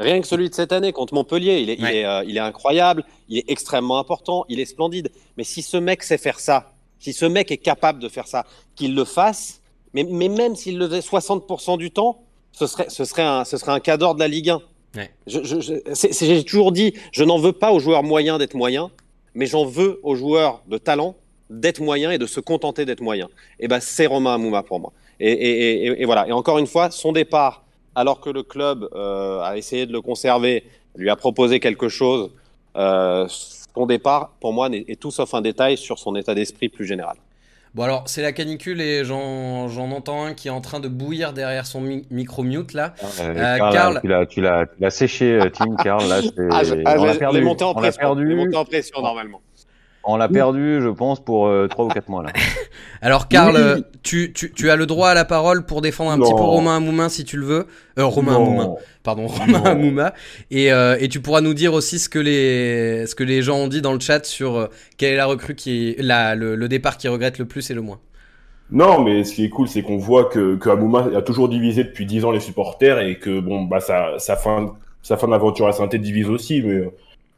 Rien 0.00 0.20
que 0.20 0.28
celui 0.28 0.48
de 0.48 0.54
cette 0.54 0.70
année 0.70 0.92
contre 0.92 1.12
Montpellier, 1.14 1.58
il 1.58 1.70
est, 1.70 1.74
il 1.76 1.82
Ouais. 1.82 1.96
est, 1.96 2.04
euh, 2.04 2.22
il 2.24 2.36
est 2.36 2.40
incroyable, 2.40 3.02
il 3.28 3.38
est 3.38 3.44
extrêmement 3.50 3.98
important, 3.98 4.44
il 4.48 4.60
est 4.60 4.64
splendide. 4.64 5.10
Mais 5.36 5.42
si 5.42 5.60
ce 5.60 5.76
mec 5.76 6.04
sait 6.04 6.18
faire 6.18 6.38
ça, 6.38 6.72
si 7.00 7.12
ce 7.12 7.24
mec 7.24 7.50
est 7.50 7.56
capable 7.56 7.98
de 7.98 8.08
faire 8.08 8.28
ça, 8.28 8.46
qu'il 8.76 8.94
le 8.94 9.04
fasse, 9.04 9.60
mais, 10.04 10.10
mais 10.10 10.28
même 10.28 10.56
s'il 10.56 10.78
le 10.78 10.86
faisait 10.88 11.00
60% 11.00 11.78
du 11.78 11.90
temps, 11.90 12.22
ce 12.52 12.66
serait, 12.66 12.86
ce 12.88 13.04
serait 13.04 13.22
un, 13.22 13.44
ce 13.44 13.56
serait 13.56 13.72
un 13.72 13.80
cadre 13.80 14.14
de 14.14 14.20
la 14.20 14.28
Ligue 14.28 14.50
1. 14.50 14.60
Ouais. 14.96 15.10
Je, 15.26 15.40
je, 15.44 15.60
je- 15.60 15.74
c'est- 15.94 16.12
c'est- 16.12 16.26
j'ai 16.26 16.42
toujours 16.44 16.72
dit, 16.72 16.94
je 17.12 17.22
n'en 17.24 17.38
veux 17.38 17.52
pas 17.52 17.72
aux 17.72 17.78
joueurs 17.78 18.02
moyens 18.02 18.38
d'être 18.38 18.54
moyens, 18.54 18.88
mais 19.34 19.46
j'en 19.46 19.64
veux 19.64 20.00
aux 20.02 20.14
joueurs 20.16 20.62
de 20.66 20.78
talent 20.78 21.14
d'être 21.50 21.80
moyens 21.80 22.12
et 22.14 22.18
de 22.18 22.26
se 22.26 22.40
contenter 22.40 22.84
d'être 22.84 23.00
moyens. 23.02 23.28
Et 23.60 23.68
ben 23.68 23.80
c'est 23.80 24.06
Romain 24.06 24.34
Amouma 24.34 24.62
pour 24.62 24.80
moi. 24.80 24.92
Et, 25.20 25.30
et, 25.32 25.86
et, 25.86 26.02
et 26.02 26.04
voilà. 26.04 26.26
Et 26.28 26.32
encore 26.32 26.58
une 26.58 26.66
fois, 26.66 26.90
son 26.90 27.12
départ, 27.12 27.64
alors 27.94 28.20
que 28.20 28.30
le 28.30 28.42
club 28.42 28.88
euh, 28.94 29.40
a 29.40 29.56
essayé 29.56 29.86
de 29.86 29.92
le 29.92 30.00
conserver, 30.00 30.64
lui 30.96 31.10
a 31.10 31.16
proposé 31.16 31.60
quelque 31.60 31.88
chose, 31.88 32.30
euh, 32.76 33.26
son 33.28 33.86
départ, 33.86 34.30
pour 34.40 34.52
moi, 34.52 34.68
est 34.72 34.98
tout 35.00 35.10
sauf 35.10 35.32
un 35.34 35.40
détail 35.40 35.76
sur 35.76 35.98
son 35.98 36.16
état 36.16 36.34
d'esprit 36.34 36.68
plus 36.68 36.86
général. 36.86 37.16
Bon 37.78 37.84
alors 37.84 38.02
c'est 38.06 38.22
la 38.22 38.32
canicule 38.32 38.80
et 38.80 39.04
j'en 39.04 39.68
j'en 39.68 39.92
entends 39.92 40.24
un 40.24 40.34
qui 40.34 40.48
est 40.48 40.50
en 40.50 40.60
train 40.60 40.80
de 40.80 40.88
bouillir 40.88 41.32
derrière 41.32 41.64
son 41.64 41.80
mi- 41.80 42.04
micro 42.10 42.42
mute 42.42 42.72
là. 42.72 42.92
Euh, 43.20 43.34
Euh, 43.36 43.56
Karl, 43.56 43.72
Karl. 43.72 44.00
tu 44.00 44.08
l'as, 44.08 44.26
tu 44.26 44.40
l'as, 44.40 44.66
tu 44.66 44.72
l'as 44.82 44.90
séché, 44.90 45.34
euh, 45.34 45.48
Tim. 45.48 45.76
Karl, 45.76 46.04
là, 46.08 46.20
c'est, 46.22 46.32
Ah, 46.50 46.64
je, 46.64 46.74
ah, 46.84 46.96
on 46.98 47.04
l'a 47.04 47.12
je- 47.12 47.18
perdu. 47.20 47.38
les 47.38 47.44
montées 47.44 47.62
en 47.62 47.74
on 47.76 47.80
l'a 47.80 47.90
les 47.90 47.96
perdu. 47.96 48.34
montées 48.34 48.56
en 48.56 48.64
pression 48.64 49.00
normalement. 49.00 49.40
On 50.04 50.16
l'a 50.16 50.28
perdu, 50.28 50.80
je 50.80 50.88
pense, 50.88 51.22
pour 51.22 51.48
euh, 51.48 51.66
trois 51.68 51.84
ou 51.84 51.88
quatre 51.88 52.08
mois 52.08 52.22
là. 52.22 52.30
Alors 53.02 53.28
Karl, 53.28 53.54
Oui. 53.56 53.60
euh, 53.62 53.80
tu, 54.02 54.32
tu, 54.32 54.50
tu 54.52 54.70
as 54.70 54.76
le 54.76 54.86
droit 54.86 55.10
à 55.10 55.14
la 55.14 55.26
parole 55.26 55.66
pour 55.66 55.82
défendre 55.82 56.10
un 56.12 56.16
Non. 56.16 56.24
petit 56.24 56.34
peu 56.34 56.40
Romain 56.42 56.76
Amouma 56.78 57.08
si 57.10 57.24
tu 57.24 57.36
le 57.36 57.44
veux. 57.44 57.66
Euh, 57.98 58.04
Romain. 58.06 58.36
Amouma, 58.36 58.68
pardon, 59.02 59.26
Romain. 59.26 59.62
Amouma. 59.64 60.14
Et, 60.50 60.72
euh, 60.72 60.96
et 60.98 61.08
tu 61.08 61.20
pourras 61.20 61.42
nous 61.42 61.52
dire 61.52 61.74
aussi 61.74 61.98
ce 61.98 62.08
que 62.08 62.18
les, 62.18 63.06
ce 63.06 63.14
que 63.14 63.24
les 63.24 63.42
gens 63.42 63.58
ont 63.58 63.68
dit 63.68 63.82
dans 63.82 63.92
le 63.92 64.00
chat 64.00 64.24
sur 64.24 64.56
euh, 64.56 64.66
quelle 64.96 65.12
est 65.12 65.16
la 65.16 65.26
recrue 65.26 65.54
qui 65.54 65.90
est, 65.90 66.02
la, 66.02 66.34
le, 66.34 66.54
le 66.54 66.68
départ 66.68 66.96
qui 66.96 67.08
regrette 67.08 67.38
le 67.38 67.44
plus 67.44 67.70
et 67.70 67.74
le 67.74 67.82
moins. 67.82 67.98
Non, 68.70 69.02
mais 69.02 69.24
ce 69.24 69.34
qui 69.34 69.44
est 69.44 69.48
cool, 69.50 69.68
c'est 69.68 69.82
qu'on 69.82 69.98
voit 69.98 70.24
que, 70.26 70.56
que 70.56 70.70
Amouma 70.70 71.08
a 71.16 71.22
toujours 71.22 71.48
divisé 71.50 71.84
depuis 71.84 72.06
10 72.06 72.24
ans 72.24 72.30
les 72.30 72.40
supporters 72.40 72.98
et 73.00 73.18
que 73.18 73.40
bon, 73.40 73.62
bah 73.64 73.80
sa, 73.80 74.18
sa 74.18 74.36
fin, 74.36 74.74
sa 75.02 75.16
fin 75.18 75.28
d'aventure 75.28 75.66
à 75.68 75.72
saint 75.72 75.86
divise 75.86 76.28
aussi. 76.30 76.62
Mais, 76.62 76.88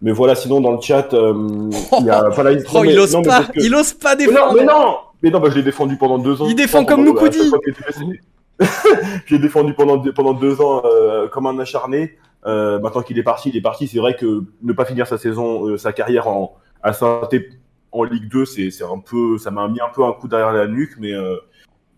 mais 0.03 0.13
voilà, 0.13 0.35
sinon 0.35 0.61
dans 0.61 0.73
le 0.73 0.81
chat, 0.81 1.13
euh, 1.15 1.71
il 2.01 2.07
y 2.07 2.11
a. 2.11 2.29
voilà, 2.29 2.59
Oh, 2.73 2.75
non, 2.75 2.83
mais- 2.83 2.93
il 2.93 2.99
ose 3.01 3.17
pas, 3.23 3.45
il 3.57 3.75
ose 3.75 3.93
pas 3.95 4.17
Mais 4.17 4.27
non, 4.27 4.33
défendre. 4.33 4.55
mais 4.57 4.65
non, 4.65 4.97
mais 5.23 5.31
non, 5.31 5.41
bah, 5.41 5.49
je 5.51 5.57
l'ai 5.57 5.63
défendu 5.63 5.97
pendant 5.97 6.19
deux 6.19 6.41
ans. 6.41 6.47
Il 6.49 6.55
défend 6.55 6.85
comme 6.85 7.05
Moukoudi. 7.05 7.51
je 8.61 9.35
l'ai 9.35 9.39
défendu 9.39 9.75
pendant 9.75 9.97
deux, 9.97 10.13
pendant 10.13 10.35
deux 10.35 10.61
ans 10.61 10.83
euh, 10.85 11.29
comme 11.29 11.47
un 11.47 11.59
acharné. 11.59 12.17
Euh, 12.47 12.79
maintenant 12.81 13.03
qu'il 13.03 13.19
est 13.19 13.23
parti, 13.23 13.51
il 13.51 13.57
est 13.57 13.61
parti. 13.63 13.87
C'est 13.87 13.99
vrai 13.99 14.17
que 14.17 14.45
ne 14.63 14.73
pas 14.73 14.85
finir 14.85 15.07
sa 15.07 15.19
saison, 15.19 15.67
euh, 15.67 15.77
sa 15.77 15.93
carrière 15.93 16.29
en 16.29 16.57
à 16.83 16.93
saint 16.93 17.21
en 17.93 18.05
Ligue 18.05 18.29
2, 18.31 18.45
c'est 18.45 18.71
c'est 18.71 18.85
un 18.85 18.99
peu, 18.99 19.37
ça 19.39 19.51
m'a 19.51 19.67
mis 19.69 19.81
un 19.81 19.89
peu 19.93 20.05
un 20.05 20.13
coup 20.13 20.29
derrière 20.29 20.53
la 20.53 20.67
nuque, 20.67 20.93
mais 20.99 21.13
euh, 21.13 21.37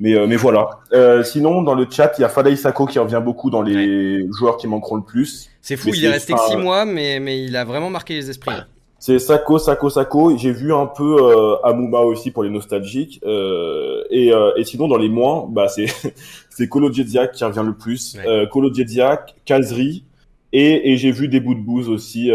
mais 0.02 0.14
euh, 0.14 0.26
mais 0.26 0.36
voilà. 0.36 0.68
Euh, 0.92 1.22
sinon, 1.22 1.62
dans 1.62 1.74
le 1.74 1.86
chat, 1.88 2.12
il 2.18 2.22
y 2.22 2.24
a 2.24 2.28
Falaï 2.28 2.56
Sako 2.56 2.86
qui 2.86 2.98
revient 2.98 3.22
beaucoup 3.24 3.48
dans 3.50 3.62
les 3.62 4.26
joueurs 4.32 4.56
qui 4.58 4.66
manqueront 4.66 4.96
le 4.96 5.02
plus. 5.04 5.48
C'est 5.62 5.76
fou, 5.76 5.88
Mais 5.90 5.96
il 5.98 6.04
est 6.04 6.08
resté 6.10 6.32
que 6.32 6.38
pas- 6.38 6.48
6 6.48 6.56
mois, 6.56 6.84
mais, 6.84 7.20
mais 7.20 7.42
il 7.44 7.54
a 7.56 7.64
vraiment 7.64 7.88
marqué 7.88 8.14
les 8.14 8.28
esprits. 8.28 8.54
C'est 8.98 9.18
Sako, 9.18 9.58
Sako, 9.58 9.90
Sako. 9.90 10.36
J'ai 10.36 10.52
vu 10.52 10.72
un 10.74 10.86
peu 10.86 11.16
euh, 11.20 11.56
Amouma 11.64 12.00
aussi 12.00 12.30
pour 12.32 12.42
les 12.42 12.50
nostalgiques. 12.50 13.20
Euh, 13.24 14.02
et, 14.10 14.32
euh, 14.32 14.50
et 14.56 14.64
sinon, 14.64 14.86
dans 14.88 14.96
les 14.98 15.08
moins, 15.08 15.46
bah, 15.48 15.68
c'est 15.68 15.86
c'est 16.50 16.68
Kolo 16.68 16.92
Djedziak 16.92 17.32
qui 17.32 17.44
revient 17.44 17.64
le 17.64 17.74
plus. 17.74 18.16
Ouais. 18.16 18.26
Euh, 18.28 18.46
Kolo 18.46 18.72
Djedziak, 18.74 19.34
Kazri. 19.44 20.04
Et, 20.52 20.92
et 20.92 20.96
j'ai 20.98 21.10
vu 21.12 21.28
des 21.28 21.40
bouts 21.40 21.54
de 21.54 21.60
bouse 21.62 21.88
aussi. 21.88 22.28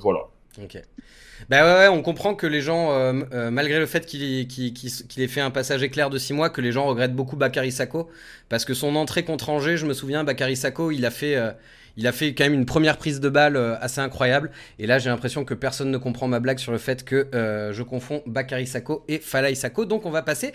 Voilà. 0.00 0.20
Ok. 0.62 0.78
Bah 1.48 1.64
ouais, 1.64 1.80
ouais, 1.80 1.88
on 1.88 2.02
comprend 2.02 2.34
que 2.34 2.46
les 2.46 2.60
gens, 2.60 2.92
euh, 2.92 3.22
euh, 3.32 3.50
malgré 3.50 3.78
le 3.78 3.86
fait 3.86 4.06
qu'il 4.06 4.22
ait 5.18 5.28
fait 5.28 5.40
un 5.40 5.50
passage 5.50 5.82
éclair 5.82 6.10
de 6.10 6.18
6 6.18 6.32
mois, 6.32 6.50
que 6.50 6.60
les 6.60 6.72
gens 6.72 6.86
regrettent 6.86 7.14
beaucoup 7.14 7.36
Bakary 7.36 7.72
Sako. 7.72 8.10
Parce 8.48 8.64
que 8.64 8.74
son 8.74 8.96
entrée 8.96 9.24
contre 9.24 9.48
Angers, 9.50 9.76
je 9.76 9.86
me 9.86 9.94
souviens, 9.94 10.24
Bakary 10.24 10.56
Sako, 10.56 10.90
il 10.90 11.04
a 11.06 11.10
fait, 11.10 11.36
euh, 11.36 11.52
il 11.96 12.06
a 12.06 12.12
fait 12.12 12.34
quand 12.34 12.44
même 12.44 12.54
une 12.54 12.66
première 12.66 12.96
prise 12.96 13.20
de 13.20 13.28
balle 13.28 13.56
euh, 13.56 13.76
assez 13.80 14.00
incroyable. 14.00 14.50
Et 14.78 14.86
là, 14.86 14.98
j'ai 14.98 15.10
l'impression 15.10 15.44
que 15.44 15.54
personne 15.54 15.90
ne 15.90 15.98
comprend 15.98 16.28
ma 16.28 16.40
blague 16.40 16.58
sur 16.58 16.72
le 16.72 16.78
fait 16.78 17.04
que 17.04 17.28
euh, 17.34 17.72
je 17.72 17.82
confonds 17.82 18.22
Bakary 18.26 18.66
Sako 18.66 19.04
et 19.08 19.18
Falaï 19.18 19.56
Sako. 19.56 19.84
Donc 19.84 20.06
on 20.06 20.10
va 20.10 20.22
passer 20.22 20.52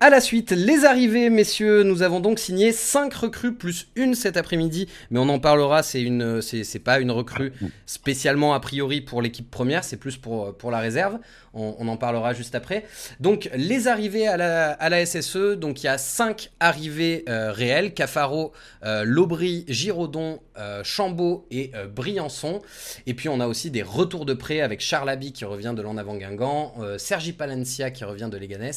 à 0.00 0.10
la 0.10 0.20
suite. 0.20 0.52
Les 0.52 0.84
arrivées, 0.84 1.30
messieurs, 1.30 1.82
nous 1.82 2.02
avons 2.02 2.20
donc 2.20 2.38
signé 2.38 2.72
5 2.72 3.12
recrues 3.14 3.54
plus 3.54 3.88
une 3.96 4.14
cet 4.14 4.36
après-midi. 4.36 4.88
Mais 5.10 5.18
on 5.18 5.28
en 5.28 5.38
parlera, 5.38 5.82
c'est 5.82 6.02
une, 6.02 6.40
c'est 6.42 6.78
pas 6.78 7.00
une 7.00 7.10
recrue 7.10 7.52
spécialement 7.86 8.54
a 8.54 8.60
priori 8.60 9.00
pour 9.00 9.22
l'équipe 9.22 9.50
première, 9.50 9.84
c'est 9.84 9.96
plus 9.96 10.16
pour, 10.16 10.56
pour 10.56 10.70
la 10.70 10.78
réserve. 10.78 11.18
On, 11.58 11.88
en 11.88 11.96
parlera 11.96 12.34
juste 12.34 12.54
après. 12.54 12.84
Donc 13.18 13.48
les 13.54 13.88
arrivées 13.88 14.26
à 14.26 14.36
la, 14.36 14.72
à 14.72 14.90
la 14.90 15.06
SSE, 15.06 15.56
donc 15.56 15.82
il 15.82 15.86
y 15.86 15.88
a 15.88 15.96
5 15.96 16.50
arrivées 16.60 17.24
euh, 17.30 17.50
réelles. 17.50 17.94
Cafaro, 17.94 18.52
euh, 18.84 19.04
Lobry, 19.04 19.64
Giraudon, 19.66 20.40
Chambaud 20.84 21.46
et 21.50 21.70
euh, 21.74 21.86
Briançon. 21.86 22.62
Et 23.06 23.14
puis 23.14 23.28
on 23.28 23.40
a 23.40 23.46
aussi 23.46 23.70
des 23.70 23.82
retours 23.82 24.26
de 24.26 24.34
prêt 24.34 24.60
avec 24.60 24.80
Charles 24.80 25.08
Abbey 25.08 25.30
qui 25.30 25.44
revient 25.44 25.74
de 25.76 25.82
l'en 25.82 25.96
avant 25.96 26.16
Guingamp, 26.16 26.74
euh, 26.80 26.98
Sergi 26.98 27.32
Palencia 27.32 27.90
qui 27.90 28.04
revient 28.04 28.28
de 28.30 28.36
Leganés 28.36 28.70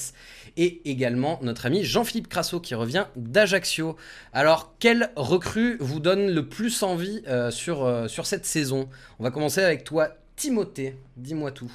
et 0.58 0.82
également 0.86 1.40
notre 1.42 1.66
ami 1.66 1.84
Jean-Philippe 1.84 2.28
Crasso 2.28 2.60
qui 2.60 2.76
revient 2.76 3.06
d'Ajaccio. 3.16 3.96
Alors 4.34 4.74
quelle 4.80 5.12
recrue 5.16 5.78
vous 5.80 6.00
donne 6.00 6.30
le 6.32 6.48
plus 6.48 6.84
envie 6.84 7.24
euh, 7.28 7.52
sur, 7.52 7.84
euh, 7.84 8.08
sur 8.08 8.26
cette 8.26 8.46
saison? 8.46 8.90
On 9.20 9.24
va 9.24 9.32
commencer 9.32 9.62
avec 9.62 9.84
toi 9.84 10.10
Timothée, 10.36 10.96
dis-moi 11.18 11.52
tout. 11.52 11.72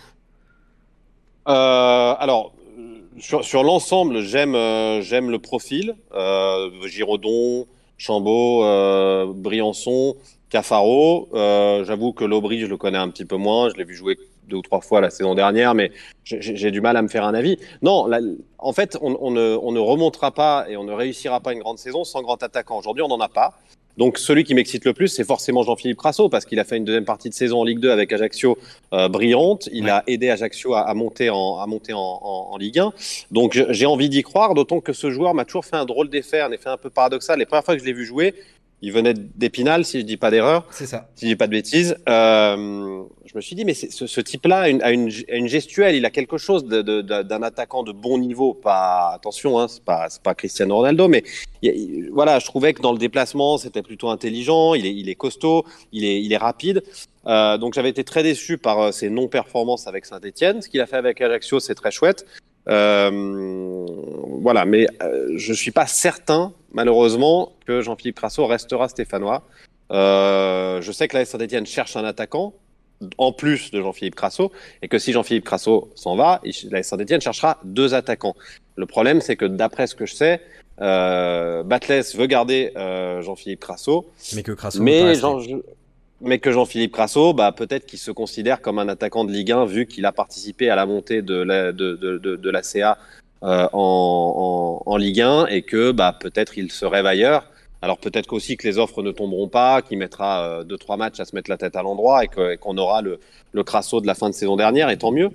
Euh, 1.46 2.14
alors, 2.18 2.54
euh, 2.78 3.00
sur, 3.18 3.44
sur 3.44 3.62
l'ensemble, 3.62 4.22
j'aime 4.22 4.54
euh, 4.54 5.02
j'aime 5.02 5.30
le 5.30 5.38
profil. 5.38 5.94
Euh, 6.14 6.70
Chambaud, 7.98 8.64
euh, 8.64 9.32
Briançon, 9.34 10.16
Cafaro. 10.50 11.28
Euh, 11.34 11.84
J'avoue 11.84 12.12
que 12.12 12.24
l'Aubry, 12.24 12.60
je 12.60 12.66
le 12.66 12.76
connais 12.76 12.98
un 12.98 13.08
petit 13.08 13.24
peu 13.24 13.36
moins. 13.36 13.70
Je 13.70 13.76
l'ai 13.76 13.84
vu 13.84 13.94
jouer 13.94 14.16
deux 14.48 14.56
ou 14.56 14.62
trois 14.62 14.80
fois 14.80 15.00
la 15.00 15.10
saison 15.10 15.34
dernière, 15.34 15.74
mais 15.74 15.90
j'ai 16.24 16.70
du 16.70 16.80
mal 16.80 16.96
à 16.96 17.02
me 17.02 17.08
faire 17.08 17.24
un 17.24 17.34
avis. 17.34 17.58
Non, 17.82 18.06
en 18.58 18.72
fait, 18.72 18.98
on, 19.00 19.16
on 19.20 19.30
ne, 19.30 19.56
on 19.62 19.72
ne 19.72 19.80
remontera 19.80 20.32
pas 20.32 20.66
et 20.68 20.76
on 20.76 20.84
ne 20.84 20.92
réussira 20.92 21.40
pas 21.40 21.52
une 21.52 21.60
grande 21.60 21.78
saison 21.78 22.04
sans 22.04 22.20
grand 22.22 22.42
attaquant. 22.42 22.78
Aujourd'hui, 22.78 23.02
on 23.02 23.08
n'en 23.08 23.20
a 23.20 23.28
pas. 23.28 23.54
Donc, 23.96 24.18
celui 24.18 24.42
qui 24.44 24.54
m'excite 24.54 24.84
le 24.84 24.92
plus, 24.92 25.08
c'est 25.08 25.24
forcément 25.24 25.62
Jean-Philippe 25.62 25.98
Crasso, 25.98 26.28
parce 26.28 26.44
qu'il 26.44 26.58
a 26.58 26.64
fait 26.64 26.76
une 26.76 26.84
deuxième 26.84 27.04
partie 27.04 27.28
de 27.28 27.34
saison 27.34 27.60
en 27.60 27.64
Ligue 27.64 27.78
2 27.78 27.90
avec 27.90 28.12
Ajaccio 28.12 28.58
euh, 28.92 29.08
brillante. 29.08 29.68
Il 29.72 29.84
Ouais. 29.84 29.90
a 29.90 30.02
aidé 30.06 30.30
Ajaccio 30.30 30.74
à, 30.74 30.80
à 30.80 30.94
monter, 30.94 31.30
en, 31.30 31.58
à 31.58 31.66
monter 31.66 31.92
en, 31.92 32.00
en- 32.00 32.48
en 32.52 32.56
Ligue 32.56 32.78
1. 32.80 32.92
Donc 33.30 33.62
j'ai 33.70 33.86
envie 33.86 34.08
d'y 34.08 34.22
croire, 34.22 34.54
d'autant 34.54 34.80
que 34.80 34.92
ce 34.92 35.10
joueur 35.10 35.34
m'a 35.34 35.44
toujours 35.44 35.64
fait 35.64 35.76
un 35.76 35.84
drôle 35.84 36.08
d'effet, 36.08 36.40
un 36.40 36.50
effet 36.52 36.68
un 36.70 36.76
peu 36.76 36.90
paradoxal. 36.90 37.38
Les 37.38 37.46
premières 37.46 37.64
fois 37.64 37.74
que 37.76 37.80
je 37.80 37.86
l'ai 37.86 37.92
vu 37.92 38.04
jouer, 38.04 38.34
il 38.82 38.92
venait 38.92 39.14
d'Épinal, 39.14 39.84
si 39.84 40.00
je 40.00 40.04
dis 40.04 40.16
pas 40.18 40.30
d'erreur, 40.30 40.66
C'est 40.70 40.86
ça. 40.86 41.08
si 41.14 41.24
je 41.26 41.30
dis 41.32 41.36
pas 41.36 41.46
de 41.46 41.52
bêtises. 41.52 41.96
Euh, 42.08 43.02
je 43.24 43.32
me 43.34 43.40
suis 43.40 43.56
dit, 43.56 43.64
mais 43.64 43.72
ce, 43.74 44.06
ce 44.06 44.20
type-là 44.20 44.60
a 44.60 44.68
une, 44.68 44.82
a 44.82 44.92
une, 44.92 45.10
a 45.30 45.36
une 45.36 45.48
gestuelle, 45.48 45.94
il 45.94 46.04
a 46.04 46.10
quelque 46.10 46.36
chose 46.36 46.64
de- 46.66 46.82
de- 46.82 47.00
de- 47.00 47.22
d'un 47.22 47.42
attaquant 47.42 47.82
de 47.82 47.92
bon 47.92 48.18
niveau. 48.18 48.52
Pas 48.54 49.12
attention, 49.14 49.58
hein, 49.58 49.68
c'est 49.68 49.82
pas, 49.82 50.08
c'est 50.10 50.22
pas 50.22 50.34
Cristiano 50.34 50.76
Ronaldo, 50.76 51.08
mais 51.08 51.24
il- 51.62 52.10
voilà, 52.12 52.38
je 52.38 52.46
trouvais 52.46 52.74
que 52.74 52.82
dans 52.82 52.92
le 52.92 52.98
déplacement, 52.98 53.56
c'était 53.58 53.82
plutôt 53.82 54.10
intelligent. 54.10 54.74
Il 54.74 54.84
est, 54.86 54.94
il 54.94 55.08
est 55.08 55.14
costaud, 55.14 55.64
il 55.92 56.04
est, 56.04 56.22
il 56.22 56.32
est 56.32 56.36
rapide. 56.36 56.82
Euh, 57.26 57.56
donc 57.56 57.72
j'avais 57.72 57.88
été 57.88 58.04
très 58.04 58.22
déçu 58.22 58.58
par 58.58 58.78
euh, 58.80 58.92
ses 58.92 59.08
non-performances 59.08 59.86
avec 59.86 60.04
Saint-Etienne. 60.04 60.60
Ce 60.60 60.68
qu'il 60.68 60.82
a 60.82 60.86
fait 60.86 60.96
avec 60.96 61.20
Ajaccio, 61.22 61.58
c'est 61.58 61.74
très 61.74 61.90
chouette. 61.90 62.26
Euh, 62.68 63.86
voilà, 64.40 64.64
mais 64.64 64.86
euh, 65.02 65.32
je 65.36 65.52
suis 65.52 65.70
pas 65.70 65.86
certain, 65.86 66.52
malheureusement, 66.72 67.52
que 67.66 67.80
Jean-Philippe 67.80 68.16
Crasso 68.16 68.46
restera 68.46 68.88
stéphanois. 68.88 69.42
Euh, 69.90 70.80
je 70.80 70.92
sais 70.92 71.08
que 71.08 71.16
la 71.16 71.24
Saint-Etienne 71.24 71.66
cherche 71.66 71.96
un 71.96 72.04
attaquant 72.04 72.54
en 73.18 73.32
plus 73.32 73.70
de 73.70 73.80
Jean-Philippe 73.80 74.14
Crasso, 74.14 74.52
et 74.82 74.88
que 74.88 74.98
si 74.98 75.12
Jean-Philippe 75.12 75.44
Crasso 75.44 75.90
s'en 75.94 76.16
va, 76.16 76.40
la 76.70 76.82
Saint-Etienne 76.82 77.20
cherchera 77.20 77.60
deux 77.64 77.92
attaquants. 77.94 78.34
Le 78.76 78.86
problème, 78.86 79.20
c'est 79.20 79.36
que 79.36 79.44
d'après 79.44 79.86
ce 79.86 79.94
que 79.94 80.06
je 80.06 80.14
sais, 80.14 80.40
euh, 80.80 81.62
Batles 81.62 82.04
veut 82.14 82.26
garder 82.26 82.72
euh, 82.76 83.20
Jean-Philippe 83.22 83.60
Crasso, 83.60 84.10
Mais 84.34 84.42
que 84.42 84.52
Crasso 84.52 84.82
mais, 84.82 85.20
mais 86.20 86.38
que 86.38 86.52
Jean-Philippe 86.52 86.92
Crasso, 86.92 87.32
bah, 87.34 87.52
peut-être 87.52 87.86
qu'il 87.86 87.98
se 87.98 88.10
considère 88.10 88.60
comme 88.60 88.78
un 88.78 88.88
attaquant 88.88 89.24
de 89.24 89.32
Ligue 89.32 89.52
1 89.52 89.66
vu 89.66 89.86
qu'il 89.86 90.06
a 90.06 90.12
participé 90.12 90.70
à 90.70 90.76
la 90.76 90.86
montée 90.86 91.22
de 91.22 91.34
la, 91.34 92.62
CA 92.62 92.98
euh, 93.42 93.68
en, 93.72 94.96
Ligue 94.96 95.20
1 95.20 95.46
et 95.46 95.62
que 95.62 95.92
bah, 95.92 96.16
peut-être 96.18 96.56
il 96.56 96.70
se 96.72 96.86
rêve 96.86 97.06
ailleurs. 97.06 97.50
Alors 97.82 97.98
peut-être 97.98 98.26
qu'aussi 98.26 98.56
que 98.56 98.66
les 98.66 98.78
offres 98.78 99.02
ne 99.02 99.10
tomberont 99.10 99.48
pas, 99.48 99.82
qu'il 99.82 99.98
mettra 99.98 100.42
euh, 100.42 100.64
deux 100.64 100.78
trois 100.78 100.96
matchs 100.96 101.20
à 101.20 101.26
se 101.26 101.34
mettre 101.34 101.50
la 101.50 101.58
tête 101.58 101.76
à 101.76 101.82
l'endroit 101.82 102.24
et 102.24 102.28
qu'on 102.56 102.78
aura 102.78 103.02
le, 103.02 103.20
le 103.54 103.62
Crasso 103.62 104.00
de 104.00 104.06
la 104.06 104.14
fin 104.14 104.28
de 104.28 104.34
saison 104.34 104.56
dernière, 104.56 104.90
et 104.90 104.98
tant 104.98 105.12
mieux. 105.12 105.30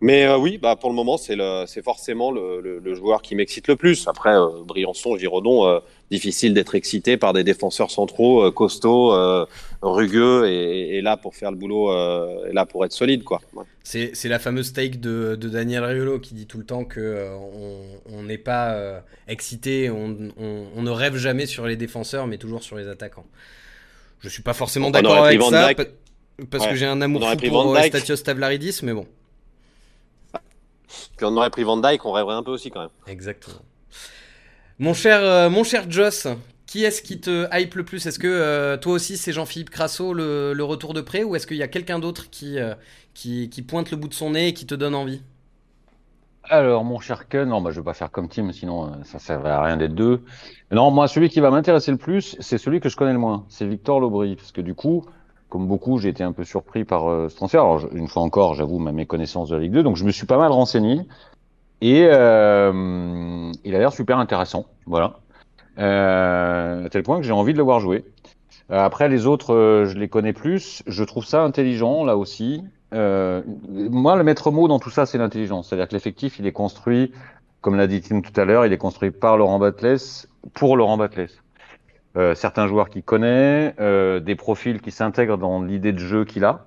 Mais 0.00 0.24
euh, 0.24 0.38
oui, 0.38 0.58
bah, 0.58 0.74
pour 0.74 0.90
le 0.90 0.96
moment, 0.96 1.16
c'est 1.18 1.82
forcément 1.84 2.32
le, 2.32 2.60
le, 2.60 2.78
le 2.80 2.94
joueur 2.94 3.22
qui 3.22 3.36
m'excite 3.36 3.68
le 3.68 3.76
plus. 3.76 4.08
Après, 4.08 4.34
euh, 4.34 4.48
Briançon, 4.64 5.16
Giraudon, 5.16 5.66
euh, 5.66 5.78
difficile 6.12 6.54
d'être 6.54 6.74
excité 6.76 7.16
par 7.16 7.32
des 7.32 7.42
défenseurs 7.42 7.90
centraux 7.90 8.44
euh, 8.44 8.50
costauds, 8.52 9.12
euh, 9.12 9.44
rugueux 9.82 10.46
et, 10.48 10.98
et 10.98 11.00
là 11.02 11.16
pour 11.16 11.34
faire 11.34 11.50
le 11.50 11.56
boulot, 11.56 11.90
euh, 11.90 12.46
et 12.48 12.52
là 12.52 12.64
pour 12.66 12.84
être 12.84 12.92
solide, 12.92 13.24
quoi. 13.24 13.40
Ouais. 13.54 13.64
C'est 13.82 14.28
la 14.28 14.38
fameuse 14.38 14.72
take 14.72 14.98
de, 14.98 15.34
de 15.34 15.48
Daniel 15.48 15.82
Riolo 15.84 16.20
qui 16.20 16.34
dit 16.34 16.46
tout 16.46 16.58
le 16.58 16.64
temps 16.64 16.84
que 16.84 17.00
euh, 17.00 17.34
on- 17.36 18.18
on 18.18 18.22
n'est 18.22 18.38
pas 18.38 19.02
excité, 19.26 19.90
on, 19.90 20.16
on- 20.38 20.66
on 20.76 20.82
ne 20.82 20.90
rêve 20.90 21.16
jamais 21.16 21.46
sur 21.46 21.66
les 21.66 21.76
défenseurs, 21.76 22.26
mais 22.28 22.38
toujours 22.38 22.62
sur 22.62 22.76
les 22.76 22.86
attaquants. 22.86 23.26
Je 24.20 24.28
suis 24.28 24.42
pas 24.42 24.54
forcément 24.54 24.90
d'accord 24.90 25.24
avec 25.24 25.42
ça, 25.42 25.70
parce 26.50 26.64
Ouais. 26.64 26.70
que 26.70 26.76
j'ai 26.76 26.86
un 26.86 27.00
amour 27.00 27.22
fou 27.28 27.36
pour. 27.48 27.76
Statios 27.88 28.20
Stavlaridis, 28.20 28.80
mais 28.84 28.92
bon, 28.92 29.06
Puis 31.16 31.24
on 31.26 31.36
aurait 31.36 31.50
pris 31.50 31.62
Van 31.64 31.76
Dyke, 31.78 32.04
on 32.04 32.12
rêverait 32.12 32.34
un 32.34 32.42
peu 32.42 32.50
aussi 32.52 32.70
quand 32.70 32.80
même. 32.80 32.90
exactement. 33.06 33.56
Mon 34.82 34.94
cher, 34.94 35.20
euh, 35.22 35.48
mon 35.48 35.62
cher 35.62 35.88
Joss, 35.88 36.26
qui 36.66 36.82
est-ce 36.82 37.02
qui 37.02 37.20
te 37.20 37.46
hype 37.52 37.76
le 37.76 37.84
plus? 37.84 38.04
Est-ce 38.04 38.18
que 38.18 38.26
euh, 38.26 38.76
toi 38.76 38.94
aussi 38.94 39.16
c'est 39.16 39.32
Jean-Philippe 39.32 39.70
Crasso 39.70 40.12
le, 40.12 40.60
retour 40.64 40.92
de 40.92 41.00
près, 41.00 41.22
ou 41.22 41.36
est-ce 41.36 41.46
qu'il 41.46 41.56
y 41.56 41.62
a 41.62 41.68
quelqu'un 41.68 42.00
d'autre 42.00 42.30
qui, 42.30 42.58
euh, 42.58 42.74
qui, 43.14 43.48
pointe 43.62 43.92
le 43.92 43.96
bout 43.96 44.08
de 44.08 44.14
son 44.14 44.30
nez 44.30 44.48
et 44.48 44.54
qui 44.54 44.66
te 44.66 44.74
donne 44.74 44.96
envie? 44.96 45.22
Alors, 46.42 46.82
mon 46.82 46.98
cher 46.98 47.28
Ken, 47.28 47.48
non, 47.48 47.60
bah, 47.60 47.70
je 47.70 47.78
vais 47.78 47.84
pas 47.84 47.94
faire 47.94 48.10
comme 48.10 48.28
Tim, 48.28 48.50
sinon 48.50 48.90
ça 49.04 49.20
servait 49.20 49.50
à 49.50 49.62
rien 49.62 49.76
d'être 49.76 49.94
deux. 49.94 50.24
Non, 50.72 50.90
moi, 50.90 51.06
celui 51.06 51.28
qui 51.28 51.38
va 51.38 51.52
m'intéresser 51.52 51.92
le 51.92 51.96
plus, 51.96 52.34
c'est 52.40 52.58
celui 52.58 52.80
que 52.80 52.88
je 52.88 52.96
connais 52.96 53.12
le 53.12 53.20
moins. 53.20 53.44
C'est 53.48 53.68
Victor 53.68 54.00
Lobry. 54.00 54.34
Parce 54.34 54.50
que 54.50 54.62
du 54.62 54.74
coup, 54.74 55.04
comme 55.48 55.68
beaucoup, 55.68 55.98
j'ai 55.98 56.08
été 56.08 56.24
un 56.24 56.32
peu 56.32 56.42
surpris 56.42 56.84
par 56.84 57.02
ce 57.30 57.36
transfert. 57.36 57.62
Alors, 57.62 57.86
une 57.92 58.08
fois 58.08 58.22
encore, 58.22 58.54
j'avoue 58.54 58.80
ma 58.80 58.90
méconnaissance 58.90 59.50
de 59.50 59.54
la 59.54 59.62
Ligue 59.62 59.74
2. 59.74 59.84
Donc, 59.84 59.94
je 59.94 60.04
me 60.04 60.10
suis 60.10 60.26
pas 60.26 60.38
mal 60.38 60.50
renseigné. 60.50 61.02
Et 61.80 62.00
il 62.00 62.10
a 62.10 63.78
l'air 63.78 63.92
super 63.92 64.18
intéressant. 64.18 64.66
Voilà. 64.86 65.18
Euh, 65.78 66.86
à 66.86 66.88
tel 66.90 67.02
point 67.02 67.18
que 67.18 67.22
j'ai 67.22 67.32
envie 67.32 67.52
de 67.52 67.58
le 67.58 67.64
voir 67.64 67.80
jouer. 67.80 68.04
Euh, 68.70 68.78
après, 68.78 69.08
les 69.08 69.26
autres, 69.26 69.54
euh, 69.54 69.86
je 69.86 69.98
les 69.98 70.08
connais 70.08 70.32
plus. 70.32 70.82
Je 70.86 71.04
trouve 71.04 71.24
ça 71.24 71.42
intelligent, 71.42 72.04
là 72.04 72.16
aussi. 72.16 72.62
Moi, 72.92 74.16
le 74.16 74.22
maître 74.22 74.50
mot 74.50 74.68
dans 74.68 74.78
tout 74.78 74.90
ça, 74.90 75.06
c'est 75.06 75.16
l'intelligence. 75.16 75.68
C'est-à-dire 75.68 75.88
que 75.88 75.94
l'effectif, 75.94 76.38
il 76.38 76.46
est 76.46 76.52
construit, 76.52 77.12
comme 77.62 77.76
l'a 77.76 77.86
dit 77.86 78.02
Tim 78.02 78.20
tout 78.20 78.38
à 78.38 78.44
l'heure, 78.44 78.66
il 78.66 78.72
est 78.72 78.78
construit 78.78 79.10
par 79.10 79.38
Laurent 79.38 79.58
Batles 79.58 80.26
pour 80.52 80.76
Laurent 80.76 80.98
Batles. 80.98 81.30
Euh, 82.18 82.34
certains 82.34 82.66
joueurs 82.66 82.90
qu'il 82.90 83.02
connaît, 83.02 83.74
des 84.20 84.34
profils 84.34 84.82
qui 84.82 84.90
s'intègrent 84.90 85.38
dans 85.38 85.62
l'idée 85.62 85.92
de 85.92 85.98
jeu 85.98 86.26
qu'il 86.26 86.44
a. 86.44 86.66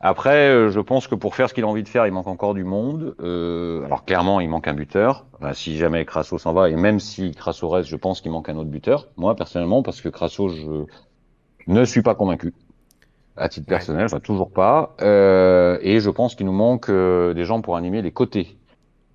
Après, 0.00 0.48
euh, 0.48 0.70
je 0.70 0.78
pense 0.78 1.08
que 1.08 1.14
pour 1.16 1.34
faire 1.34 1.48
ce 1.48 1.54
qu'il 1.54 1.64
a 1.64 1.66
envie 1.66 1.82
de 1.82 1.88
faire, 1.88 2.06
il 2.06 2.12
manque 2.12 2.28
encore 2.28 2.54
du 2.54 2.62
monde. 2.62 3.16
Euh, 3.20 3.84
alors 3.84 4.04
clairement, 4.04 4.38
il 4.40 4.48
manque 4.48 4.68
un 4.68 4.74
buteur. 4.74 5.26
Enfin, 5.40 5.52
si 5.54 5.76
jamais 5.76 6.04
Crasso 6.04 6.38
s'en 6.38 6.52
va, 6.52 6.70
et 6.70 6.76
même 6.76 7.00
si 7.00 7.32
Crasso 7.32 7.68
reste, 7.68 7.88
je 7.88 7.96
pense 7.96 8.20
qu'il 8.20 8.30
manque 8.30 8.48
un 8.48 8.56
autre 8.56 8.70
buteur. 8.70 9.08
Moi, 9.16 9.34
personnellement, 9.34 9.82
parce 9.82 10.00
que 10.00 10.08
Crasso, 10.08 10.48
je 10.48 10.84
ne 11.66 11.84
suis 11.84 12.02
pas 12.02 12.14
convaincu. 12.14 12.54
À 13.36 13.48
titre 13.48 13.66
Ouais. 13.68 13.76
personnel, 13.76 14.04
enfin 14.04 14.18
toujours 14.20 14.50
pas. 14.50 14.94
Euh, 15.00 15.78
et 15.82 16.00
je 16.00 16.10
pense 16.10 16.34
qu'il 16.34 16.46
nous 16.46 16.52
manque 16.52 16.88
euh, 16.90 17.34
des 17.34 17.44
gens 17.44 17.60
pour 17.60 17.76
animer 17.76 18.02
les 18.02 18.10
côtés. 18.12 18.56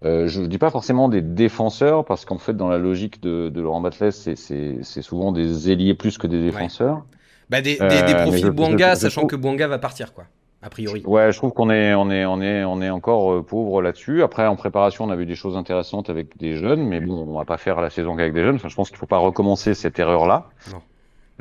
Euh, 0.06 0.28
je 0.28 0.42
ne 0.42 0.48
dis 0.48 0.58
pas 0.58 0.70
forcément 0.70 1.08
des 1.10 1.22
défenseurs, 1.22 2.04
parce 2.04 2.26
qu'en 2.26 2.38
fait, 2.38 2.54
dans 2.56 2.68
la 2.70 2.78
logique 2.78 3.22
de, 3.22 3.48
de 3.50 3.62
Laurent 3.62 3.80
Batles, 3.82 4.12
c'est- 4.12 5.02
souvent 5.02 5.32
des 5.32 5.72
ailiers 5.72 5.94
plus 5.94 6.18
que 6.18 6.28
des 6.28 6.42
défenseurs. 6.42 7.06
Bah 7.50 7.62
des, 7.62 7.76
des, 7.76 7.82
Euh, 7.82 8.06
des 8.06 8.16
profils 8.16 8.46
je- 8.46 8.50
Bouanga, 8.50 8.90
je- 8.92 8.96
je 8.96 9.02
sachant 9.02 9.28
que 9.28 9.36
Bouanga 9.38 9.68
va 9.68 9.78
partir, 9.78 10.14
quoi. 10.14 10.26
A 10.64 10.70
priori. 10.70 11.04
Ouais, 11.06 11.32
je 11.32 11.38
trouve 11.38 11.52
qu'on 11.52 11.70
est, 11.70 11.94
on 11.94 12.10
est, 12.10 12.26
on 12.26 12.42
est, 12.42 12.64
on 12.64 12.82
est 12.82 12.90
encore 12.90 13.34
euh, 13.34 13.44
pauvre 13.44 13.82
là-dessus. 13.82 14.24
Après, 14.24 14.48
en 14.48 14.56
préparation, 14.56 15.04
on 15.04 15.10
a 15.10 15.16
vu 15.16 15.26
des 15.26 15.36
choses 15.36 15.58
intéressantes 15.58 16.10
avec 16.10 16.38
des 16.38 16.56
jeunes, 16.56 16.88
mais 16.88 17.02
bon, 17.02 17.26
on 17.28 17.38
va 17.38 17.44
pas 17.44 17.58
faire 17.58 17.82
la 17.82 17.90
saison 17.90 18.16
qu'avec 18.16 18.34
des 18.34 18.44
jeunes. 18.44 18.56
Enfin, 18.56 18.70
je 18.70 18.76
pense 18.76 18.90
qu'il 18.90 18.98
faut 18.98 19.06
pas 19.06 19.18
recommencer 19.18 19.74
cette 19.74 20.00
erreur-là. 20.00 20.50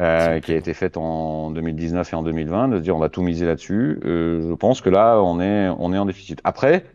Euh, 0.01 0.41
qui 0.41 0.53
a 0.53 0.57
été 0.57 0.73
faite 0.73 0.97
en 0.97 1.51
2019 1.51 2.13
et 2.13 2.17
en 2.17 2.23
2020, 2.23 2.69
de 2.69 2.79
se 2.79 2.83
dire 2.83 2.97
on 2.97 2.99
va 2.99 3.11
tout 3.11 3.23
miser 3.23 3.45
là-dessus. 3.45 4.01
Euh, 4.05 4.49
je 4.49 4.55
pense 4.55 4.81
que 4.81 4.89
là, 4.89 5.21
on 5.23 5.39
est, 5.39 5.69
on 5.69 5.93
est 5.93 5.99
en 5.99 6.07
déficit. 6.07 6.41
Après, 6.45 6.87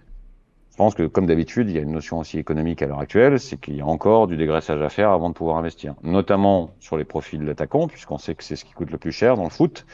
je 0.71 0.77
pense 0.77 0.95
que 0.95 1.03
comme 1.03 1.27
d'habitude, 1.27 1.69
il 1.69 1.75
y 1.75 1.79
a 1.79 1.81
une 1.81 1.91
notion 1.91 2.17
aussi 2.17 2.39
économique 2.39 2.81
à 2.81 2.87
l'heure 2.87 2.99
actuelle, 2.99 3.39
c'est 3.39 3.61
qu'il 3.61 3.75
y 3.75 3.81
a 3.81 3.85
encore 3.85 4.27
du 4.27 4.35
dégraissage 4.35 4.81
à 4.81 4.89
faire 4.89 5.11
avant 5.11 5.29
de 5.29 5.35
pouvoir 5.35 5.57
investir, 5.57 5.93
notamment 6.03 6.71
sur 6.79 6.97
les 6.97 7.05
profils 7.05 7.45
d'attaquants, 7.45 7.87
puisqu'on 7.87 8.17
sait 8.17 8.33
que 8.33 8.43
c'est 8.43 8.55
ce 8.55 8.65
qui 8.65 8.73
coûte 8.73 8.89
le 8.89 8.97
plus 8.97 9.11
cher 9.11 9.37
dans 9.37 9.43
le 9.43 9.49
foot. 9.49 9.85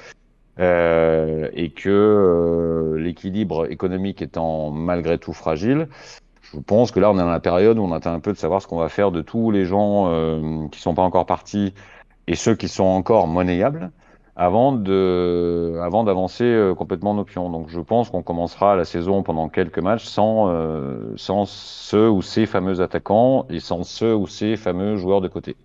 Euh, 0.59 1.49
et 1.53 1.71
que 1.71 1.89
euh, 1.89 2.99
l'équilibre 2.99 3.71
économique 3.71 4.21
étant 4.21 4.69
malgré 4.69 5.17
tout 5.17 5.33
fragile, 5.33 5.87
je 6.41 6.59
pense 6.59 6.91
que 6.91 6.99
là 6.99 7.09
on 7.11 7.15
est 7.15 7.21
dans 7.21 7.29
la 7.29 7.39
période 7.39 7.79
où 7.79 7.83
on 7.83 7.91
attend 7.91 8.13
un 8.13 8.19
peu 8.19 8.31
de 8.33 8.37
savoir 8.37 8.61
ce 8.61 8.67
qu'on 8.67 8.77
va 8.77 8.89
faire 8.89 9.11
de 9.11 9.21
tous 9.21 9.49
les 9.51 9.65
gens 9.65 10.09
euh, 10.09 10.67
qui 10.69 10.79
sont 10.79 10.93
pas 10.93 11.01
encore 11.01 11.25
partis 11.25 11.73
et 12.27 12.35
ceux 12.35 12.55
qui 12.55 12.67
sont 12.67 12.83
encore 12.83 13.27
monnayables 13.27 13.91
avant 14.35 14.71
de 14.73 15.79
avant 15.81 16.03
d'avancer 16.03 16.43
euh, 16.43 16.73
complètement 16.75 17.13
nos 17.13 17.25
pions. 17.25 17.49
Donc 17.49 17.69
je 17.69 17.79
pense 17.79 18.09
qu'on 18.09 18.23
commencera 18.23 18.75
la 18.75 18.85
saison 18.85 19.23
pendant 19.23 19.49
quelques 19.49 19.79
matchs 19.79 20.05
sans 20.05 20.49
euh, 20.49 21.13
sans 21.17 21.45
ceux 21.45 22.09
ou 22.09 22.21
ces 22.21 22.45
fameux 22.45 22.81
attaquants 22.81 23.45
et 23.49 23.59
sans 23.59 23.83
ceux 23.83 24.15
ou 24.15 24.27
ces 24.27 24.55
fameux 24.57 24.95
joueurs 24.97 25.21
de 25.21 25.27
côté. 25.27 25.55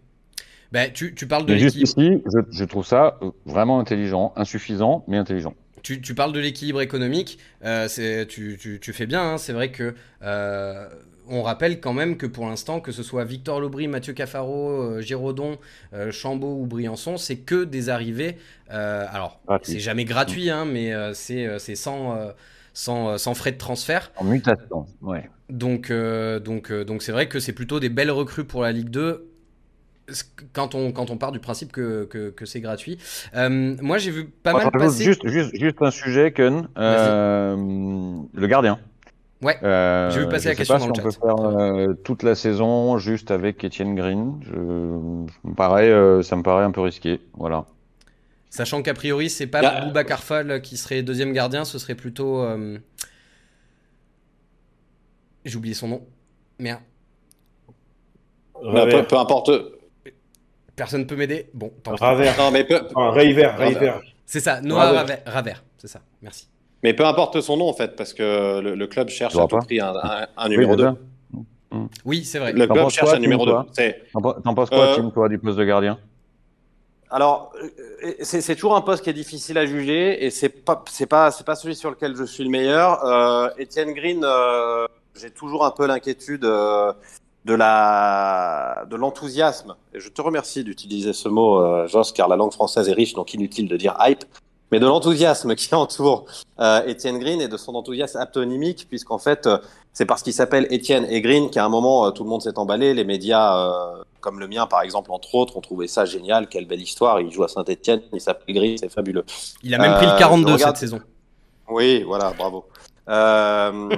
Ben, 0.73 0.93
tu, 0.93 1.15
tu 1.15 1.27
parles 1.27 1.47
de 1.47 1.53
Mais 1.55 1.59
juste 1.59 1.77
ici, 1.77 2.23
je, 2.27 2.39
je 2.51 2.65
trouve 2.65 2.87
ça 2.87 3.19
euh, 3.23 3.31
vraiment 3.47 3.81
intelligent, 3.81 4.33
insuffisant, 4.37 5.05
mais 5.09 5.17
intelligent. 5.17 5.55
Tu, 5.83 6.01
tu 6.01 6.15
parles 6.15 6.33
de 6.33 6.41
l'équilibre 6.41 6.81
économique. 6.83 7.39
Euh, 7.65 7.89
tu, 8.29 8.59
tu, 8.61 8.79
tu 8.81 8.93
fais 8.93 9.07
bien. 9.07 9.23
hein, 9.23 9.39
c'est 9.39 9.53
vrai 9.53 9.71
que 9.71 9.95
euh, 10.23 10.89
on 11.29 11.43
rappelle 11.43 11.81
quand 11.81 11.93
même 11.95 12.17
que 12.17 12.27
pour 12.27 12.47
l'instant, 12.47 12.81
que 12.81 12.93
ce 12.93 13.03
soit 13.03 13.25
Victor 13.25 13.61
Lobry, 13.61 13.89
Mathieu 13.89 14.13
Cafaro, 14.13 14.71
euh, 14.83 15.01
Giraudon, 15.01 15.59
euh, 15.95 16.11
Chambaud 16.13 16.61
ou 16.61 16.67
Briançon, 16.67 17.17
c'est 17.17 17.37
que 17.39 17.65
des 17.65 17.89
arrivées. 17.89 18.37
alors, 18.69 19.41
c'est 19.63 19.79
jamais 19.81 20.05
gratuit, 20.05 20.51
hein, 20.51 20.65
mais 20.67 20.93
c'est 21.15 21.77
sans, 21.77 22.19
sans, 22.75 23.17
sans 23.17 23.35
frais 23.35 23.53
de 23.53 23.59
transfert. 23.59 24.13
En 24.17 24.25
mutation, 24.25 24.87
ouais. 25.01 25.31
Donc, 25.49 25.91
euh, 25.91 26.41
donc, 26.41 26.71
euh, 26.71 26.85
donc 26.85 27.03
c'est 27.03 27.13
vrai 27.13 27.27
que 27.29 27.41
c'est 27.41 27.55
plutôt 27.55 27.81
des 27.81 27.89
belles 27.89 28.11
recrues 28.11 28.45
pour 28.45 28.63
la 28.63 28.73
Ligue 28.73 28.91
2 28.91 29.28
quand 30.53 30.75
on, 30.75 30.93
quand 30.93 31.11
on 31.11 31.17
part 31.19 31.33
du 31.33 31.39
principe 31.41 31.73
que, 31.73 32.05
que, 32.05 32.31
que 32.31 32.47
c'est 32.47 32.61
gratuit. 32.61 32.99
Euh, 33.35 33.77
moi, 33.81 33.99
j'ai 33.99 34.11
vu 34.11 34.27
pas 34.27 34.53
Moi, 34.53 34.63
mal 34.65 34.71
passer. 34.73 35.05
juste, 35.05 35.27
juste, 35.29 35.55
juste 35.55 35.77
un 35.83 35.91
sujet, 35.91 36.33
Kun. 36.33 36.69
Euh, 36.79 37.57
le 38.33 38.47
gardien. 38.47 38.79
Ouais. 39.41 39.57
Euh, 39.63 40.11
J'ai 40.11 40.21
vu 40.21 40.29
passer 40.29 40.49
la 40.49 40.57
question 40.57 40.75
pas 40.75 40.79
dans 40.79 40.87
si 40.87 40.89
le 40.89 40.93
on 40.93 40.95
chat. 40.95 41.03
peut 41.03 41.11
faire 41.13 41.37
euh, 41.37 41.95
toute 42.03 42.25
la 42.25 42.35
saison 42.35 42.99
juste 42.99 43.31
avec 43.31 43.65
Etienne 43.65 43.95
Green. 43.95 44.41
Je, 44.43 44.57
me 44.59 45.55
paraît, 45.55 45.91
euh, 45.91 46.23
ça 46.23 46.35
me 46.35 46.43
paraît 46.43 46.65
un 46.65 46.73
peu 46.73 46.81
risqué. 46.81 47.21
Voilà. 47.35 47.65
Sachant 48.51 48.83
qu'a 48.83 48.95
priori, 48.95 49.31
c'est 49.31 49.47
pas 49.47 49.85
Boubacar 49.85 50.25
Fall 50.25 50.61
qui 50.63 50.77
serait 50.77 51.03
deuxième 51.03 51.33
gardien, 51.33 51.65
ce 51.65 51.79
serait 51.79 51.95
plutôt. 51.95 52.43
euh, 52.43 52.79
J'ai 55.45 55.57
oublié 55.57 55.75
son 55.75 55.89
nom. 55.89 56.07
Merde. 56.59 56.81
Bah, 58.73 58.87
Ravert. 58.87 59.03
peu, 59.03 59.07
peu 59.07 59.17
importe. 59.19 59.51
Personne 60.79 61.07
peut 61.07 61.17
m'aider? 61.17 61.51
Bon, 61.53 61.71
tant 61.83 61.95
pis. 61.95 62.03
Ravert. 62.03 62.39
Non, 62.39 62.51
mais 62.51 62.65
peu, 62.65 62.81
Enfin, 62.95 63.11
Reiver, 63.11 63.47
Ravert. 63.47 63.67
Reiver. 63.81 63.93
C'est 64.25 64.41
ça, 64.41 64.61
Noah 64.63 64.85
Ravert. 64.85 65.01
Raver. 65.01 65.17
Raver, 65.27 65.55
c'est 65.77 65.89
ça, 65.89 66.01
merci. 66.23 66.49
mais 66.83 66.95
peu 66.95 67.05
importe 67.05 67.41
son 67.41 67.57
nom 67.57 67.69
en 67.69 67.73
fait, 67.75 67.97
parce 67.97 68.15
que 68.15 68.61
le, 68.61 68.75
le 68.75 68.87
club 68.87 69.09
cherche 69.09 69.37
à 69.37 69.47
tout 69.47 69.57
prix 69.59 69.81
un, 69.81 69.93
un- 69.95 70.27
un 70.37 70.45
Oui, 70.45 70.51
numéro 70.51 70.77
2. 70.77 70.85
déjà. 70.85 70.97
Oui, 72.05 72.25
c'est 72.25 72.39
vrai. 72.39 72.53
Le 72.53 72.67
club 72.67 72.89
cherche 72.91 73.09
quoi, 73.09 73.17
un 73.17 73.21
numéro 73.21 73.45
Tim, 73.45 73.51
2. 73.51 73.53
toi 73.53 73.95
T'en 74.13 74.21
pe- 74.23 74.41
T'en 74.43 74.55
penses 74.55 74.71
quoi, 74.71 74.79
Euh, 74.87 74.97
Tim, 74.97 75.11
toi, 75.11 75.29
du 75.29 75.39
poste 75.39 75.59
de 75.59 75.65
gardien? 75.65 75.99
Alors, 77.11 77.53
euh, 78.05 78.13
c'est 78.23 78.41
c'est 78.43 78.55
toujours 78.55 78.77
un 78.77 78.83
poste 78.83 79.03
qui 79.03 79.11
est 79.11 79.15
difficile 79.15 79.57
à 79.59 79.65
juger 79.67 80.25
et 80.25 80.31
c'est 80.31 80.51
pas 80.51 80.85
c'est 80.91 81.07
pas 81.07 81.31
c'est 81.31 81.45
pas 81.45 81.55
celui 81.57 81.75
sur 81.75 81.91
lequel 81.91 82.15
je 82.15 82.25
suis 82.25 82.45
le 82.45 82.51
meilleur. 82.51 83.03
Euh, 83.05 83.49
Etienne 83.59 83.93
Green, 83.95 84.23
euh, 84.25 84.87
j'ai 85.19 85.31
toujours 85.31 85.65
un 85.65 85.71
peu 85.71 85.87
l'inquiétude 85.87 86.45
euh, 86.45 86.93
de 87.49 87.55
la 87.55 88.85
de 88.91 88.95
l'enthousiasme. 88.97 89.75
Et 89.95 90.01
je 90.01 90.09
te 90.11 90.21
remercie 90.21 90.63
d'utiliser 90.63 91.13
ce 91.15 91.29
mot, 91.29 91.61
euh, 91.61 91.87
Joss, 91.89 92.13
car 92.13 92.29
la 92.29 92.37
langue 92.37 92.53
française 92.53 92.89
est 92.89 92.93
riche, 92.93 93.15
donc 93.15 93.33
inutile 93.35 93.69
de 93.69 93.77
dire 93.77 93.97
hype. 94.01 94.25
Mais 94.71 94.79
de 94.81 94.85
l'enthousiasme 94.87 95.55
qui 95.55 95.75
entoure 95.75 96.27
euh, 96.61 96.83
Etienne 96.87 97.19
Green 97.19 97.41
et 97.41 97.49
de 97.49 97.57
son 97.57 97.75
enthousiasme 97.75 98.19
aptonymique, 98.19 98.87
puisqu'en 98.87 99.17
fait, 99.17 99.47
euh, 99.47 99.57
c'est 99.95 100.05
parce 100.05 100.23
qu'il 100.23 100.35
s'appelle 100.35 100.67
Etienne 100.71 101.07
et 101.09 101.23
Green 101.23 101.49
qu'à 101.49 101.65
un 101.65 101.71
moment, 101.71 102.05
euh, 102.07 102.11
tout 102.11 102.23
le 102.23 102.29
monde 102.29 102.43
s'est 102.43 102.59
emballé. 102.59 102.93
Les 102.93 103.05
médias, 103.05 103.57
euh, 103.57 104.03
comme 104.21 104.39
le 104.41 104.47
mien 104.47 104.67
par 104.67 104.83
exemple, 104.83 105.11
entre 105.11 105.35
autres, 105.37 105.57
ont 105.57 105.63
trouvé 105.63 105.89
ça 105.89 106.05
génial. 106.05 106.49
Quelle 106.49 106.67
belle 106.67 106.83
histoire. 106.83 107.19
Il 107.23 107.33
joue 107.33 107.45
à 107.45 107.49
Saint-Etienne, 107.49 108.03
il 108.13 108.21
s'appelle 108.21 108.55
Green, 108.55 108.77
c'est 108.77 108.93
fabuleux. 108.93 109.25
Il 109.63 109.75
a 109.75 109.79
même 109.79 109.95
pris 109.95 110.05
le 110.05 110.13
je 110.13 110.19
42 110.19 110.53
regarde- 110.53 110.77
cette 110.77 110.81
saison. 110.91 111.01
Oui, 111.71 112.03
voilà, 112.03 112.35
bravo. 112.37 112.67
Euh, 113.09 113.89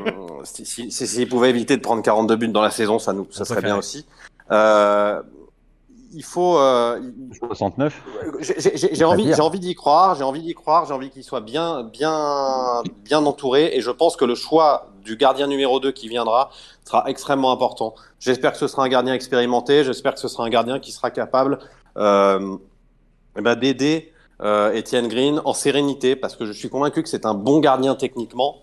si- 0.45 0.65
si- 0.67 0.91
si- 0.91 1.07
S'il 1.07 1.29
pouvait 1.29 1.51
éviter 1.51 1.77
de 1.77 1.83
prendre 1.83 2.03
42 2.03 2.37
buts 2.37 2.49
dans 2.49 2.63
la 2.63 2.71
saison, 2.71 2.99
ça, 2.99 3.13
nous, 3.13 3.27
ça 3.31 3.45
serait 3.45 3.61
bien 3.63 3.77
aussi. 3.77 4.07
Euh, 4.53 5.21
il 6.13 6.23
faut. 6.25 6.59
euh, 6.59 7.01
il- 7.01 7.35
69 7.49 8.01
j'ai- 8.41 8.95
j'ai 8.95 9.05
envie, 9.05 9.33
j'ai 9.35 9.43
envie 9.43 9.61
d'y 9.61 9.75
croire, 9.75 10.15
j'ai 10.17 10.25
envie 10.25 10.43
d'y 10.43 10.55
croire, 10.55 10.87
j'ai 10.87 10.93
envie 10.95 11.11
qu'il 11.11 11.23
soit 11.25 11.41
bien, 11.41 11.83
bien, 11.85 12.83
bien 13.05 13.25
entouré, 13.27 13.71
et 13.77 13.81
je 13.81 13.91
pense 13.91 14.17
que 14.17 14.25
le 14.25 14.35
choix 14.35 14.89
du 15.05 15.17
gardien 15.17 15.47
numéro 15.47 15.79
2 15.81 15.93
qui 15.93 16.09
viendra 16.09 16.51
sera 16.85 17.05
extrêmement 17.09 17.53
important. 17.53 17.95
J'espère 18.19 18.53
que 18.53 18.59
ce 18.59 18.67
sera 18.69 18.85
un 18.85 18.89
gardien 18.89 19.15
expérimenté, 19.15 19.85
j'espère 19.85 20.15
que 20.15 20.21
ce 20.21 20.29
sera 20.29 20.45
un 20.45 20.51
gardien 20.51 20.79
qui 20.81 20.91
sera 20.93 21.11
capable 21.11 21.59
euh, 21.97 22.57
eh 23.39 23.41
ben, 23.41 23.55
d'aider 23.57 24.13
euh, 24.43 24.73
Etienne 24.77 25.07
Green 25.09 25.41
en 25.45 25.53
sérénité, 25.53 26.17
parce 26.17 26.35
que 26.35 26.45
je 26.47 26.53
suis 26.53 26.71
convaincu 26.71 27.03
que 27.03 27.09
c'est 27.09 27.27
un 27.27 27.35
bon 27.35 27.59
gardien 27.61 27.95
techniquement. 27.95 28.57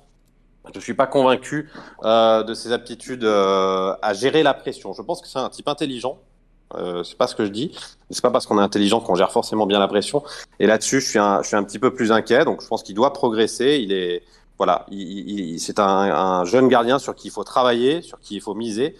Je 0.74 0.80
suis 0.80 0.93
pas 0.93 1.07
convaincu 1.07 1.70
euh, 2.03 2.43
de 2.43 2.53
ses 2.53 2.72
aptitudes 2.72 3.24
euh, 3.24 3.93
à 4.01 4.13
gérer 4.13 4.43
la 4.43 4.53
pression. 4.53 4.93
Je 4.93 5.01
pense 5.01 5.22
que 5.22 5.28
c'est 5.28 5.39
un 5.39 5.49
type 5.49 5.68
intelligent. 5.68 6.18
Euh, 6.76 7.03
c'est 7.03 7.18
pas 7.18 7.28
ce 7.28 7.36
que 7.36 7.45
je 7.45 7.49
dis. 7.51 7.72
C'est 8.09 8.22
pas 8.22 8.32
parce 8.32 8.45
qu'on 8.45 8.59
est 8.59 8.63
intelligent 8.63 8.99
qu'on 8.99 9.15
gère 9.15 9.32
forcément 9.32 9.65
bien 9.65 9.80
la 9.80 9.88
pression. 9.88 10.24
Et 10.59 10.68
là-dessus, 10.68 10.99
je 11.01 11.09
suis 11.09 11.20
un, 11.20 11.41
je 11.41 11.47
suis 11.47 11.55
un 11.55 11.63
petit 11.63 11.80
peu 11.80 11.93
plus 11.93 12.11
inquiet. 12.11 12.43
Donc, 12.45 12.61
je 12.61 12.68
pense 12.68 12.84
qu'il 12.84 12.95
doit 12.95 13.13
progresser. 13.13 13.80
Il 13.82 13.93
est, 13.93 14.24
voilà, 14.57 14.86
il, 14.91 14.99
il- 15.01 15.39
il- 15.53 15.59
c'est 15.59 15.80
un, 15.80 15.86
un 15.86 16.45
jeune 16.45 16.68
gardien 16.68 16.99
sur 16.99 17.15
qui 17.15 17.30
il 17.30 17.32
faut 17.32 17.43
travailler, 17.45 18.01
sur 18.01 18.20
qui 18.20 18.36
il 18.36 18.41
faut 18.41 18.53
miser. 18.53 18.95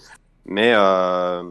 Mais 0.46 0.72
euh, 0.76 1.44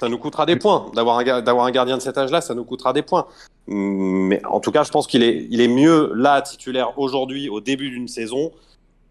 ça 0.00 0.08
nous 0.08 0.18
coûtera 0.18 0.46
des 0.46 0.56
points 0.56 0.90
d'avoir 0.94 1.18
un, 1.18 1.26
un 1.26 1.70
gardien 1.72 1.96
de 1.96 2.02
cet 2.02 2.16
âge-là. 2.16 2.40
Ça 2.40 2.54
nous 2.54 2.64
coûtera 2.64 2.92
des 2.92 3.02
points. 3.02 3.26
Mais 3.66 4.44
en 4.44 4.60
tout 4.60 4.70
cas, 4.70 4.84
je 4.84 4.90
pense 4.90 5.06
qu'il 5.08 5.22
est, 5.24 5.46
il 5.50 5.60
est 5.60 5.68
mieux 5.68 6.12
là 6.14 6.42
titulaire 6.42 6.96
aujourd'hui 6.98 7.48
au 7.48 7.60
début 7.60 7.90
d'une 7.90 8.06
saison 8.08 8.52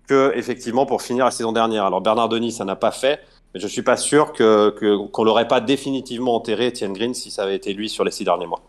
que 0.07 0.33
effectivement 0.35 0.85
pour 0.85 1.01
finir 1.01 1.25
la 1.25 1.31
saison 1.31 1.51
dernière. 1.51 1.85
Alors 1.85 2.01
Bernard 2.01 2.29
Denis, 2.29 2.51
ça 2.51 2.65
n'a 2.65 2.75
pas 2.75 2.91
fait. 2.91 3.21
Mais 3.53 3.59
je 3.59 3.67
suis 3.67 3.83
pas 3.83 3.97
sûr 3.97 4.33
que 4.33 4.69
qu'on 5.11 5.23
l'aurait 5.23 5.47
pas 5.47 5.61
définitivement 5.61 6.35
enterré 6.35 6.69
Etienne 6.69 6.93
Green 6.93 7.13
si 7.13 7.29
ça 7.29 7.43
avait 7.43 7.55
été 7.55 7.73
lui 7.73 7.87
sur 7.87 8.03
les 8.03 8.11
six 8.11 8.23
derniers 8.25 8.47
mois. 8.47 8.61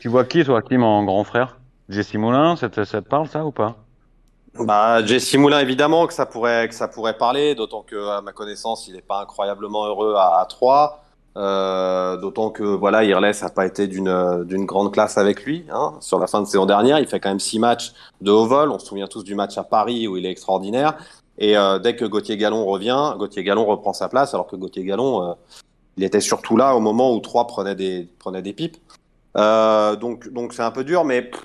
Tu 0.00 0.08
vois 0.08 0.24
qui, 0.24 0.42
toi, 0.44 0.62
Kim, 0.62 0.82
en 0.82 1.04
grand 1.04 1.24
frère? 1.24 1.58
Jesse 1.90 2.14
Moulin, 2.14 2.56
ça 2.56 2.70
te, 2.70 2.82
ça 2.84 3.02
te 3.02 3.08
parle, 3.08 3.28
ça, 3.28 3.44
ou 3.44 3.52
pas? 3.52 3.76
Bah 4.58 5.04
Jesse 5.04 5.34
Moulin 5.34 5.58
évidemment 5.58 6.06
que 6.06 6.14
ça 6.14 6.26
pourrait 6.26 6.68
que 6.68 6.74
ça 6.74 6.86
pourrait 6.86 7.18
parler, 7.18 7.54
d'autant 7.56 7.82
que 7.82 8.08
à 8.08 8.20
ma 8.20 8.32
connaissance 8.32 8.86
il 8.86 8.94
n'est 8.94 9.02
pas 9.02 9.20
incroyablement 9.20 9.84
heureux 9.86 10.14
à, 10.16 10.40
à 10.40 10.46
3. 10.46 11.03
Euh, 11.36 12.16
d'autant 12.16 12.50
que 12.50 12.62
voilà 12.62 13.02
Irles 13.02 13.32
n'a 13.42 13.48
pas 13.48 13.66
été 13.66 13.88
d'une 13.88 14.44
d'une 14.44 14.66
grande 14.66 14.92
classe 14.92 15.18
avec 15.18 15.44
lui 15.44 15.66
hein. 15.68 15.94
sur 15.98 16.20
la 16.20 16.28
fin 16.28 16.40
de 16.40 16.46
saison 16.46 16.64
dernière 16.64 17.00
il 17.00 17.08
fait 17.08 17.18
quand 17.18 17.28
même 17.30 17.40
six 17.40 17.58
matchs 17.58 17.92
de 18.20 18.30
haut 18.30 18.46
vol. 18.46 18.70
On 18.70 18.78
se 18.78 18.86
souvient 18.86 19.08
tous 19.08 19.24
du 19.24 19.34
match 19.34 19.58
à 19.58 19.64
Paris 19.64 20.06
où 20.06 20.16
il 20.16 20.26
est 20.26 20.30
extraordinaire. 20.30 20.96
Et 21.38 21.56
euh, 21.56 21.80
dès 21.80 21.96
que 21.96 22.04
Gauthier 22.04 22.36
Gallon 22.36 22.64
revient 22.64 23.14
Gauthier 23.18 23.42
Gallon 23.42 23.64
reprend 23.64 23.92
sa 23.92 24.08
place 24.08 24.32
alors 24.32 24.46
que 24.46 24.54
Gauthier 24.54 24.84
Gallon 24.84 25.24
euh, 25.24 25.32
il 25.96 26.04
était 26.04 26.20
surtout 26.20 26.56
là 26.56 26.76
au 26.76 26.80
moment 26.80 27.12
où 27.12 27.18
3 27.18 27.48
prenait 27.48 27.74
des 27.74 28.08
prenait 28.20 28.42
des 28.42 28.52
pipes. 28.52 28.76
Euh, 29.36 29.96
donc 29.96 30.28
donc 30.32 30.52
c'est 30.52 30.62
un 30.62 30.70
peu 30.70 30.84
dur 30.84 31.04
mais 31.04 31.22
pff, 31.22 31.44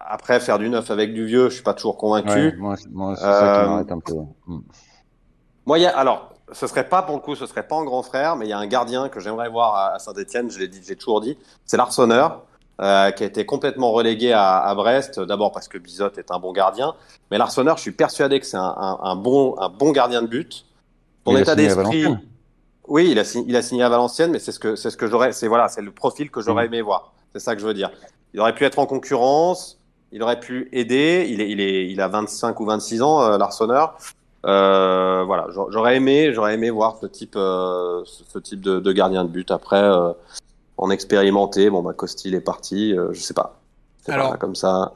après 0.00 0.40
faire 0.40 0.58
du 0.58 0.68
neuf 0.68 0.90
avec 0.90 1.14
du 1.14 1.24
vieux 1.26 1.48
je 1.48 1.54
suis 1.54 1.62
pas 1.62 1.74
toujours 1.74 1.96
convaincu. 1.96 2.28
Ouais, 2.30 2.56
Moi, 2.56 2.74
c'est 2.76 2.90
moi, 2.90 3.14
c'est 3.14 3.22
ça 3.22 3.60
Euh, 3.60 3.62
qui 3.62 3.68
m'arrête 3.70 3.92
un 3.92 4.00
peu. 4.00 4.14
Moi, 5.66 5.78
y 5.78 5.86
a, 5.86 5.96
alors, 5.96 6.32
ce 6.52 6.66
serait 6.66 6.88
pas 6.88 7.02
pour 7.02 7.14
le 7.16 7.20
coup, 7.20 7.34
ce 7.34 7.46
serait 7.46 7.66
pas 7.66 7.76
en 7.76 7.84
grand 7.84 8.02
frère, 8.02 8.36
mais 8.36 8.46
il 8.46 8.48
y 8.48 8.52
a 8.52 8.58
un 8.58 8.66
gardien 8.66 9.08
que 9.08 9.20
j'aimerais 9.20 9.48
voir 9.48 9.74
à, 9.94 9.98
Saint-Etienne, 9.98 10.50
je 10.50 10.58
l'ai 10.58 10.68
dit, 10.68 10.80
j'ai 10.86 10.96
toujours 10.96 11.20
dit, 11.20 11.36
c'est 11.64 11.76
l'Arseneur, 11.76 12.42
euh, 12.80 13.10
qui 13.10 13.24
a 13.24 13.26
été 13.26 13.44
complètement 13.44 13.90
relégué 13.92 14.32
à, 14.32 14.58
à 14.58 14.74
Brest, 14.74 15.20
d'abord 15.20 15.52
parce 15.52 15.68
que 15.68 15.78
Bizot 15.78 16.10
est 16.16 16.30
un 16.30 16.38
bon 16.38 16.52
gardien, 16.52 16.94
mais 17.30 17.38
l'Arseneur, 17.38 17.76
je 17.76 17.82
suis 17.82 17.92
persuadé 17.92 18.40
que 18.40 18.46
c'est 18.46 18.56
un, 18.56 18.74
un, 18.76 18.98
un 19.02 19.16
bon, 19.16 19.56
un 19.58 19.68
bon 19.68 19.90
gardien 19.92 20.22
de 20.22 20.28
but. 20.28 20.64
Son 21.26 21.36
état 21.36 21.54
d'esprit. 21.54 22.06
Oui, 22.86 23.10
il 23.10 23.18
a, 23.18 23.24
signé, 23.24 23.44
il 23.48 23.56
a 23.56 23.60
signé 23.60 23.82
à 23.82 23.88
Valenciennes, 23.90 24.30
mais 24.30 24.38
c'est 24.38 24.52
ce 24.52 24.58
que, 24.58 24.74
c'est 24.74 24.88
ce 24.90 24.96
que 24.96 25.06
j'aurais, 25.06 25.32
c'est 25.32 25.46
voilà, 25.46 25.68
c'est 25.68 25.82
le 25.82 25.90
profil 25.90 26.30
que 26.30 26.40
j'aurais 26.40 26.64
Mm. 26.64 26.66
aimé 26.68 26.82
voir. 26.82 27.12
C'est 27.34 27.40
ça 27.40 27.54
que 27.54 27.60
je 27.60 27.66
veux 27.66 27.74
dire. 27.74 27.90
Il 28.32 28.40
aurait 28.40 28.54
pu 28.54 28.64
être 28.64 28.78
en 28.78 28.86
concurrence, 28.86 29.78
il 30.10 30.22
aurait 30.22 30.40
pu 30.40 30.68
aider. 30.72 31.26
Il 31.28 31.40
est, 31.42 31.50
il 31.50 31.60
est, 31.60 31.90
il 31.90 32.00
a 32.00 32.08
25 32.08 32.58
ou 32.60 32.64
26 32.64 33.02
ans, 33.02 33.22
euh. 33.22 33.38
Euh, 34.46 35.24
voilà, 35.24 35.46
j'a- 35.54 35.66
j'aurais 35.70 35.96
aimé, 35.96 36.32
j'aurais 36.32 36.54
aimé 36.54 36.70
voir 36.70 36.96
ce 37.00 37.06
type, 37.06 37.34
euh, 37.36 38.02
ce 38.04 38.38
type 38.38 38.60
de, 38.60 38.78
de 38.80 38.92
gardien 38.92 39.24
de 39.24 39.30
but. 39.30 39.50
Après, 39.50 39.82
euh, 39.82 40.12
en 40.76 40.90
expérimenté. 40.90 41.70
Bon, 41.70 41.82
bah, 41.82 41.92
Costil 41.92 42.34
est 42.34 42.40
parti, 42.40 42.94
je 43.12 43.20
sais 43.20 43.34
pas. 43.34 43.60
Alors- 44.06 44.30
pas 44.30 44.36
comme 44.36 44.54
ça. 44.54 44.94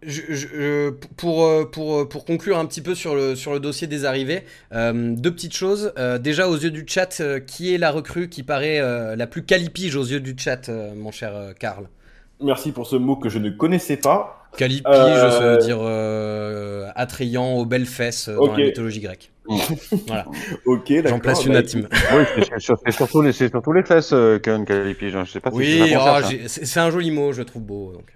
Je- 0.00 0.22
je- 0.28 0.90
pour, 1.16 1.44
pour, 1.72 2.08
pour 2.08 2.24
conclure 2.24 2.56
un 2.56 2.66
petit 2.66 2.80
peu 2.82 2.94
sur 2.94 3.16
le, 3.16 3.34
sur 3.34 3.52
le 3.52 3.58
dossier 3.58 3.88
des 3.88 4.04
arrivées, 4.04 4.44
deux 4.72 5.32
petites 5.32 5.56
choses. 5.56 5.92
Déjà, 6.20 6.48
aux 6.48 6.56
yeux 6.56 6.70
du 6.70 6.84
chat, 6.86 7.20
qui 7.48 7.74
est 7.74 7.78
la 7.78 7.90
recrue 7.90 8.28
qui 8.28 8.44
paraît 8.44 8.80
la 9.16 9.26
plus 9.26 9.42
calipige 9.44 9.96
aux 9.96 10.04
yeux 10.04 10.20
du 10.20 10.36
chat, 10.38 10.68
mon 10.68 11.10
cher 11.10 11.52
Karl? 11.58 11.88
Merci 12.40 12.72
pour 12.72 12.86
ce 12.86 12.96
mot 12.96 13.16
que 13.16 13.28
je 13.28 13.38
ne 13.38 13.50
connaissais 13.50 13.96
pas. 13.96 14.34
Calipige, 14.56 14.84
Euh, 14.86 15.30
ça 15.30 15.40
veut 15.52 15.58
dire 15.58 15.78
euh, 15.80 16.88
attrayant 16.94 17.54
aux 17.56 17.66
belles 17.66 17.84
fesses 17.86 18.28
euh, 18.28 18.36
dans 18.36 18.52
la 18.52 18.64
mythologie 18.64 19.00
grecque. 19.00 19.30
voilà, 20.06 20.24
Ok, 20.66 20.88
d'accord. 20.92 21.10
j'en 21.10 21.18
place 21.20 21.44
une 21.46 21.52
bah, 21.52 21.58
à 21.58 21.62
Tim. 21.62 21.80
Oui, 22.14 22.22
c'est 22.36 22.58
sur- 22.60 22.78
c'est 22.84 22.92
surtout 22.92 23.22
les, 23.22 23.32
c'est 23.32 23.48
surtout 23.48 23.72
les 23.72 23.82
fesses, 23.82 24.12
euh, 24.12 24.38
Ken 24.38 24.64
Calipige. 24.64 25.16
Je 25.24 25.30
sais 25.30 25.40
pas 25.40 25.50
si 25.50 25.56
Oui, 25.56 25.80
oh, 25.82 25.86
cherche, 25.88 26.24
hein. 26.24 26.28
j'ai- 26.30 26.48
c'est 26.48 26.80
un 26.80 26.90
joli 26.90 27.10
mot, 27.10 27.32
je 27.32 27.40
le 27.40 27.44
trouve 27.44 27.62
beau. 27.62 27.92
donc. 27.92 28.12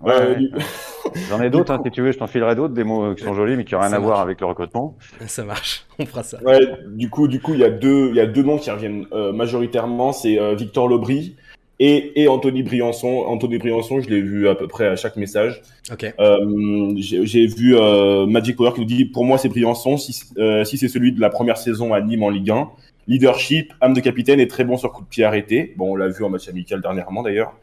Ouais, 0.00 0.12
ouais. 0.18 0.36
du- 0.36 0.50
J'en 1.30 1.40
ai 1.40 1.48
d'autres, 1.50 1.72
hein, 1.72 1.80
si 1.84 1.90
tu 1.90 2.02
veux, 2.02 2.12
je 2.12 2.18
t'en 2.18 2.26
filerai 2.26 2.54
d'autres, 2.56 2.74
des 2.74 2.84
mots 2.84 3.04
euh, 3.04 3.14
qui 3.14 3.24
sont 3.24 3.34
jolis, 3.34 3.56
mais 3.56 3.64
qui 3.64 3.74
n'ont 3.74 3.80
rien 3.80 3.90
Ça 3.90 3.96
à 3.96 4.00
voir 4.00 4.20
avec 4.20 4.40
le 4.40 4.46
recrutement. 4.46 4.96
Ça 5.26 5.44
marche, 5.44 5.86
on 5.98 6.06
fera 6.06 6.22
ça. 6.22 6.42
Ouais, 6.42 6.60
du 6.88 7.08
coup, 7.08 7.28
du 7.28 7.40
coup, 7.40 7.54
il 7.54 7.60
y 7.60 7.64
a 7.64 7.70
deux, 7.70 8.08
il 8.10 8.16
y 8.16 8.20
a 8.20 8.26
deux 8.26 8.42
noms 8.42 8.58
qui 8.58 8.70
reviennent 8.70 9.06
euh, 9.12 9.32
majoritairement, 9.32 10.12
c'est 10.12 10.38
euh, 10.38 10.54
Victor 10.54 10.88
Lobry 10.88 11.36
et, 11.80 12.22
et 12.22 12.28
Anthony 12.28 12.62
Briançon. 12.62 13.24
Anthony 13.26 13.58
Briançon, 13.58 14.00
je 14.00 14.08
l'ai 14.08 14.20
vu 14.20 14.48
à 14.48 14.54
peu 14.54 14.68
près 14.68 14.86
à 14.86 14.96
chaque 14.96 15.16
message. 15.16 15.62
Ok. 15.92 16.14
Euh, 16.18 16.92
J'ai 16.96 17.26
j'ai 17.26 17.46
vu 17.46 17.76
euh, 17.76 18.26
Magic 18.26 18.56
Power 18.56 18.72
qui 18.74 18.80
nous 18.80 18.86
dit, 18.86 19.04
pour 19.04 19.24
moi, 19.24 19.38
c'est 19.38 19.48
Briançon 19.48 19.96
si, 19.96 20.22
euh, 20.38 20.64
si 20.64 20.78
c'est 20.78 20.88
celui 20.88 21.12
de 21.12 21.20
la 21.20 21.30
première 21.30 21.56
saison 21.56 21.92
à 21.92 22.00
Nîmes 22.00 22.22
en 22.22 22.30
Ligue 22.30 22.50
1. 22.50 22.70
Leadership, 23.06 23.72
âme 23.80 23.92
de 23.92 24.00
capitaine 24.00 24.40
et 24.40 24.48
très 24.48 24.64
bon 24.64 24.76
sur 24.76 24.92
coup 24.92 25.02
de 25.02 25.08
pied 25.08 25.24
arrêté. 25.24 25.74
Bon, 25.76 25.92
on 25.92 25.96
l'a 25.96 26.08
vu 26.08 26.24
en 26.24 26.30
match 26.30 26.48
amical 26.48 26.80
dernièrement 26.80 27.22
d'ailleurs. 27.22 27.54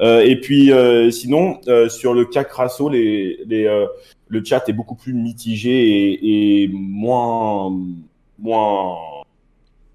Euh, 0.00 0.20
et 0.20 0.36
puis, 0.40 0.72
euh, 0.72 1.10
sinon, 1.10 1.60
euh, 1.68 1.88
sur 1.88 2.12
le 2.12 2.24
cas 2.24 2.44
Crasso, 2.44 2.88
les, 2.88 3.38
les, 3.46 3.66
euh, 3.66 3.86
le 4.28 4.44
chat 4.44 4.68
est 4.68 4.72
beaucoup 4.72 4.96
plus 4.96 5.14
mitigé 5.14 5.70
et, 5.70 6.62
et 6.64 6.68
moins, 6.68 7.72
moins. 8.38 8.96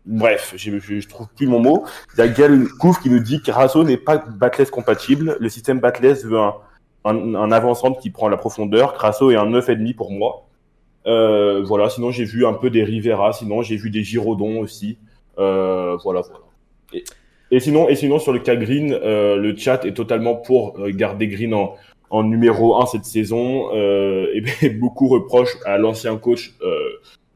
Bref, 0.08 0.54
je, 0.56 0.80
je, 0.80 1.08
trouve 1.08 1.28
plus 1.36 1.48
mon 1.48 1.60
mot. 1.60 1.86
Il 2.16 2.20
y 2.20 2.22
a 2.22 2.28
Gaël 2.30 2.68
Couf 2.80 3.00
qui 3.02 3.10
nous 3.10 3.20
dit 3.20 3.42
que 3.42 3.52
Crasso 3.52 3.84
n'est 3.84 3.98
pas 3.98 4.18
Batless 4.18 4.72
compatible. 4.72 5.36
Le 5.40 5.50
système 5.50 5.80
Batless 5.80 6.24
veut 6.26 6.40
un, 6.40 6.56
un, 7.04 7.36
un 7.36 7.52
avant-centre 7.52 8.00
qui 8.00 8.10
prend 8.10 8.30
la 8.30 8.38
profondeur. 8.38 8.94
Crasso 8.94 9.32
est 9.32 9.36
un 9.36 9.46
9,5 9.46 9.96
pour 9.96 10.12
moi. 10.12 10.48
Euh, 11.08 11.64
voilà, 11.64 11.90
sinon 11.90 12.12
j'ai 12.12 12.26
vu 12.26 12.46
un 12.46 12.54
peu 12.54 12.70
des 12.70 12.84
Rivera, 12.84 13.32
sinon 13.32 13.62
j'ai 13.62 13.78
vu 13.78 13.90
des 13.90 14.04
Giraudon 14.04 14.60
aussi. 14.60 14.98
Euh, 15.40 15.98
voilà. 16.04 16.22
Et, 17.52 17.60
sinon, 17.60 17.88
et 17.88 17.96
sinon 17.96 18.20
sur 18.20 18.34
le 18.34 18.40
cas 18.40 18.56
Green, 18.56 18.94
euh, 18.94 19.38
le 19.38 19.56
chat 19.56 19.86
est 19.86 19.94
totalement 19.94 20.36
pour 20.36 20.78
garder 20.90 21.28
Green 21.28 21.54
en, 21.54 21.76
en 22.10 22.24
numéro 22.24 22.82
1 22.82 22.86
cette 22.88 23.06
saison. 23.06 23.72
Et 24.62 24.70
beaucoup 24.70 25.08
reprochent 25.08 25.58
à 25.66 25.78
l'ancien 25.78 26.18
coach, 26.18 26.54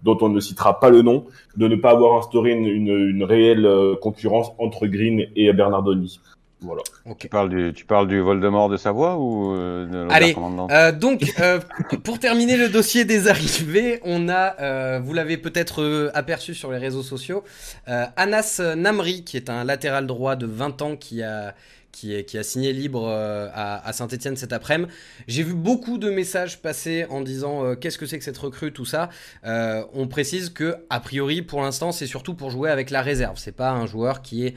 dont 0.04 0.18
on 0.22 0.30
ne 0.30 0.39
citera 0.39 0.80
pas 0.80 0.89
le 0.89 1.02
nom, 1.02 1.26
de 1.58 1.68
ne 1.68 1.76
pas 1.76 1.91
avoir 1.91 2.18
instauré 2.18 2.52
une, 2.52 2.66
une, 2.66 3.10
une 3.10 3.24
réelle 3.24 3.66
euh, 3.66 3.95
concurrence 3.95 4.52
entre 4.58 4.88
Green 4.88 5.28
et 5.36 5.52
Bernardoni. 5.54 6.20
Voilà. 6.64 6.84
Tu 7.18 7.28
parles 7.28 7.49
du, 7.49 7.74
tu 7.74 7.86
parles 7.86 8.08
du 8.08 8.20
Voldemort 8.20 8.70
de 8.70 8.78
Savoie 8.78 9.18
ou 9.18 9.56
euh, 9.56 9.88
de 9.88 10.12
Allez, 10.12 10.36
commandant? 10.36 10.68
Euh, 10.70 10.91
donc, 10.91 11.24
euh, 11.39 11.60
pour 12.04 12.20
terminer 12.20 12.56
le 12.56 12.70
dossier 12.70 13.04
des 13.04 13.28
arrivées, 13.28 13.99
on 14.04 14.30
a, 14.30 14.62
euh, 14.62 14.99
vous 15.04 15.14
l'avez 15.14 15.38
peut-être 15.38 15.82
euh, 15.82 16.12
aperçu 16.14 16.54
sur 16.54 16.72
les 16.72 16.78
réseaux 16.78 17.02
sociaux, 17.02 17.43
euh, 17.89 18.06
Anas 18.16 18.62
Namri, 18.78 19.24
qui 19.24 19.38
est 19.38 19.49
un 19.49 19.64
latéral 19.64 20.06
droit 20.06 20.36
de 20.36 20.45
20 20.45 20.84
ans 20.84 20.95
qui 20.95 21.24
a, 21.24 21.56
qui 21.92 22.38
a 22.38 22.44
signé 22.44 22.74
libre 22.74 23.08
euh, 23.08 23.50
à, 23.54 23.94
Saint-Etienne 23.94 24.36
cet 24.36 24.54
après-midi. 24.54 24.92
J'ai 25.28 25.44
vu 25.44 25.54
beaucoup 25.54 25.98
de 25.98 26.10
messages 26.10 26.62
passer 26.62 27.06
en 27.10 27.22
disant 27.22 27.66
euh, 27.66 27.76
qu'est-ce 27.76 27.98
que 27.98 28.06
c'est 28.06 28.18
que 28.18 28.24
cette 28.24 28.38
recrue, 28.38 28.72
tout 28.72 28.86
ça. 28.86 29.10
Euh, 29.46 29.84
on 29.94 30.08
précise 30.08 30.50
que, 30.50 30.78
a 30.89 31.00
priori, 31.00 31.42
pour 31.42 31.62
l'instant, 31.62 31.92
c'est 31.92 32.08
surtout 32.08 32.34
pour 32.34 32.50
jouer 32.50 32.70
avec 32.70 32.89
la 32.89 33.02
réserve. 33.02 33.38
C'est 33.38 33.52
pas 33.52 33.72
un 33.72 33.86
joueur 33.86 34.22
qui 34.22 34.46
est, 34.46 34.56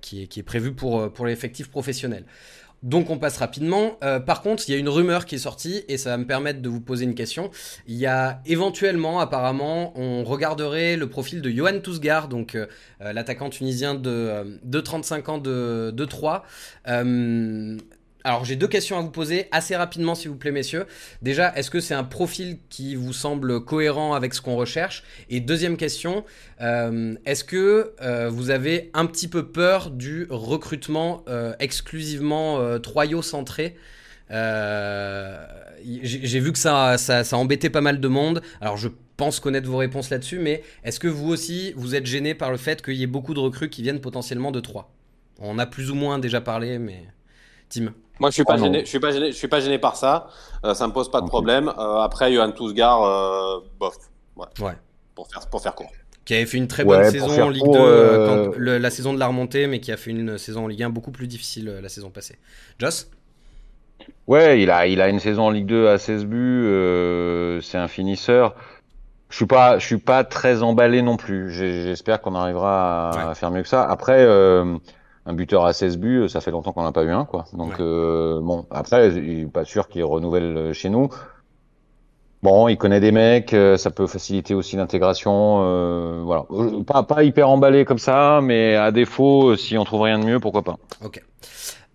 qui 0.00 0.22
est, 0.22 0.26
qui 0.26 0.40
est 0.40 0.44
prévu 0.44 0.72
pour, 0.72 1.12
pour 1.12 1.26
l'effectif 1.26 1.70
professionnel. 1.70 2.24
Donc 2.82 3.10
on 3.10 3.18
passe 3.18 3.38
rapidement. 3.38 3.98
Euh, 4.02 4.18
par 4.18 4.42
contre, 4.42 4.64
il 4.68 4.72
y 4.72 4.74
a 4.74 4.78
une 4.78 4.88
rumeur 4.88 5.24
qui 5.24 5.36
est 5.36 5.38
sortie 5.38 5.84
et 5.88 5.98
ça 5.98 6.10
va 6.10 6.16
me 6.16 6.26
permettre 6.26 6.60
de 6.60 6.68
vous 6.68 6.80
poser 6.80 7.04
une 7.04 7.14
question. 7.14 7.50
Il 7.86 7.96
y 7.96 8.06
a 8.06 8.40
éventuellement, 8.44 9.20
apparemment, 9.20 9.92
on 9.96 10.24
regarderait 10.24 10.96
le 10.96 11.08
profil 11.08 11.42
de 11.42 11.50
Johan 11.50 11.78
Tousgar, 11.80 12.28
donc 12.28 12.56
euh, 13.02 13.12
l'attaquant 13.12 13.50
tunisien 13.50 13.94
de, 13.94 14.10
euh, 14.10 14.44
de 14.62 14.80
35 14.80 15.28
ans 15.28 15.38
de, 15.38 15.92
de 15.94 16.04
3. 16.04 16.44
Euh, 16.88 17.78
alors 18.24 18.44
j'ai 18.44 18.56
deux 18.56 18.68
questions 18.68 18.98
à 18.98 19.00
vous 19.00 19.10
poser 19.10 19.48
assez 19.50 19.76
rapidement 19.76 20.14
s'il 20.14 20.30
vous 20.30 20.36
plaît 20.36 20.52
messieurs. 20.52 20.86
Déjà, 21.22 21.52
est-ce 21.56 21.70
que 21.70 21.80
c'est 21.80 21.94
un 21.94 22.04
profil 22.04 22.58
qui 22.68 22.94
vous 22.94 23.12
semble 23.12 23.64
cohérent 23.64 24.14
avec 24.14 24.34
ce 24.34 24.40
qu'on 24.40 24.56
recherche? 24.56 25.04
Et 25.28 25.40
deuxième 25.40 25.76
question, 25.76 26.24
euh, 26.60 27.14
est-ce 27.26 27.44
que 27.44 27.94
euh, 28.00 28.28
vous 28.28 28.50
avez 28.50 28.90
un 28.94 29.06
petit 29.06 29.28
peu 29.28 29.46
peur 29.48 29.90
du 29.90 30.26
recrutement 30.30 31.24
euh, 31.28 31.54
exclusivement 31.58 32.58
Euh, 34.32 35.46
J'ai 35.84 36.26
j'ai 36.26 36.40
vu 36.40 36.52
que 36.52 36.58
ça, 36.58 36.96
ça, 36.96 37.24
ça 37.24 37.36
embêtait 37.36 37.70
pas 37.70 37.80
mal 37.82 38.00
de 38.00 38.08
monde. 38.08 38.40
Alors 38.60 38.76
je 38.76 38.88
pense 39.16 39.40
connaître 39.40 39.68
vos 39.68 39.76
réponses 39.76 40.10
là-dessus, 40.10 40.38
mais 40.38 40.62
est-ce 40.84 40.98
que 41.00 41.08
vous 41.08 41.28
aussi 41.28 41.72
vous 41.76 41.94
êtes 41.94 42.06
gêné 42.06 42.34
par 42.34 42.50
le 42.50 42.56
fait 42.56 42.82
qu'il 42.82 42.94
y 42.94 43.02
ait 43.02 43.06
beaucoup 43.06 43.34
de 43.34 43.40
recrues 43.40 43.68
qui 43.68 43.82
viennent 43.82 44.00
potentiellement 44.00 44.50
de 44.52 44.60
Troyes? 44.60 44.88
On 45.38 45.58
a 45.58 45.66
plus 45.66 45.90
ou 45.90 45.94
moins 45.94 46.18
déjà 46.18 46.40
parlé, 46.40 46.78
mais 46.78 47.04
Tim? 47.68 47.92
Moi, 48.22 48.30
je 48.30 48.34
suis 48.34 48.44
pas 48.44 48.56
non. 48.56 48.64
gêné. 48.64 48.80
Je 48.80 48.88
suis 48.88 49.00
pas 49.00 49.10
gêné. 49.10 49.26
Je 49.32 49.36
suis 49.36 49.48
pas 49.48 49.60
gêné 49.60 49.78
par 49.78 49.96
ça. 49.96 50.28
Euh, 50.64 50.72
ça 50.74 50.86
me 50.86 50.92
pose 50.92 51.10
pas 51.10 51.20
de 51.20 51.26
problème. 51.26 51.68
Euh, 51.78 51.98
après, 51.98 52.32
Johan 52.32 52.52
Tousgar, 52.52 53.02
euh, 53.02 53.58
bof. 53.78 53.96
Ouais. 54.36 54.46
Ouais. 54.60 54.72
Pour 55.14 55.26
faire 55.28 55.46
pour 55.50 55.60
faire 55.60 55.74
court. 55.74 55.90
Qui 56.24 56.34
avait 56.34 56.46
fait 56.46 56.56
une 56.56 56.68
très 56.68 56.84
bonne 56.84 57.04
saison 57.10 57.42
en 57.42 57.48
Ligue 57.50 57.64
court, 57.64 57.74
2, 57.74 57.80
euh, 57.80 58.26
quand- 58.52 58.56
le- 58.56 58.78
la 58.78 58.90
saison 58.90 59.12
de 59.12 59.18
la 59.18 59.26
remontée, 59.26 59.66
mais 59.66 59.80
qui 59.80 59.90
a 59.92 59.96
fait 59.96 60.12
une 60.12 60.38
saison 60.38 60.64
en 60.64 60.68
Ligue 60.68 60.84
1 60.84 60.90
beaucoup 60.90 61.10
plus 61.10 61.26
difficile 61.26 61.68
euh, 61.68 61.80
la 61.80 61.88
saison 61.88 62.10
passée. 62.10 62.38
Joss? 62.78 63.10
Ouais, 64.28 64.60
il 64.62 64.70
a, 64.70 64.86
il 64.86 65.00
a 65.00 65.08
une 65.08 65.18
saison 65.20 65.46
en 65.46 65.50
Ligue 65.50 65.66
2 65.66 65.88
à 65.88 65.98
16 65.98 66.24
buts, 66.24 66.64
euh, 66.66 67.60
c'est 67.60 67.76
un 67.78 67.88
finisseur. 67.88 68.54
Je 69.30 69.36
suis 69.36 69.46
pas, 69.46 69.78
je 69.78 69.86
suis 69.86 69.98
pas 69.98 70.24
très 70.24 70.62
emballé 70.62 71.02
non 71.02 71.16
plus. 71.16 71.50
J'espère 71.50 72.20
qu'on 72.20 72.34
arrivera 72.34 73.10
à, 73.10 73.16
Ouais. 73.16 73.30
à 73.30 73.34
faire 73.34 73.50
mieux 73.50 73.62
que 73.62 73.68
ça. 73.68 73.82
Après, 73.88 74.20
euh, 74.24 74.76
un 75.26 75.34
buteur 75.34 75.64
à 75.64 75.72
16 75.72 75.98
buts, 75.98 76.28
ça 76.28 76.40
fait 76.40 76.50
longtemps 76.50 76.72
qu'on 76.72 76.82
n'a 76.82 76.92
pas 76.92 77.04
eu 77.04 77.10
un, 77.10 77.24
quoi. 77.24 77.44
Donc 77.52 77.70
Ouais. 77.70 77.76
euh, 77.80 78.40
bon, 78.40 78.66
après, 78.70 79.08
il 79.14 79.40
est 79.42 79.46
pas 79.46 79.64
sûr 79.64 79.88
qu'il 79.88 80.04
renouvelle 80.04 80.56
euh, 80.56 80.72
chez 80.72 80.88
nous. 80.90 81.08
Bon, 82.42 82.66
il 82.66 82.76
connaît 82.76 82.98
des 82.98 83.12
mecs, 83.12 83.54
euh, 83.54 83.76
ça 83.76 83.90
peut 83.92 84.08
faciliter 84.08 84.52
aussi 84.54 84.74
l'intégration. 84.76 85.60
euh, 85.62 86.22
voilà, 86.24 86.44
Euh, 86.50 86.82
pas, 86.82 87.04
pas 87.04 87.22
hyper 87.22 87.48
emballé 87.48 87.84
comme 87.84 87.98
ça, 87.98 88.40
mais 88.42 88.74
à 88.74 88.90
défaut, 88.90 89.54
si 89.56 89.78
on 89.78 89.84
trouve 89.84 90.02
rien 90.02 90.18
de 90.18 90.24
mieux, 90.24 90.40
pourquoi 90.40 90.62
pas. 90.62 90.76
Ok. 91.04 91.22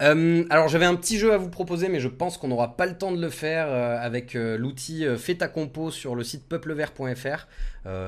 Euh, 0.02 0.44
alors 0.52 0.68
j'avais 0.68 0.86
un 0.86 0.96
petit 0.96 1.18
jeu 1.18 1.34
à 1.34 1.38
vous 1.38 1.50
proposer, 1.50 1.90
mais 1.90 2.00
je 2.00 2.08
pense 2.08 2.38
qu'on 2.38 2.48
n'aura 2.48 2.78
pas 2.78 2.86
le 2.86 2.98
temps 2.98 3.12
de 3.12 3.20
le 3.20 3.30
faire 3.30 3.68
euh, 3.68 3.98
avec 4.00 4.36
euh, 4.36 4.58
l'outil 4.58 5.06
Fais 5.18 5.36
ta 5.36 5.48
compo 5.48 5.92
sur 5.92 6.16
le 6.16 6.24
site 6.24 6.48
peuplevert.fr. 6.48 7.48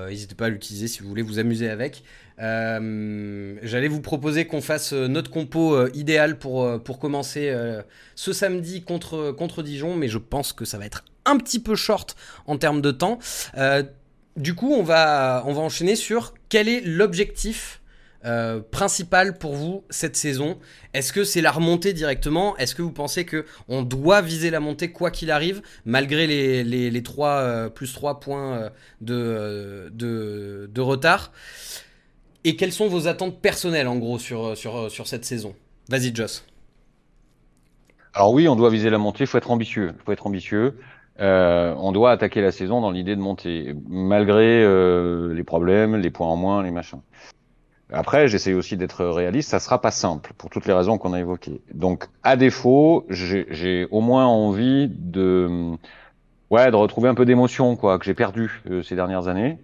N'hésitez 0.10 0.36
pas 0.36 0.48
à 0.48 0.50
l'utiliser 0.50 0.90
si 0.90 1.02
vous 1.02 1.08
voulez 1.08 1.22
vous 1.22 1.40
amuser 1.40 1.70
avec. 1.70 2.04
J'allais 2.38 3.88
vous 3.88 4.02
proposer 4.02 4.46
qu'on 4.46 4.60
fasse 4.60 4.92
notre 4.92 5.32
compo 5.32 5.88
idéal 5.94 6.38
pour, 6.38 6.84
pour 6.84 7.00
commencer 7.00 7.56
ce 8.14 8.34
samedi 8.34 8.84
contre, 8.84 9.32
contre 9.32 9.64
Dijon, 9.64 9.96
mais 9.96 10.10
je 10.10 10.18
pense 10.18 10.52
que 10.52 10.66
ça 10.66 10.78
va 10.78 10.86
être 10.86 11.06
un 11.24 11.38
petit 11.38 11.60
peu 11.60 11.76
short 11.76 12.18
en 12.46 12.58
termes 12.58 12.82
de 12.82 12.92
temps. 12.92 13.20
Du 14.36 14.54
coup, 14.54 14.74
on 14.74 14.84
va, 14.84 15.44
on 15.46 15.54
va 15.54 15.62
enchaîner 15.62 15.96
sur 15.96 16.34
quel 16.50 16.68
est 16.68 16.82
l'objectif 16.82 17.79
euh, 18.26 18.60
principal 18.60 19.38
pour 19.38 19.54
vous 19.54 19.86
cette 19.90 20.18
saison 20.18 20.58
Est-ce 20.94 21.14
que 21.14 21.24
c'est 21.24 21.40
la 21.40 21.52
remontée 21.52 21.94
directement? 21.94 22.58
Est-ce 22.58 22.76
que 22.76 22.82
vous 22.82 22.92
pensez 22.92 23.24
que 23.24 23.46
on 23.70 23.82
doit 23.82 24.22
viser 24.22 24.50
la 24.50 24.60
montée 24.60 24.92
quoi 24.92 25.10
qu'il 25.10 25.32
arrive, 25.32 25.62
malgré 25.86 26.28
les, 26.28 26.66
les, 26.66 26.92
les 26.92 27.04
3, 27.04 27.30
euh, 27.30 27.70
plus 27.70 27.94
3 27.94 28.20
points 28.20 28.70
euh, 29.10 29.90
de, 29.90 30.82
retard? 30.82 31.32
Et 32.44 32.58
quelles 32.58 32.74
sont 32.74 32.90
vos 32.90 33.08
attentes 33.08 33.40
personnelles 33.40 33.88
en 33.88 33.96
gros 33.96 34.20
sur, 34.20 34.58
sur, 34.58 34.92
sur 34.92 35.08
cette 35.08 35.24
saison? 35.24 35.56
Vas-y 35.88 36.14
Joss. 36.14 36.46
Alors 38.14 38.34
oui, 38.34 38.50
on 38.50 38.58
doit 38.58 38.70
viser 38.70 38.90
la 38.90 38.98
montée, 38.98 39.24
il 39.24 39.28
faut 39.28 39.38
être 39.38 39.52
ambitieux. 39.52 39.94
faut 40.04 40.12
être 40.12 40.28
ambitieux. 40.28 40.78
On 41.20 41.92
doit 41.94 42.12
attaquer 42.12 42.42
la 42.42 42.52
saison 42.52 42.82
dans 42.82 42.92
l'idée 42.92 43.16
de 43.16 43.22
monter, 43.22 43.76
malgré 43.88 44.64
les 45.34 45.44
problèmes, 45.44 45.96
les 45.96 46.12
points 46.12 46.28
en 46.28 46.36
moins, 46.36 46.64
les 46.64 46.72
machins. 46.72 47.02
Après, 47.92 48.28
j'essaie 48.28 48.54
aussi 48.54 48.78
d'être 48.78 49.04
réaliste, 49.06 49.50
ça 49.50 49.60
sera 49.60 49.82
pas 49.82 49.92
simple, 49.92 50.34
pour 50.38 50.50
toutes 50.50 50.66
les 50.68 50.74
raisons 50.74 50.98
qu'on 50.98 51.14
a 51.14 51.20
évoquées. 51.20 51.62
Donc, 51.74 52.06
à 52.24 52.36
défaut, 52.36 53.06
j'ai 53.10 53.88
au 53.90 54.02
moins 54.02 54.26
envie 54.28 54.88
de, 54.90 55.72
ouais, 56.52 56.70
de 56.70 56.76
retrouver 56.76 57.10
un 57.10 57.16
peu 57.16 57.26
d'émotion, 57.26 57.76
quoi, 57.76 57.98
que 57.98 58.06
j'ai 58.06 58.14
perdu 58.14 58.62
euh, 58.70 58.84
ces 58.84 58.96
dernières 58.96 59.28
années, 59.28 59.58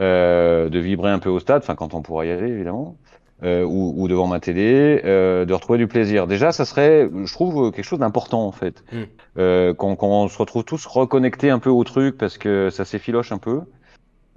euh, 0.00 0.68
de 0.68 0.78
vibrer 0.78 1.10
un 1.10 1.18
peu 1.18 1.30
au 1.30 1.38
stade, 1.38 1.62
enfin 1.62 1.74
quand 1.74 1.94
on 1.94 2.02
pourra 2.02 2.26
y 2.26 2.30
aller, 2.30 2.48
évidemment. 2.48 2.96
euh, 3.44 3.64
ou, 3.64 3.94
ou, 3.96 4.08
devant 4.08 4.26
ma 4.26 4.40
télé, 4.40 5.00
euh, 5.04 5.44
de 5.44 5.52
retrouver 5.52 5.78
du 5.78 5.88
plaisir. 5.88 6.26
Déjà, 6.26 6.52
ça 6.52 6.64
serait, 6.64 7.08
je 7.24 7.32
trouve, 7.32 7.72
quelque 7.72 7.84
chose 7.84 7.98
d'important 7.98 8.46
en 8.46 8.52
fait. 8.52 8.84
Mm. 8.92 9.02
Euh, 9.38 9.74
quand, 9.74 9.96
quand, 9.96 10.08
on 10.08 10.28
se 10.28 10.38
retrouve 10.38 10.64
tous 10.64 10.86
reconnectés 10.86 11.50
un 11.50 11.58
peu 11.58 11.70
au 11.70 11.82
truc 11.84 12.16
parce 12.18 12.38
que 12.38 12.70
ça 12.70 12.84
s'effiloche 12.84 13.32
un 13.32 13.38
peu. 13.38 13.62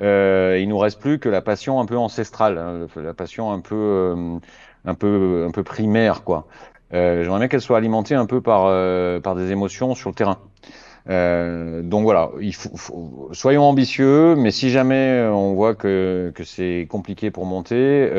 Euh, 0.02 0.58
il 0.60 0.68
nous 0.68 0.78
reste 0.78 1.00
plus 1.00 1.20
que 1.20 1.30
la 1.30 1.42
passion 1.42 1.80
un 1.80 1.86
peu 1.86 1.98
ancestrale, 1.98 2.58
hein, 2.58 2.88
la 2.96 3.14
passion 3.14 3.52
un 3.52 3.60
peu, 3.60 3.76
euh, 3.76 4.38
un 4.84 4.94
peu, 4.94 5.46
un 5.48 5.52
peu 5.52 5.64
primaire, 5.64 6.24
quoi. 6.24 6.48
Euh, 6.94 7.24
J'aimerais 7.24 7.40
bien 7.40 7.48
qu'elle 7.48 7.62
soit 7.62 7.78
alimentée 7.78 8.16
un 8.16 8.26
peu 8.26 8.42
par, 8.42 8.66
euh, 8.66 9.20
par 9.20 9.36
des 9.36 9.52
émotions 9.52 9.96
sur 9.96 10.10
le 10.10 10.16
terrain. 10.16 10.40
Euh, 11.08 11.82
donc 11.84 12.04
voilà, 12.04 12.32
il 12.42 12.54
faut, 12.54 13.30
soyons 13.32 13.64
ambitieux, 13.64 14.36
mais 14.36 14.52
si 14.52 14.70
jamais 14.70 15.24
on 15.32 15.54
voit 15.54 15.76
que, 15.76 16.32
que 16.34 16.44
c'est 16.44 16.88
compliqué 16.90 17.32
pour 17.32 17.46
monter, 17.46 18.10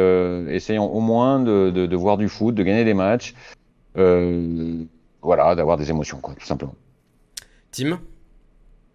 essayons 0.49 0.93
au 0.95 1.01
moins 1.01 1.41
de, 1.41 1.71
de, 1.71 1.87
de, 1.87 1.97
voir 1.97 2.17
du 2.17 2.29
foot, 2.29 2.55
de 2.55 2.63
gagner 2.63 2.85
des 2.85 2.95
matchs, 2.95 3.35
voilà, 3.95 5.55
d'avoir 5.55 5.77
des 5.77 5.91
émotions, 5.91 6.21
quoi, 6.21 6.35
tout 6.35 6.47
simplement. 6.47 6.75
Tim? 7.73 7.99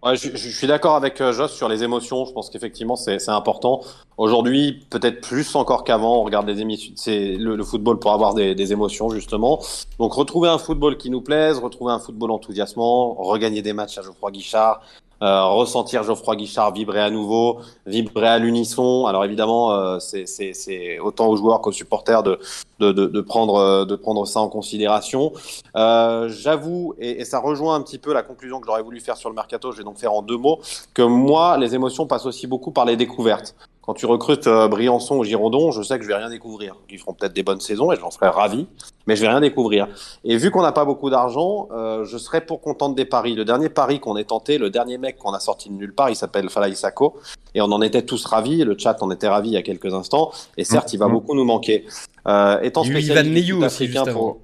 Ouais, 0.02 0.16
je, 0.16 0.36
je, 0.36 0.48
suis 0.48 0.66
d'accord 0.66 0.96
avec 0.96 1.20
euh, 1.20 1.32
Joss 1.32 1.52
sur 1.52 1.68
les 1.68 1.84
émotions. 1.84 2.24
Je 2.24 2.32
pense 2.32 2.50
qu'effectivement 2.50 2.96
c'est 2.96 3.28
important. 3.28 3.82
Aujourd'hui, 4.16 4.84
peut-être 4.90 5.20
plus 5.20 5.54
encore 5.54 5.84
qu'avant, 5.84 6.16
on 6.18 6.24
regarde 6.24 6.44
des 6.44 6.60
émissions, 6.60 6.92
c'est 6.96 7.36
le, 7.36 7.54
le, 7.54 7.62
football 7.62 8.00
pour 8.00 8.12
avoir 8.12 8.34
des, 8.34 8.56
des, 8.56 8.72
émotions 8.72 9.10
justement. 9.10 9.60
Donc 10.00 10.14
retrouver 10.14 10.48
un 10.48 10.58
football 10.58 10.96
qui 10.96 11.08
nous 11.08 11.20
plaise, 11.20 11.58
retrouver 11.58 11.92
un 11.92 12.00
football 12.00 12.32
enthousiasmant, 12.32 13.14
regagner 13.14 13.62
des 13.62 13.72
matchs 13.72 13.96
à 13.98 14.02
Geoffroy 14.02 14.32
Guichard, 14.32 14.82
euh, 15.22 15.44
ressentir 15.44 16.02
Geoffroy 16.02 16.36
Guichard 16.36 16.72
vibrer 16.72 17.00
à 17.00 17.10
nouveau, 17.10 17.60
vibrer 17.86 18.28
à 18.28 18.38
l'unisson. 18.38 19.06
Alors 19.06 19.24
évidemment, 19.24 19.72
euh, 19.72 19.98
c'est 20.00 20.98
autant 20.98 21.28
aux 21.28 21.36
joueurs 21.36 21.60
qu'aux 21.60 21.72
supporters 21.72 22.22
de, 22.22 22.38
de, 22.80 22.92
de, 22.92 23.20
prendre, 23.20 23.54
euh, 23.56 23.84
de 23.84 23.94
prendre 23.94 24.26
ça 24.26 24.40
en 24.40 24.48
considération. 24.48 25.32
Euh, 25.76 26.28
J'avoue, 26.28 26.94
et, 26.98 27.20
et, 27.20 27.24
ça 27.24 27.38
rejoint 27.38 27.76
un 27.76 27.82
petit 27.82 27.98
peu 27.98 28.12
la 28.12 28.22
conclusion 28.22 28.60
que 28.60 28.66
j'aurais 28.66 28.82
voulu 28.82 29.00
faire 29.00 29.16
sur 29.16 29.28
le 29.28 29.34
mercato, 29.34 29.72
je 29.72 29.78
vais 29.78 29.84
donc 29.84 29.98
faire 29.98 30.12
en 30.12 30.22
deux 30.22 30.36
mots, 30.36 30.60
que 30.94 31.02
moi, 31.02 31.56
les 31.56 31.74
émotions 31.74 32.06
passent 32.06 32.26
aussi 32.26 32.46
beaucoup 32.46 32.72
par 32.72 32.84
les 32.84 32.96
découvertes 32.96 33.54
quand 33.82 33.94
tu 33.94 34.06
recrutes 34.06 34.46
euh, 34.46 34.68
Briançon 34.68 35.16
ou 35.16 35.24
Girondon, 35.24 35.72
je 35.72 35.82
sais 35.82 35.98
que 35.98 36.04
je 36.04 36.08
vais 36.08 36.14
rien 36.14 36.30
découvrir. 36.30 36.76
Ils 36.88 36.98
feront 36.98 37.14
peut-être 37.14 37.32
des 37.32 37.42
bonnes 37.42 37.60
saisons 37.60 37.90
et 37.90 37.96
j'en 37.96 38.12
serais 38.12 38.28
ravi, 38.28 38.68
mais 39.08 39.16
je 39.16 39.22
vais 39.22 39.28
rien 39.28 39.40
découvrir. 39.40 39.88
Et 40.24 40.36
vu 40.36 40.52
qu'on 40.52 40.62
n'a 40.62 40.70
pas 40.70 40.84
beaucoup 40.84 41.10
d'argent, 41.10 41.68
euh, 41.72 42.04
je 42.04 42.16
serais 42.16 42.42
pour 42.42 42.60
qu'on 42.60 42.74
tente 42.74 42.94
des 42.94 43.04
paris. 43.04 43.34
Le 43.34 43.44
dernier 43.44 43.68
pari 43.68 43.98
qu'on 43.98 44.16
ait 44.16 44.24
tenté, 44.24 44.56
le 44.56 44.70
dernier 44.70 44.98
mec 44.98 45.18
qu'on 45.18 45.32
a 45.32 45.40
sorti 45.40 45.68
de 45.68 45.74
nulle 45.74 45.94
part, 45.94 46.10
il 46.10 46.16
s'appelle 46.16 46.48
Falaï 46.48 46.76
Sako, 46.76 47.16
et 47.56 47.60
on 47.60 47.72
en 47.72 47.82
était 47.82 48.02
tous 48.02 48.24
ravis. 48.24 48.64
Le 48.64 48.78
chat 48.78 49.02
en 49.02 49.10
était 49.10 49.28
ravi 49.28 49.48
il 49.50 49.54
y 49.54 49.56
a 49.56 49.62
quelques 49.62 49.92
instants. 49.92 50.30
Et 50.56 50.62
certes, 50.64 50.92
il 50.92 50.98
va 50.98 51.08
mmh. 51.08 51.12
beaucoup 51.12 51.34
nous 51.34 51.44
manquer. 51.44 51.84
Euh, 52.28 52.60
étant 52.60 52.84
spécialiste 52.84 53.52
aussi, 53.52 53.86
juste 53.88 54.12
pour... 54.12 54.38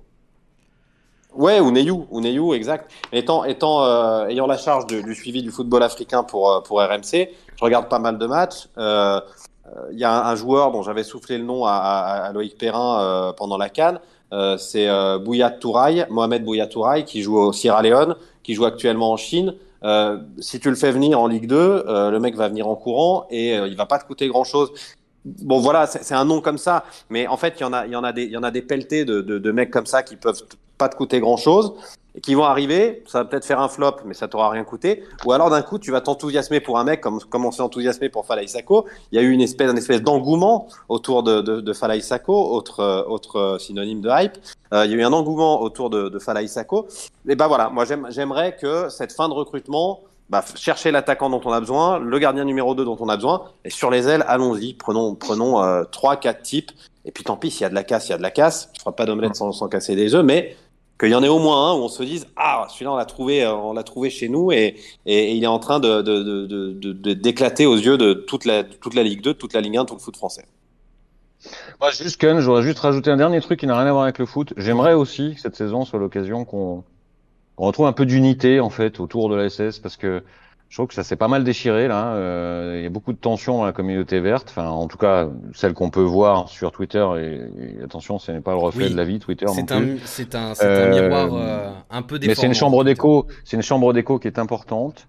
Ouais, 1.38 1.60
ou 1.60 1.70
Neyou, 1.70 2.08
ou 2.10 2.20
Neyou, 2.20 2.52
exact. 2.52 2.90
Étant, 3.12 3.44
étant 3.44 3.84
euh, 3.84 4.26
ayant 4.26 4.48
la 4.48 4.58
charge 4.58 4.86
du 4.86 5.14
suivi 5.14 5.40
du 5.40 5.52
football 5.52 5.84
africain 5.84 6.24
pour 6.24 6.50
euh, 6.50 6.60
pour 6.60 6.80
RMC, 6.80 7.12
je 7.12 7.64
regarde 7.64 7.88
pas 7.88 8.00
mal 8.00 8.18
de 8.18 8.26
matchs. 8.26 8.66
Il 8.76 8.82
euh, 8.82 9.20
y 9.92 10.02
a 10.02 10.26
un, 10.26 10.34
joueur 10.34 10.72
dont 10.72 10.82
j'avais 10.82 11.04
soufflé 11.04 11.38
le 11.38 11.44
nom 11.44 11.64
à, 11.64 11.74
à, 11.74 12.24
à 12.24 12.32
Loïc 12.32 12.58
Perrin 12.58 13.00
euh, 13.00 13.32
pendant 13.32 13.56
la 13.56 13.68
Cannes. 13.68 14.00
Euh, 14.32 14.58
c'est 14.58 14.88
euh, 14.88 15.20
Bouya 15.20 15.50
Touraï, 15.50 16.06
Mohamed 16.10 16.44
Bouya 16.44 16.66
Touraï, 16.66 17.04
qui 17.04 17.22
joue 17.22 17.38
au 17.38 17.52
Sierra 17.52 17.82
Leone, 17.82 18.16
qui 18.42 18.54
joue 18.54 18.64
actuellement 18.64 19.12
en 19.12 19.16
Chine. 19.16 19.54
si 20.40 20.58
tu 20.58 20.70
le 20.70 20.76
fais 20.76 20.90
venir 20.90 21.20
en 21.20 21.28
Ligue 21.28 21.46
2, 21.46 21.84
le 21.86 22.18
mec 22.18 22.34
va 22.34 22.48
venir 22.48 22.66
en 22.66 22.74
courant 22.74 23.28
et 23.30 23.54
il 23.54 23.76
va 23.76 23.86
pas 23.86 24.00
te 24.00 24.06
coûter 24.06 24.26
grand 24.26 24.42
chose. 24.42 24.72
Bon 25.24 25.60
voilà, 25.60 25.86
c'est 25.86 26.14
un 26.16 26.24
nom 26.24 26.40
comme 26.40 26.58
ça, 26.58 26.84
mais 27.10 27.28
en 27.28 27.36
fait 27.36 27.54
il 27.58 27.62
y 27.62 27.64
en 27.64 27.72
a, 27.72 27.86
il 27.86 27.92
y 27.92 27.96
en 27.96 28.02
a 28.02 28.12
des, 28.12 28.24
il 28.24 28.32
y 28.32 28.36
en 28.36 28.42
a 28.42 28.50
des 28.50 28.62
pelletés 28.62 29.04
de, 29.04 29.20
de, 29.20 29.38
de 29.38 29.52
mecs 29.52 29.70
comme 29.70 29.86
ça 29.86 30.02
qui 30.02 30.16
peuvent 30.16 30.42
pas 30.78 30.88
te 30.88 30.96
coûter 30.96 31.20
grand 31.20 31.36
chose 31.36 31.74
et 32.14 32.20
qui 32.20 32.34
vont 32.34 32.44
arriver, 32.44 33.04
ça 33.06 33.18
va 33.18 33.24
peut-être 33.26 33.44
faire 33.44 33.60
un 33.60 33.68
flop, 33.68 33.96
mais 34.04 34.14
ça 34.14 34.28
t'aura 34.28 34.50
rien 34.50 34.64
coûté. 34.64 35.04
Ou 35.24 35.32
alors 35.32 35.50
d'un 35.50 35.62
coup, 35.62 35.78
tu 35.78 35.92
vas 35.92 36.00
t'enthousiasmer 36.00 36.58
pour 36.58 36.78
un 36.78 36.84
mec 36.84 37.00
comme, 37.00 37.20
comme 37.20 37.44
on 37.44 37.52
s'est 37.52 37.62
enthousiasmé 37.62 38.08
pour 38.08 38.26
Falaï 38.26 38.48
Sako. 38.48 38.86
Il 39.12 39.16
y 39.16 39.18
a 39.18 39.22
eu 39.22 39.30
une 39.30 39.40
espèce, 39.40 40.02
d'engouement 40.02 40.66
autour 40.88 41.22
de, 41.22 41.42
de, 41.42 41.60
de 41.60 41.72
Falaï 41.72 42.02
Sako, 42.02 42.32
autre, 42.32 43.06
autre 43.08 43.58
synonyme 43.60 44.00
de 44.00 44.10
hype. 44.10 44.38
Euh, 44.72 44.84
il 44.84 44.90
y 44.90 44.94
a 44.94 44.96
eu 44.96 45.02
un 45.02 45.12
engouement 45.12 45.62
autour 45.62 45.90
de, 45.90 46.08
de 46.08 46.18
Sako. 46.18 46.88
Et 47.28 47.36
ben 47.36 47.46
voilà, 47.46 47.68
moi 47.68 47.84
j'aimerais 48.08 48.56
que 48.56 48.88
cette 48.88 49.12
fin 49.12 49.28
de 49.28 49.34
recrutement, 49.34 50.00
bah, 50.28 50.44
chercher 50.56 50.90
l'attaquant 50.90 51.30
dont 51.30 51.40
on 51.44 51.52
a 51.52 51.60
besoin, 51.60 51.98
le 51.98 52.18
gardien 52.18 52.44
numéro 52.44 52.74
2 52.74 52.84
dont 52.84 52.96
on 53.00 53.08
a 53.08 53.16
besoin, 53.16 53.44
et 53.64 53.70
sur 53.70 53.90
les 53.90 54.08
ailes, 54.08 54.24
allons-y, 54.26 54.74
prenons, 54.74 55.14
prenons 55.14 55.62
euh, 55.62 55.84
3, 55.84 56.16
4 56.16 56.42
types, 56.42 56.72
et 57.04 57.12
puis 57.12 57.24
tant 57.24 57.36
pis, 57.36 57.50
s'il 57.50 57.62
y 57.62 57.64
a 57.64 57.70
de 57.70 57.74
la 57.74 57.84
casse, 57.84 58.08
il 58.08 58.10
y 58.10 58.14
a 58.14 58.18
de 58.18 58.22
la 58.22 58.30
casse, 58.30 58.70
je 58.74 58.80
ferai 58.80 58.94
pas 58.94 59.06
d'omelette 59.06 59.36
sans, 59.36 59.52
sans 59.52 59.68
casser 59.68 59.96
des 59.96 60.14
œufs, 60.14 60.24
mais 60.24 60.56
qu'il 60.98 61.10
y 61.10 61.14
en 61.14 61.22
ait 61.22 61.28
au 61.28 61.38
moins 61.38 61.70
un 61.70 61.74
où 61.74 61.82
on 61.82 61.88
se 61.88 62.02
dise 62.02 62.26
ah 62.36 62.66
celui-là 62.68 62.92
on 62.92 62.96
l'a 62.96 63.04
trouvé 63.04 63.46
on 63.46 63.72
l'a 63.72 63.84
trouvé 63.84 64.10
chez 64.10 64.28
nous 64.28 64.50
et, 64.52 64.76
et, 65.06 65.32
il 65.32 65.44
est 65.44 65.48
en 65.48 65.58
train 65.58 65.80
de, 65.80 67.12
d'éclater 67.12 67.66
aux 67.66 67.76
yeux 67.76 67.96
de 67.96 68.14
toute 68.14 68.44
la 68.44 68.64
toute 68.64 68.94
la 68.94 69.02
Ligue 69.02 69.22
2, 69.22 69.34
toute 69.34 69.52
la 69.52 69.60
Ligue 69.60 69.76
1, 69.76 69.84
tout 69.84 69.94
le 69.94 70.00
foot 70.00 70.16
français. 70.16 70.46
Moi 71.80 71.90
juste 71.92 72.20
Ken, 72.20 72.40
j'aurais 72.40 72.62
juste 72.62 72.80
rajouté 72.80 73.10
un 73.10 73.16
dernier 73.16 73.40
truc 73.40 73.60
qui 73.60 73.66
n'a 73.66 73.78
rien 73.78 73.86
à 73.86 73.92
voir 73.92 74.04
avec 74.04 74.18
le 74.18 74.26
foot. 74.26 74.52
J'aimerais 74.56 74.94
aussi 74.94 75.36
cette 75.38 75.54
saison 75.54 75.84
soit 75.84 76.00
l'occasion 76.00 76.44
qu'on 76.44 76.84
on 77.58 77.66
retrouve 77.66 77.86
un 77.86 77.92
peu 77.92 78.06
d'unité 78.06 78.60
en 78.60 78.70
fait 78.70 79.00
autour 79.00 79.28
de 79.28 79.36
la 79.36 79.48
SS 79.48 79.78
parce 79.78 79.96
que 79.96 80.22
je 80.68 80.76
trouve 80.76 80.88
que 80.88 80.94
ça 80.94 81.02
s'est 81.02 81.16
pas 81.16 81.28
mal 81.28 81.44
déchiré 81.44 81.88
là. 81.88 82.12
Euh, 82.12 82.74
il 82.76 82.82
y 82.82 82.86
a 82.86 82.90
beaucoup 82.90 83.12
de 83.12 83.18
tensions 83.18 83.58
dans 83.58 83.64
la 83.64 83.72
communauté 83.72 84.20
verte. 84.20 84.48
Enfin, 84.50 84.68
en 84.68 84.86
tout 84.86 84.98
cas, 84.98 85.28
celle 85.54 85.72
qu'on 85.72 85.88
peut 85.88 86.02
voir 86.02 86.48
sur 86.48 86.72
Twitter. 86.72 87.06
Et, 87.18 87.80
et 87.80 87.82
attention, 87.84 88.18
ce 88.18 88.32
n'est 88.32 88.40
pas 88.42 88.52
le 88.52 88.58
reflet 88.58 88.84
oui, 88.86 88.92
de 88.92 88.96
la 88.96 89.04
vie 89.04 89.18
Twitter. 89.18 89.46
C'est 89.48 89.72
un, 89.72 89.96
c'est 90.04 90.34
un, 90.34 90.52
euh, 90.62 90.86
un, 90.86 91.00
miroir 91.00 91.28
euh, 91.32 91.70
un 91.90 92.02
peu 92.02 92.18
déformant. 92.18 92.30
Mais 92.30 92.34
c'est 92.34 92.46
une 92.46 92.54
chambre 92.54 92.84
d'écho. 92.84 93.26
C'est 93.44 93.56
une 93.56 93.62
chambre 93.62 93.94
d'écho 93.94 94.18
qui 94.18 94.28
est 94.28 94.38
importante. 94.38 95.08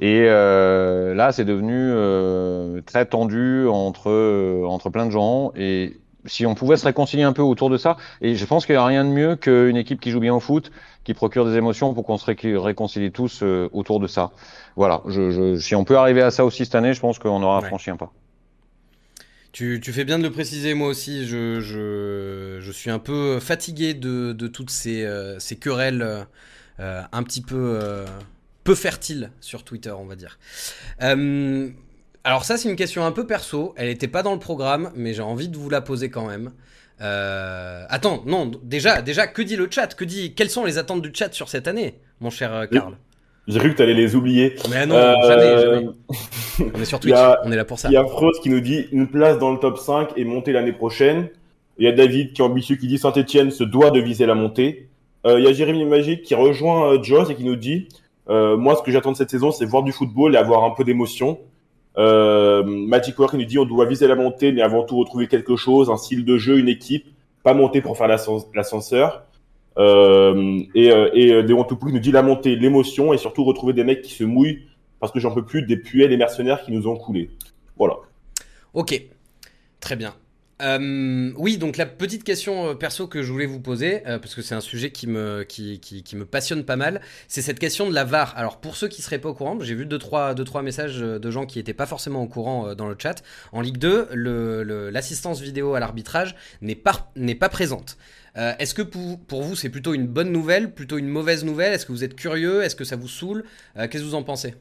Et 0.00 0.26
euh, 0.26 1.14
là, 1.14 1.32
c'est 1.32 1.46
devenu 1.46 1.74
euh, 1.74 2.82
très 2.82 3.06
tendu 3.06 3.66
entre 3.66 4.62
entre 4.66 4.90
plein 4.90 5.06
de 5.06 5.10
gens. 5.10 5.52
Et 5.56 5.96
si 6.24 6.46
on 6.46 6.54
pouvait 6.54 6.76
se 6.76 6.84
réconcilier 6.84 7.22
un 7.22 7.32
peu 7.32 7.42
autour 7.42 7.70
de 7.70 7.76
ça, 7.76 7.96
et 8.20 8.34
je 8.34 8.44
pense 8.44 8.66
qu'il 8.66 8.74
n'y 8.74 8.80
a 8.80 8.84
rien 8.84 9.04
de 9.04 9.10
mieux 9.10 9.36
qu'une 9.36 9.76
équipe 9.76 10.00
qui 10.00 10.10
joue 10.10 10.20
bien 10.20 10.34
au 10.34 10.40
foot, 10.40 10.70
qui 11.04 11.14
procure 11.14 11.46
des 11.46 11.56
émotions 11.56 11.94
pour 11.94 12.04
qu'on 12.04 12.18
se 12.18 12.26
ré 12.26 12.36
réconcilie 12.56 13.12
tous 13.12 13.42
euh, 13.42 13.68
autour 13.72 14.00
de 14.00 14.06
ça. 14.06 14.32
Voilà, 14.76 15.02
je, 15.06 15.30
je, 15.30 15.58
si 15.58 15.74
on 15.74 15.84
peut 15.84 15.96
arriver 15.96 16.22
à 16.22 16.30
ça 16.30 16.44
aussi 16.44 16.64
cette 16.64 16.74
année, 16.74 16.92
je 16.92 17.00
pense 17.00 17.18
qu'on 17.18 17.42
aura 17.42 17.60
ouais. 17.60 17.66
franchi 17.66 17.90
un 17.90 17.96
pas. 17.96 18.12
Tu, 19.52 19.80
tu, 19.82 19.92
fais 19.92 20.04
bien 20.04 20.18
de 20.18 20.22
le 20.24 20.30
préciser, 20.30 20.74
moi 20.74 20.88
aussi, 20.88 21.26
je, 21.26 22.70
suis 22.72 22.90
un 22.90 22.98
peu 22.98 23.40
fatigué 23.40 23.94
de, 23.94 24.32
de 24.32 24.46
toutes 24.46 24.70
ces, 24.70 25.04
euh, 25.04 25.38
ces 25.38 25.56
querelles 25.56 26.26
euh, 26.80 27.02
un 27.10 27.22
petit 27.22 27.40
peu 27.40 28.04
peu 28.68 28.74
fertiles 28.74 29.30
sur 29.40 29.64
Twitter, 29.64 29.92
on 29.92 30.04
va 30.04 30.14
dire. 30.14 30.38
Euh, 32.28 32.30
alors 32.30 32.44
ça, 32.44 32.56
c'est 32.56 32.68
une 32.68 32.76
question 32.76 33.04
un 33.04 33.12
peu 33.12 33.26
perso. 33.26 33.74
Elle 33.76 33.88
n'était 33.88 34.08
pas 34.08 34.22
dans 34.22 34.32
le 34.32 34.38
programme, 34.38 34.90
mais 34.94 35.14
j'ai 35.14 35.22
envie 35.22 35.48
de 35.48 35.56
vous 35.56 35.70
la 35.70 35.80
poser 35.80 36.10
quand 36.10 36.26
même. 36.26 36.52
Euh... 37.00 37.84
Attends, 37.88 38.22
non, 38.26 38.50
déjà, 38.62 39.02
déjà, 39.02 39.26
que 39.26 39.42
dit 39.42 39.56
le 39.56 39.68
chat? 39.70 39.94
Que 39.94 40.04
dit 40.04 40.34
Quelles 40.34 40.50
sont 40.50 40.64
les 40.64 40.78
attentes 40.78 41.02
du 41.02 41.10
chat 41.14 41.32
sur 41.32 41.48
cette 41.48 41.68
année, 41.68 41.94
mon 42.20 42.30
cher 42.30 42.68
Karl? 42.70 42.96
J'ai 43.46 43.58
cru 43.60 43.70
que 43.70 43.76
tu 43.76 43.82
allais 43.82 43.94
les 43.94 44.14
oublier. 44.14 44.56
Mais 44.68 44.84
non, 44.84 44.96
euh... 44.96 45.14
jamais, 45.26 45.62
jamais. 45.62 45.88
On 46.74 46.80
est 46.80 46.84
sur 46.84 47.00
Twitch, 47.00 47.14
a, 47.14 47.40
on 47.44 47.52
est 47.52 47.56
là 47.56 47.64
pour 47.64 47.78
ça. 47.78 47.88
Il 47.88 47.94
y 47.94 47.96
a 47.96 48.04
Frost 48.04 48.42
qui 48.42 48.50
nous 48.50 48.60
dit 48.60 48.88
une 48.90 49.06
place 49.06 49.38
dans 49.38 49.52
le 49.52 49.58
top 49.58 49.78
5 49.78 50.10
et 50.16 50.24
monter 50.24 50.52
l'année 50.52 50.72
prochaine. 50.72 51.28
Il 51.78 51.84
y 51.84 51.88
a 51.88 51.92
David 51.92 52.32
qui 52.32 52.42
est 52.42 52.44
ambitieux 52.44 52.74
qui 52.74 52.88
dit 52.88 52.98
Saint-Etienne 52.98 53.52
se 53.52 53.62
doit 53.62 53.92
de 53.92 54.00
viser 54.00 54.26
la 54.26 54.34
montée. 54.34 54.88
Euh, 55.24 55.38
il 55.38 55.44
y 55.44 55.48
a 55.48 55.52
Jérémy 55.52 55.84
Magique 55.84 56.22
qui 56.22 56.34
rejoint 56.34 56.94
euh, 56.94 57.02
Joss 57.02 57.30
et 57.30 57.36
qui 57.36 57.44
nous 57.44 57.54
dit 57.54 57.88
euh, 58.28 58.56
Moi, 58.56 58.74
ce 58.74 58.82
que 58.82 58.90
j'attends 58.90 59.12
de 59.12 59.16
cette 59.16 59.30
saison, 59.30 59.52
c'est 59.52 59.64
voir 59.64 59.84
du 59.84 59.92
football 59.92 60.34
et 60.34 60.38
avoir 60.38 60.64
un 60.64 60.70
peu 60.70 60.82
d'émotion. 60.82 61.38
Euh, 61.98 62.62
Magic 62.64 63.18
Work 63.18 63.34
nous 63.34 63.44
dit 63.44 63.58
on 63.58 63.64
doit 63.64 63.86
viser 63.86 64.06
la 64.06 64.14
montée, 64.14 64.52
mais 64.52 64.62
avant 64.62 64.84
tout 64.84 64.96
retrouver 64.96 65.26
quelque 65.26 65.56
chose, 65.56 65.90
un 65.90 65.96
style 65.96 66.24
de 66.24 66.38
jeu, 66.38 66.58
une 66.58 66.68
équipe, 66.68 67.06
pas 67.42 67.54
monter 67.54 67.80
pour 67.80 67.96
faire 67.96 68.08
l'ascenseur. 68.08 69.24
Euh, 69.78 70.60
et, 70.74 70.88
et 71.14 71.42
Déon 71.42 71.64
Toupou 71.64 71.90
nous 71.90 71.98
dit 71.98 72.12
la 72.12 72.22
montée, 72.22 72.56
l'émotion, 72.56 73.12
et 73.12 73.18
surtout 73.18 73.44
retrouver 73.44 73.72
des 73.72 73.84
mecs 73.84 74.02
qui 74.02 74.12
se 74.12 74.24
mouillent 74.24 74.60
parce 75.00 75.12
que 75.12 75.20
j'en 75.20 75.32
peux 75.32 75.44
plus 75.44 75.62
des 75.62 75.76
puels 75.76 76.12
et 76.12 76.16
mercenaires 76.16 76.62
qui 76.62 76.72
nous 76.72 76.88
ont 76.88 76.96
coulé. 76.96 77.30
Voilà. 77.76 77.96
Ok, 78.74 79.00
très 79.80 79.96
bien. 79.96 80.14
Euh, 80.60 81.32
oui, 81.36 81.56
donc 81.56 81.76
la 81.76 81.86
petite 81.86 82.24
question 82.24 82.74
perso 82.74 83.06
que 83.06 83.22
je 83.22 83.30
voulais 83.30 83.46
vous 83.46 83.60
poser, 83.60 84.06
euh, 84.06 84.18
parce 84.18 84.34
que 84.34 84.42
c'est 84.42 84.56
un 84.56 84.60
sujet 84.60 84.90
qui 84.90 85.06
me, 85.06 85.44
qui, 85.44 85.78
qui, 85.78 86.02
qui, 86.02 86.16
me 86.16 86.24
passionne 86.24 86.64
pas 86.64 86.74
mal, 86.74 87.00
c'est 87.28 87.42
cette 87.42 87.60
question 87.60 87.88
de 87.88 87.94
la 87.94 88.04
VAR. 88.04 88.36
Alors 88.36 88.58
pour 88.58 88.76
ceux 88.76 88.88
qui 88.88 89.00
seraient 89.00 89.20
pas 89.20 89.28
au 89.28 89.34
courant, 89.34 89.56
j'ai 89.60 89.74
vu 89.74 89.86
deux 89.86 89.98
trois, 89.98 90.34
deux, 90.34 90.44
trois 90.44 90.62
messages 90.62 90.98
de 90.98 91.30
gens 91.30 91.46
qui 91.46 91.60
étaient 91.60 91.74
pas 91.74 91.86
forcément 91.86 92.22
au 92.22 92.26
courant 92.26 92.68
euh, 92.68 92.74
dans 92.74 92.88
le 92.88 92.96
chat. 92.98 93.22
En 93.52 93.60
Ligue 93.60 93.78
2, 93.78 94.08
l'assistance 94.90 95.40
le, 95.40 95.46
vidéo 95.46 95.74
à 95.74 95.80
l'arbitrage 95.80 96.34
n'est 96.60 96.74
pas, 96.74 97.08
présente. 97.48 97.96
Euh, 98.36 98.52
Est-ce 98.58 98.74
que 98.74 98.82
pour, 98.82 99.20
pour 99.20 99.42
vous 99.42 99.54
c'est 99.54 99.70
plutôt 99.70 99.94
une 99.94 100.08
bonne 100.08 100.32
nouvelle, 100.32 100.74
plutôt 100.74 100.98
une 100.98 101.08
mauvaise 101.08 101.44
nouvelle? 101.44 101.72
Est-ce 101.72 101.86
que 101.86 101.92
vous 101.92 102.04
êtes 102.04 102.16
curieux? 102.16 102.64
Est-ce 102.64 102.74
que 102.74 102.84
ça 102.84 102.96
vous 102.96 103.08
saoule? 103.08 103.44
Qu'est-ce 103.76 104.02
que 104.02 104.08
vous 104.08 104.14
en 104.16 104.24
pensez? 104.24 104.54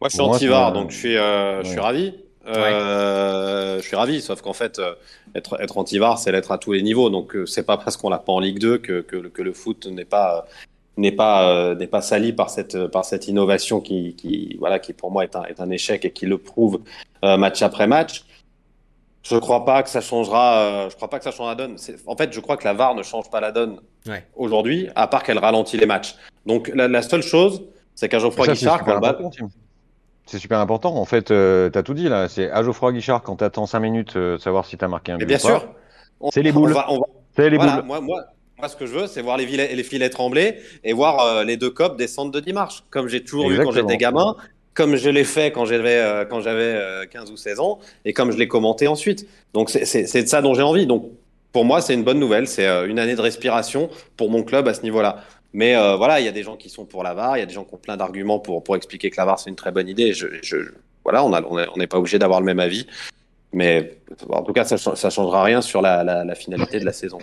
Moi 0.00 0.08
je 0.10 0.14
suis 0.14 0.20
anti-VAR, 0.20 0.72
donc 0.74 0.90
je 0.90 0.96
suis, 0.96 1.18
ouais. 1.18 1.60
je 1.64 1.70
suis 1.70 1.80
ravi. 1.80 2.14
Euh, 2.56 3.78
Je 3.80 3.86
suis 3.86 3.96
ravi, 3.96 4.20
sauf 4.20 4.40
qu'en 4.42 4.52
fait, 4.52 4.78
euh, 4.78 4.94
être, 5.34 5.60
être 5.60 5.78
anti-VAR, 5.78 6.18
c'est 6.18 6.32
l'être 6.32 6.50
à 6.52 6.58
tous 6.58 6.72
les 6.72 6.82
niveaux. 6.82 7.10
Donc, 7.10 7.34
euh, 7.36 7.46
c'est 7.46 7.62
pas 7.64 7.76
parce 7.76 7.96
qu'on 7.96 8.08
l'a 8.10 8.18
pas 8.18 8.32
en 8.32 8.40
Ligue 8.40 8.58
2 8.58 8.78
que, 8.78 9.00
que, 9.00 9.16
que 9.16 9.42
le 9.42 9.52
foot 9.52 9.86
n'est 9.86 10.04
pas 10.04 10.46
n'est 10.96 11.12
pas 11.12 11.48
euh, 11.52 11.74
n'est 11.76 11.86
pas 11.86 12.00
sali 12.00 12.32
par 12.32 12.50
cette 12.50 12.86
par 12.88 13.04
cette 13.04 13.28
innovation 13.28 13.80
qui, 13.80 14.16
qui 14.16 14.56
voilà 14.58 14.80
qui 14.80 14.92
pour 14.92 15.12
moi 15.12 15.22
est 15.22 15.36
un 15.36 15.44
est 15.44 15.60
un 15.60 15.70
échec 15.70 16.04
et 16.04 16.10
qui 16.10 16.26
le 16.26 16.38
prouve 16.38 16.80
euh, 17.24 17.36
match 17.36 17.62
après 17.62 17.86
match. 17.86 18.24
Je 19.22 19.36
crois 19.36 19.64
pas 19.64 19.82
que 19.84 19.90
ça 19.90 20.00
changera. 20.00 20.58
euh, 20.58 20.90
je 20.90 20.96
crois 20.96 21.08
pas 21.08 21.18
que 21.18 21.24
ça 21.24 21.30
changera 21.30 21.50
la 21.50 21.54
donne. 21.54 21.78
C'est- 21.78 21.96
En 22.06 22.16
fait, 22.16 22.32
je 22.32 22.40
crois 22.40 22.56
que 22.56 22.64
la 22.64 22.72
VAR 22.72 22.94
ne 22.94 23.02
change 23.04 23.30
pas 23.30 23.40
la 23.40 23.52
donne 23.52 23.78
Ouais. 24.08 24.26
aujourd'hui, 24.34 24.88
à 24.96 25.06
part 25.06 25.22
qu'elle 25.22 25.38
ralentit 25.38 25.76
les 25.76 25.86
matchs. 25.86 26.14
Donc 26.46 26.68
la, 26.74 26.88
la 26.88 27.02
seule 27.02 27.22
chose, 27.22 27.62
c'est 27.94 28.08
qu'à 28.08 28.18
Geoffroy 28.18 28.46
Ça, 28.46 28.54
c'est 28.54 28.60
Guichard, 28.60 28.84
quand 28.84 28.94
le. 28.94 29.48
C'est 30.30 30.38
super 30.38 30.58
important. 30.60 30.94
En 30.96 31.04
fait, 31.06 31.30
euh, 31.30 31.70
t'as 31.70 31.82
tout 31.82 31.94
dit 31.94 32.08
là. 32.08 32.28
C'est 32.28 32.50
à 32.50 32.62
Geoffroy 32.62 32.92
Guichard 32.92 33.22
quand 33.22 33.36
t'attends 33.36 33.64
5 33.66 33.80
minutes, 33.80 34.16
euh, 34.16 34.36
savoir 34.38 34.66
si 34.66 34.76
t'as 34.76 34.86
marqué 34.88 35.10
un 35.12 35.16
Mais 35.16 35.24
but 35.24 35.28
bien 35.28 35.38
sûr, 35.38 35.66
C'est 36.30 36.42
les 36.42 36.50
on 36.50 36.54
boules. 36.54 36.72
va- 36.72 36.86
on 36.90 36.98
va- 36.98 37.06
C'est 37.34 37.48
les 37.48 37.56
voilà, 37.56 37.76
boules. 37.76 37.84
moi, 37.86 38.00
moi, 38.00 38.24
moi, 38.58 38.68
ce 38.68 38.76
que 38.76 38.84
je 38.86 38.92
veux, 38.92 39.06
c'est 39.06 39.22
voir 39.22 39.38
les, 39.38 39.46
filets- 39.46 39.74
les 39.74 39.82
filets 39.82 40.10
trembler 40.10 40.56
et 40.84 40.92
voir 40.92 41.20
euh, 41.24 41.44
les 41.44 41.56
deux 41.56 41.70
copes 41.70 41.96
descendre 41.96 42.30
de 42.30 42.40
10 42.40 42.52
marches, 42.52 42.84
comme 42.90 43.08
j'ai 43.08 43.24
toujours 43.24 43.48
vu 43.48 43.56
quand 43.56 43.62
Exactement. 43.70 43.88
j'étais 43.88 43.98
gamin, 43.98 44.36
comme 44.74 44.96
je 44.96 45.08
l'ai 45.08 45.24
fait 45.24 45.50
quand 45.50 45.64
j'avais 45.64 45.96
euh, 45.96 46.24
quand 46.26 46.40
j'avais 46.42 46.74
euh, 46.74 47.06
15 47.06 47.30
ou 47.30 47.36
16 47.38 47.58
ans, 47.60 47.78
et 48.04 48.12
comme 48.12 48.30
je 48.30 48.36
l'ai 48.36 48.48
commenté 48.48 48.86
ensuite. 48.86 49.26
Donc 49.54 49.70
c'est- 49.70 50.22
de 50.22 50.28
ça 50.28 50.42
dont 50.42 50.52
j'ai 50.52 50.62
envie. 50.62 50.86
Donc 50.86 51.06
pour 51.52 51.64
moi, 51.64 51.80
c'est 51.80 51.94
une 51.94 52.04
bonne 52.04 52.18
nouvelle. 52.20 52.46
C'est 52.46 52.66
une 52.86 52.98
année 52.98 53.14
de 53.16 53.20
respiration 53.22 53.88
pour 54.18 54.30
mon 54.30 54.42
club 54.42 54.68
à 54.68 54.74
ce 54.74 54.82
niveau-là. 54.82 55.24
Mais 55.52 55.76
euh, 55.76 55.96
voilà, 55.96 56.20
il 56.20 56.26
y 56.26 56.28
a 56.28 56.32
des 56.32 56.42
gens 56.42 56.56
qui 56.56 56.68
sont 56.68 56.84
pour 56.84 57.02
la 57.02 57.14
VAR, 57.14 57.36
il 57.36 57.40
y 57.40 57.42
a 57.42 57.46
des 57.46 57.54
gens 57.54 57.64
qui 57.64 57.74
ont 57.74 57.78
plein 57.78 57.96
d'arguments 57.96 58.38
pour, 58.38 58.62
pour 58.62 58.76
expliquer 58.76 59.10
que 59.10 59.16
la 59.16 59.24
VAR 59.24 59.38
c'est 59.38 59.50
une 59.50 59.56
très 59.56 59.72
bonne 59.72 59.88
idée. 59.88 60.12
Je, 60.12 60.26
je, 60.42 60.56
voilà, 61.04 61.24
on 61.24 61.76
n'est 61.76 61.86
pas 61.86 61.98
obligé 61.98 62.18
d'avoir 62.18 62.40
le 62.40 62.46
même 62.46 62.60
avis. 62.60 62.86
Mais 63.52 63.98
en 64.28 64.42
tout 64.42 64.52
cas, 64.52 64.64
ça 64.64 64.76
ne 64.76 65.10
changera 65.10 65.42
rien 65.42 65.62
sur 65.62 65.80
la, 65.80 66.04
la, 66.04 66.24
la 66.24 66.34
finalité 66.34 66.80
de 66.80 66.84
la 66.84 66.92
saison. 66.92 67.18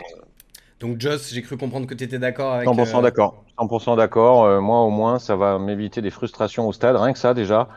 Donc 0.79 0.99
Joss, 0.99 1.31
j'ai 1.33 1.41
cru 1.41 1.57
comprendre 1.57 1.87
que 1.87 1.93
tu 1.93 2.03
étais 2.03 2.19
d'accord 2.19 2.53
avec. 2.53 2.67
100% 2.67 2.97
euh, 2.97 3.01
d'accord. 3.01 3.45
100% 3.57 3.95
d'accord. 3.95 4.43
Euh, 4.43 4.59
moi, 4.59 4.81
au 4.81 4.89
moins, 4.89 5.19
ça 5.19 5.35
va 5.35 5.57
m'éviter 5.57 6.01
des 6.01 6.09
frustrations 6.09 6.67
au 6.67 6.73
stade. 6.73 6.95
Rien 6.95 7.13
que 7.13 7.19
ça, 7.19 7.33
déjà. 7.33 7.69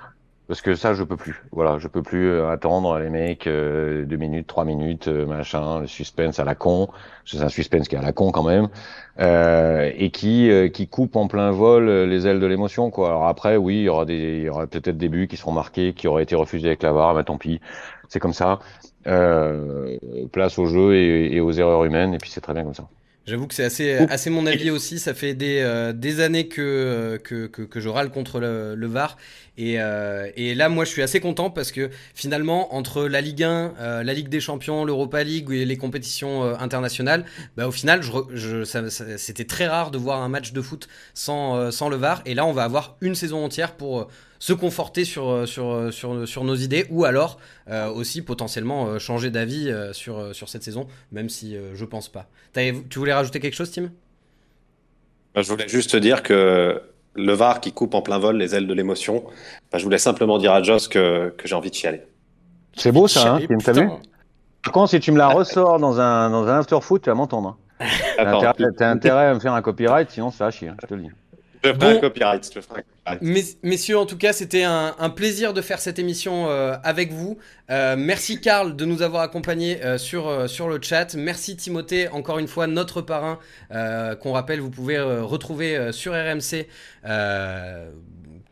Parce 0.49 0.63
que 0.63 0.75
ça, 0.75 0.95
je 0.95 1.03
peux 1.03 1.19
plus. 1.19 1.43
Voilà, 1.53 1.77
je 1.79 1.89
peux 1.89 2.03
plus 2.03 2.31
euh, 2.31 2.49
attendre 2.49 2.99
les 2.99 3.11
mecs 3.11 3.47
euh, 3.47 4.07
deux 4.07 4.17
minutes, 4.17 4.47
trois 4.47 4.65
minutes, 4.65 5.07
euh, 5.07 5.27
machin, 5.27 5.81
le 5.81 5.87
suspense 5.87 6.39
à 6.39 6.45
la 6.45 6.55
con. 6.55 6.89
C'est 7.27 7.43
un 7.43 7.51
suspense 7.51 7.87
qui 7.87 7.97
est 7.97 7.99
à 7.99 8.03
la 8.03 8.15
con 8.15 8.33
quand 8.33 8.45
même, 8.45 8.69
euh, 9.21 9.93
et 9.95 10.11
qui 10.11 10.51
euh, 10.51 10.69
qui 10.71 10.89
coupe 10.89 11.17
en 11.17 11.29
plein 11.29 11.51
vol 11.51 11.89
euh, 11.91 12.07
les 12.07 12.27
ailes 12.27 12.41
de 12.41 12.47
l'émotion, 12.47 12.91
quoi. 12.91 13.11
Alors 13.11 13.27
après, 13.27 13.59
oui, 13.59 13.77
il 13.77 13.83
y 13.83 13.89
aura 13.91 14.07
des, 14.07 14.39
il 14.39 14.43
y 14.45 14.49
aura 14.49 14.67
peut-être 14.67 14.97
des 14.97 15.11
buts 15.11 15.29
qui 15.29 15.37
seront 15.37 15.53
marqués, 15.53 15.93
qui 15.93 16.09
auraient 16.09 16.23
été 16.23 16.35
refusés 16.35 16.69
avec 16.69 16.83
la 16.83 16.93
VAR. 16.93 17.15
Mais 17.15 17.25
tant 17.25 17.37
pis, 17.37 17.61
c'est 18.09 18.19
comme 18.19 18.33
ça. 18.33 18.59
Euh, 19.07 19.99
place 20.33 20.59
au 20.59 20.65
jeu 20.65 20.95
et, 20.95 21.35
et 21.37 21.41
aux 21.41 21.53
erreurs 21.53 21.85
humaines, 21.85 22.15
et 22.15 22.19
puis 22.19 22.31
c'est 22.31 22.41
très 22.41 22.55
bien 22.55 22.65
comme 22.65 22.75
ça. 22.75 22.89
J'avoue 23.27 23.47
que 23.47 23.53
c'est 23.53 23.65
assez, 23.65 23.93
assez 23.93 24.31
mon 24.31 24.47
avis 24.47 24.71
aussi. 24.71 24.99
Ça 24.99 25.13
fait 25.13 25.35
des, 25.35 25.61
euh, 25.61 25.93
des 25.93 26.21
années 26.21 26.49
que, 26.49 26.63
euh, 26.63 27.19
que, 27.19 27.47
que, 27.47 27.61
que 27.61 27.79
je 27.79 27.91
râle 27.91 28.11
contre 28.11 28.41
le, 28.41 28.75
le 28.75 28.87
VAR. 28.87 29.19
Et, 29.59 29.81
euh, 29.81 30.31
et 30.37 30.55
là, 30.55 30.69
moi, 30.69 30.85
je 30.85 30.91
suis 30.91 31.03
assez 31.03 31.19
content 31.19 31.51
parce 31.51 31.73
que 31.73 31.91
finalement, 32.15 32.77
entre 32.77 33.07
la 33.07 33.21
Ligue 33.21 33.43
1, 33.43 33.75
euh, 33.81 34.03
la 34.05 34.15
Ligue 34.15 34.29
des 34.29 34.39
Champions, 34.39 34.85
l'Europa 34.85 35.25
League 35.25 35.51
et 35.51 35.65
les 35.65 35.77
compétitions 35.77 36.45
euh, 36.45 36.55
internationales, 36.61 37.25
bah, 37.57 37.67
au 37.67 37.73
final, 37.73 38.01
c'était 39.17 39.45
très 39.45 39.67
rare 39.67 39.91
de 39.91 39.99
voir 39.99 40.23
un 40.23 40.29
match 40.29 40.53
de 40.53 40.63
foot 40.63 40.89
sans, 41.13 41.73
sans 41.73 41.89
le 41.89 41.97
VAR. 41.97 42.23
Et 42.25 42.35
là, 42.35 42.47
on 42.47 42.53
va 42.53 42.63
avoir 42.63 42.97
une 43.01 43.17
saison 43.17 43.45
entière 43.45 43.75
pour 43.75 44.09
se 44.39 44.53
conforter 44.53 45.05
sur, 45.05 45.49
sur, 45.49 45.93
sur, 45.93 46.29
sur 46.29 46.45
nos 46.45 46.55
idées 46.55 46.87
ou 46.91 47.05
alors 47.05 47.41
aussi 47.97 48.23
potentiellement 48.23 49.01
changer 49.01 49.31
d'avis 49.31 49.73
sur, 49.93 50.33
sur 50.33 50.49
cette 50.49 50.63
saison, 50.63 50.87
même 51.11 51.29
si 51.29 51.57
je 51.75 51.85
pense 51.85 52.09
pas. 52.09 52.31
Tu 52.55 52.99
voulais 53.01 53.13
rajouter 53.13 53.41
quelque 53.41 53.57
chose, 53.57 53.73
Tim? 53.73 53.91
Bah, 55.35 55.43
Je 55.43 55.49
voulais 55.49 55.69
juste 55.69 55.91
te 55.91 55.97
dire 55.97 56.23
que 56.23 56.81
le 57.19 57.33
VAR 57.33 57.61
qui 57.61 57.73
coupe 57.73 57.95
en 57.95 58.03
plein 58.03 58.19
vol 58.19 58.37
les 58.37 58.55
ailes 58.55 58.67
de 58.67 58.75
l'émotion, 58.75 59.25
bah, 59.73 59.79
je 59.79 59.85
voulais 59.85 59.99
simplement 59.99 60.39
dire 60.39 60.53
à 60.53 60.63
Joss 60.63 60.89
que, 60.89 61.35
que 61.37 61.47
j'ai 61.49 61.55
envie 61.55 61.71
de 61.71 61.75
chialer. 61.75 62.03
C'est 62.77 62.93
beau 62.93 63.09
ça, 63.09 63.35
hein, 63.35 63.41
t'as 63.65 63.73
vu? 63.73 63.89
Par 64.63 64.73
contre, 64.73 64.91
si 64.91 65.01
tu 65.01 65.13
me 65.13 65.19
la 65.19 65.29
ressors 65.29 65.79
dans 65.79 66.01
un, 66.01 66.31
dans 66.31 66.47
un 66.47 66.59
after-foot, 66.61 67.03
tu 67.03 67.11
vas 67.11 67.15
m'entendre. 67.15 67.57
hein. 67.81 67.85
T'as 68.17 68.49
intérêt, 68.51 68.85
intérêt 68.85 69.27
à 69.27 69.35
me 69.35 69.41
faire 69.41 69.53
un 69.53 69.63
copyright, 69.63 70.11
sinon 70.11 70.31
ça 70.31 70.47
va 70.47 70.51
chier, 70.51 70.69
hein, 70.69 70.77
je 70.83 70.87
te 70.87 70.95
le 70.95 71.03
dis. 71.03 71.11
Je 71.65 71.69
ferai 71.73 71.79
Bon. 71.79 71.97
un 71.97 72.01
copyright. 72.01 72.51
Je 72.55 72.61
ferai 72.61 72.81
un 72.81 73.15
copyright. 73.17 73.23
Mes- 73.23 73.69
messieurs, 73.69 73.99
en 73.99 74.07
tout 74.07 74.17
cas, 74.19 74.33
c'était 74.33 74.65
un, 74.65 74.95
un 74.99 75.11
plaisir 75.11 75.53
de 75.55 75.61
faire 75.61 75.79
cette 75.81 75.99
émission 75.99 76.49
euh, 76.49 76.77
avec 76.85 77.13
vous. 77.13 77.39
Euh, 77.71 77.97
merci 77.99 78.41
Karl 78.41 78.77
de 78.77 78.85
nous 78.85 79.03
avoir 79.03 79.23
accompagnés 79.23 79.83
euh, 79.85 79.99
sur, 79.99 80.29
euh, 80.29 80.47
sur 80.47 80.69
le 80.69 80.79
chat. 80.83 81.15
Merci 81.15 81.57
Timothée, 81.57 82.09
encore 82.09 82.39
une 82.39 82.49
fois, 82.49 82.67
notre 82.67 83.03
parrain, 83.03 83.39
euh, 83.73 84.15
qu'on 84.17 84.33
rappelle, 84.33 84.61
vous 84.61 84.71
pouvez 84.71 84.97
euh, 84.97 85.23
retrouver 85.23 85.77
euh, 85.77 85.93
sur 85.93 86.13
RMC. 86.13 86.67
euh, 87.07 87.91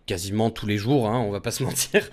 quasiment 0.06 0.50
tous 0.50 0.66
les 0.66 0.78
jours, 0.78 1.08
hein, 1.08 1.18
on 1.18 1.32
va 1.32 1.40
pas 1.40 1.50
se 1.50 1.62
mentir. 1.64 2.08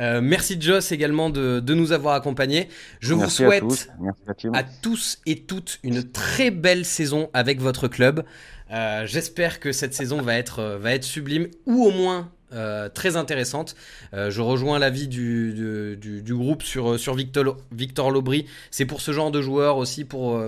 Euh, 0.00 0.20
merci 0.20 0.60
Joss 0.60 0.90
également 0.90 1.30
de, 1.30 1.60
de 1.60 1.74
nous 1.74 1.92
avoir 1.92 2.14
accompagnés. 2.16 2.68
Je 2.98 3.14
Merci 3.14 3.44
vous 3.44 3.44
à 3.44 3.50
souhaite 3.50 3.62
tous. 3.62 3.88
Merci 4.00 4.22
à 4.26 4.34
Tim. 4.34 4.52
à 4.52 4.62
tous 4.64 5.18
et 5.26 5.38
toutes 5.42 5.78
une 5.84 6.02
très 6.10 6.50
belle 6.50 6.84
saison 6.84 7.30
avec 7.34 7.60
votre 7.60 7.86
club. 7.86 8.24
Euh, 8.72 9.06
J'espère 9.06 9.60
que 9.60 9.72
cette 9.72 9.94
saison 9.94 10.20
va 10.22 10.36
être, 10.36 10.58
euh, 10.60 10.78
va 10.78 10.92
être 10.92 11.04
sublime 11.04 11.48
ou 11.66 11.84
au 11.84 11.90
moins 11.90 12.32
euh, 12.52 12.88
très 12.88 13.16
intéressante. 13.16 13.74
Euh, 14.14 14.30
je 14.30 14.40
rejoins 14.40 14.78
l'avis 14.78 15.08
du, 15.08 15.52
du, 15.96 16.34
groupe 16.34 16.62
sur, 16.62 16.92
euh, 16.92 16.98
sur 16.98 17.14
Victor, 17.14 17.56
Victor 17.72 18.12
Lobry. 18.12 18.46
C'est 18.70 18.84
pour 18.84 19.00
ce 19.00 19.10
genre 19.10 19.32
de 19.32 19.42
joueurs 19.42 19.78
aussi 19.78 20.04
pour 20.04 20.40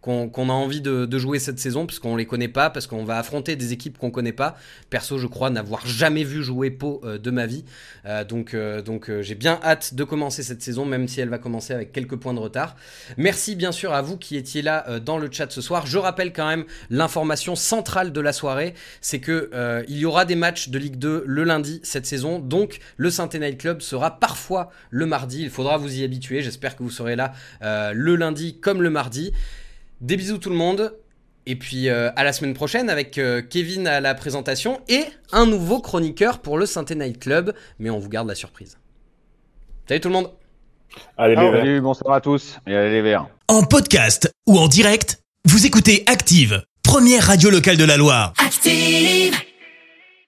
qu'on 0.00 0.48
a 0.48 0.52
envie 0.52 0.80
de, 0.80 1.18
jouer 1.18 1.38
cette 1.38 1.58
saison 1.58 1.86
parce 1.86 1.98
qu'on 1.98 2.16
les 2.16 2.24
connaît 2.24 2.48
pas, 2.48 2.70
parce 2.70 2.86
qu'on 2.86 3.04
va 3.04 3.18
affronter 3.18 3.54
des 3.54 3.72
équipes 3.72 3.98
qu'on 3.98 4.10
connaît 4.10 4.32
pas. 4.32 4.56
Perso, 4.88 5.18
je 5.18 5.26
crois 5.26 5.50
n'avoir 5.50 5.86
jamais 5.86 6.24
vu 6.24 6.42
jouer 6.42 6.70
Pau 6.70 7.02
de 7.04 7.30
ma 7.30 7.46
vie. 7.46 7.64
Donc 8.28 8.56
donc 8.84 9.10
j'ai 9.20 9.34
bien 9.34 9.60
hâte 9.62 9.94
de 9.94 10.04
commencer 10.04 10.42
cette 10.42 10.62
saison, 10.62 10.86
même 10.86 11.06
si 11.06 11.20
elle 11.20 11.28
va 11.28 11.38
commencer 11.38 11.74
avec 11.74 11.92
quelques 11.92 12.16
points 12.16 12.34
de 12.34 12.38
retard. 12.38 12.76
Merci 13.16 13.54
bien 13.56 13.72
sûr 13.72 13.92
à 13.92 14.02
vous 14.02 14.16
qui 14.16 14.36
étiez 14.36 14.62
là 14.62 15.00
dans 15.00 15.18
le 15.18 15.30
chat 15.30 15.50
ce 15.50 15.60
soir. 15.60 15.86
Je 15.86 15.98
rappelle 15.98 16.32
quand 16.32 16.48
même 16.48 16.64
l'information 16.90 17.54
centrale 17.54 18.12
de 18.12 18.20
la 18.20 18.32
soirée, 18.32 18.74
c'est 19.00 19.20
que 19.20 19.50
il 19.86 19.98
y 19.98 20.06
aura 20.06 20.24
des 20.24 20.36
matchs 20.36 20.70
de 20.70 20.78
Ligue 20.78 20.96
2 20.96 21.24
le 21.26 21.41
lundi 21.44 21.80
cette 21.82 22.06
saison. 22.06 22.38
Donc 22.38 22.78
le 22.96 23.10
Saint 23.10 23.28
Night 23.34 23.58
Club 23.58 23.80
sera 23.80 24.18
parfois 24.18 24.70
le 24.90 25.06
mardi. 25.06 25.42
Il 25.42 25.50
faudra 25.50 25.76
vous 25.76 25.98
y 25.98 26.04
habituer. 26.04 26.42
J'espère 26.42 26.76
que 26.76 26.82
vous 26.82 26.90
serez 26.90 27.16
là 27.16 27.32
euh, 27.62 27.92
le 27.94 28.16
lundi 28.16 28.58
comme 28.60 28.82
le 28.82 28.90
mardi. 28.90 29.32
Des 30.00 30.16
bisous 30.16 30.38
tout 30.38 30.50
le 30.50 30.56
monde. 30.56 30.94
Et 31.44 31.56
puis 31.56 31.88
euh, 31.88 32.10
à 32.14 32.24
la 32.24 32.32
semaine 32.32 32.54
prochaine 32.54 32.88
avec 32.88 33.18
euh, 33.18 33.42
Kevin 33.42 33.86
à 33.88 34.00
la 34.00 34.14
présentation 34.14 34.80
et 34.88 35.04
un 35.32 35.46
nouveau 35.46 35.80
chroniqueur 35.80 36.38
pour 36.38 36.56
le 36.56 36.66
Saint 36.66 36.84
Night 36.94 37.18
Club. 37.18 37.54
Mais 37.78 37.90
on 37.90 37.98
vous 37.98 38.08
garde 38.08 38.28
la 38.28 38.34
surprise. 38.34 38.78
Salut 39.88 40.00
tout 40.00 40.08
le 40.08 40.14
monde 40.14 40.30
Allez, 41.16 41.34
les 41.34 41.50
Verts. 41.50 41.60
Salut, 41.60 41.80
bonsoir 41.80 42.14
à 42.14 42.20
tous 42.20 42.58
et 42.66 42.76
allez 42.76 42.90
les 42.90 43.02
verts. 43.02 43.26
En 43.48 43.62
podcast 43.62 44.30
ou 44.46 44.58
en 44.58 44.68
direct, 44.68 45.20
vous 45.46 45.66
écoutez 45.66 46.04
Active, 46.06 46.62
première 46.82 47.26
radio 47.26 47.50
locale 47.50 47.76
de 47.76 47.84
la 47.84 47.96
Loire. 47.96 48.34
Active. 48.38 49.51